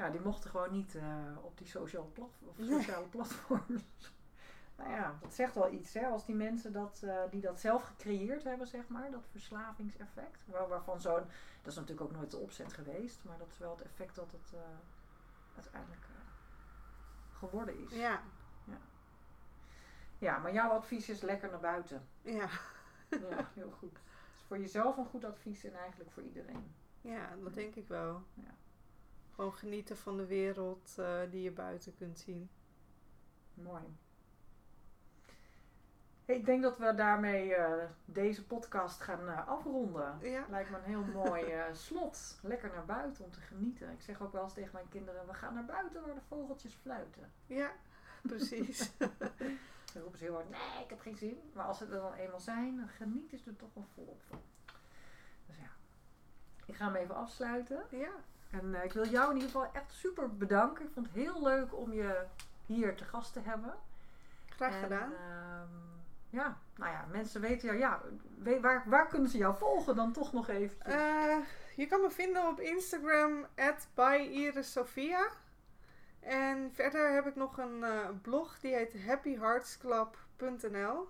Ja, 0.00 0.10
die 0.10 0.20
mochten 0.20 0.50
gewoon 0.50 0.72
niet 0.72 0.94
eh, 0.94 1.04
op 1.42 1.58
die 1.58 1.66
sociale, 1.66 2.06
platform, 2.06 2.54
sociale 2.58 3.06
platforms. 3.06 3.82
nou 4.78 4.90
ja, 4.90 5.18
dat 5.20 5.34
zegt 5.34 5.54
wel 5.54 5.72
iets. 5.72 5.94
Hè? 5.94 6.06
Als 6.06 6.24
die 6.26 6.34
mensen 6.34 6.72
dat, 6.72 7.02
eh, 7.02 7.22
die 7.30 7.40
dat 7.40 7.60
zelf 7.60 7.82
gecreëerd 7.82 8.44
hebben, 8.44 8.66
zeg 8.66 8.88
maar, 8.88 9.10
dat 9.10 9.26
verslavingseffect. 9.30 10.46
Waar, 10.46 10.68
waarvan 10.68 11.00
zo'n, 11.00 11.24
dat 11.62 11.72
is 11.72 11.74
natuurlijk 11.74 12.00
ook 12.00 12.12
nooit 12.12 12.30
de 12.30 12.36
opzet 12.36 12.72
geweest, 12.72 13.24
maar 13.24 13.38
dat 13.38 13.50
is 13.50 13.58
wel 13.58 13.70
het 13.70 13.82
effect 13.82 14.14
dat 14.14 14.32
het 14.32 14.52
eh, 14.52 14.60
uiteindelijk 15.54 16.06
geworden 17.32 17.78
is. 17.78 17.92
Ja, 17.94 18.22
Ja, 20.18 20.38
maar 20.38 20.52
jouw 20.52 20.70
advies 20.70 21.08
is 21.08 21.20
lekker 21.20 21.50
naar 21.50 21.60
buiten. 21.60 22.08
ja. 22.22 22.48
Ja, 23.30 23.50
heel 23.54 23.70
goed. 23.70 23.92
Het 23.92 24.36
is 24.36 24.44
voor 24.46 24.58
jezelf 24.58 24.96
een 24.96 25.06
goed 25.06 25.24
advies 25.24 25.64
en 25.64 25.74
eigenlijk 25.74 26.10
voor 26.10 26.22
iedereen. 26.22 26.74
ja, 27.00 27.36
dat 27.42 27.54
denk 27.54 27.74
ik 27.74 27.88
wel. 27.88 28.22
Ja. 28.34 28.54
Gewoon 29.40 29.54
genieten 29.54 29.96
van 29.96 30.16
de 30.16 30.26
wereld 30.26 30.94
eh, 30.98 31.20
die 31.30 31.42
je 31.42 31.50
buiten 31.50 31.94
kunt 31.96 32.18
zien. 32.18 32.50
Mooi. 33.54 33.82
Ik 36.24 36.44
denk 36.44 36.62
dat 36.62 36.78
we 36.78 36.94
daarmee 36.94 37.54
eh, 37.54 37.88
deze 38.04 38.46
podcast 38.46 39.00
gaan 39.00 39.28
eh, 39.28 39.48
afronden. 39.48 40.18
Ja, 40.22 40.46
Lijkt 40.50 40.70
me 40.70 40.76
een 40.76 40.82
heel 40.82 41.04
mooi 41.04 41.54
slot. 41.72 42.38
Lekker 42.42 42.70
naar 42.74 42.84
buiten 42.84 43.24
om 43.24 43.30
te 43.30 43.40
genieten. 43.40 43.90
Ik 43.90 44.00
zeg 44.00 44.22
ook 44.22 44.32
wel 44.32 44.42
eens 44.42 44.52
tegen 44.52 44.70
mijn 44.72 44.88
kinderen: 44.88 45.26
we 45.26 45.34
gaan 45.34 45.54
naar 45.54 45.64
buiten 45.64 46.02
waar 46.06 46.14
de 46.14 46.20
vogeltjes 46.28 46.74
fluiten. 46.74 47.32
ja, 47.46 47.72
precies. 48.22 48.96
Dan 49.92 50.02
roepen 50.02 50.18
ze 50.18 50.24
heel 50.24 50.34
hard: 50.34 50.50
nee, 50.50 50.82
ik 50.84 50.90
heb 50.90 51.00
geen 51.00 51.16
zin. 51.16 51.50
Maar 51.52 51.66
als 51.66 51.78
ze 51.78 51.84
er 51.84 51.90
dan 51.90 52.12
eenmaal 52.12 52.40
zijn, 52.40 52.76
dan 52.76 52.88
genieten 52.88 53.38
ze 53.38 53.50
er 53.50 53.56
toch 53.56 53.74
wel 53.74 53.86
volop 53.94 54.22
van. 54.22 54.40
Dus 55.46 55.56
ja, 55.56 55.70
ik 56.66 56.74
ga 56.74 56.84
hem 56.84 56.94
even 56.94 57.14
afsluiten. 57.14 57.84
ja, 57.90 58.12
En 58.50 58.74
eh, 58.74 58.84
ik 58.84 58.92
wil 58.92 59.06
jou 59.06 59.28
in 59.30 59.36
ieder 59.36 59.50
geval 59.50 59.72
echt 59.72 59.92
super 59.92 60.36
bedanken. 60.36 60.84
Ik 60.84 60.90
vond 60.92 61.06
het 61.06 61.14
heel 61.14 61.42
leuk 61.42 61.76
om 61.76 61.92
je 61.92 62.24
hier 62.66 62.96
te 62.96 63.04
gast 63.04 63.32
te 63.32 63.40
hebben. 63.40 63.74
graag 64.48 64.80
gedaan. 64.80 65.12
ehm, 65.12 65.68
ja, 66.30 66.58
nou 66.76 66.90
ja, 66.92 67.06
mensen 67.10 67.40
weten 67.40 67.68
jou. 67.68 67.78
Ja, 67.78 68.00
waar, 68.60 68.82
waar 68.86 69.06
kunnen 69.08 69.30
ze 69.30 69.38
jou 69.38 69.56
volgen 69.56 69.96
dan 69.96 70.12
toch 70.12 70.32
nog 70.32 70.48
eventjes? 70.48 70.94
Eh, 70.94 71.36
je 71.76 71.86
kan 71.86 72.00
me 72.00 72.10
vinden 72.10 72.48
op 72.48 72.60
Instagram, 72.60 73.46
@byirisophia. 73.94 75.28
En 76.20 76.70
verder 76.72 77.12
heb 77.12 77.26
ik 77.26 77.36
nog 77.36 77.58
een 77.58 77.84
eh, 77.84 78.08
blog 78.22 78.58
die 78.60 78.74
heet 78.74 79.04
happyheartsclub.nl. 79.06 81.08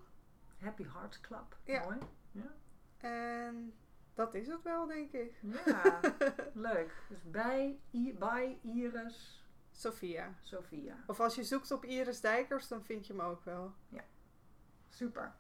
Happy 0.63 0.85
Hearts 0.93 1.21
Club. 1.21 1.57
ja. 1.65 1.83
Mooi. 1.83 1.99
Ja. 2.33 2.53
En 2.99 3.75
dat 4.21 4.35
is 4.35 4.47
het 4.47 4.63
wel, 4.63 4.87
denk 4.87 5.13
ik. 5.13 5.33
ja, 5.67 6.01
leuk. 6.69 6.93
Dus 7.09 7.23
bij, 7.31 7.79
I, 7.93 8.15
bij 8.19 8.59
Iris 8.63 9.45
Sophia. 9.71 10.35
Sophia. 10.41 10.95
Of 11.07 11.21
als 11.21 11.35
je 11.35 11.45
zoekt 11.45 11.71
op 11.71 11.85
Iris 11.85 12.21
Dijkers, 12.21 12.69
dan 12.69 12.85
vind 12.85 13.07
je 13.07 13.13
hem 13.13 13.23
ook 13.23 13.45
wel. 13.45 13.73
Super. 14.89 15.33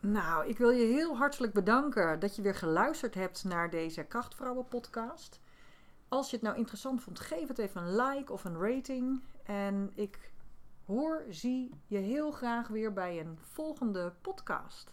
Nou, 0.00 0.48
ik 0.48 0.58
wil 0.58 0.70
je 0.70 0.84
heel 0.84 1.16
hartelijk 1.16 1.52
bedanken 1.52 2.20
dat 2.20 2.36
je 2.36 2.42
weer 2.42 2.54
geluisterd 2.54 3.14
hebt 3.14 3.44
naar 3.44 3.70
deze 3.70 4.04
Krachtvrouwen 4.04 4.68
podcast. 4.68 5.40
Als 6.08 6.30
je 6.30 6.36
het 6.36 6.44
nou 6.44 6.56
interessant 6.56 7.02
vond, 7.02 7.20
geef 7.20 7.48
het 7.48 7.58
even 7.58 7.82
een 7.82 7.96
like 7.96 8.32
of 8.32 8.44
een 8.44 8.58
rating. 8.58 9.22
En 9.44 9.92
ik 9.94 10.32
hoor, 10.86 11.24
zie 11.28 11.70
je 11.86 11.98
heel 11.98 12.30
graag 12.30 12.68
weer 12.68 12.92
bij 12.92 13.20
een 13.20 13.38
volgende 13.40 14.12
podcast. 14.20 14.92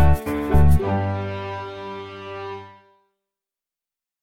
Thank 0.00 0.80
you. 0.80 1.39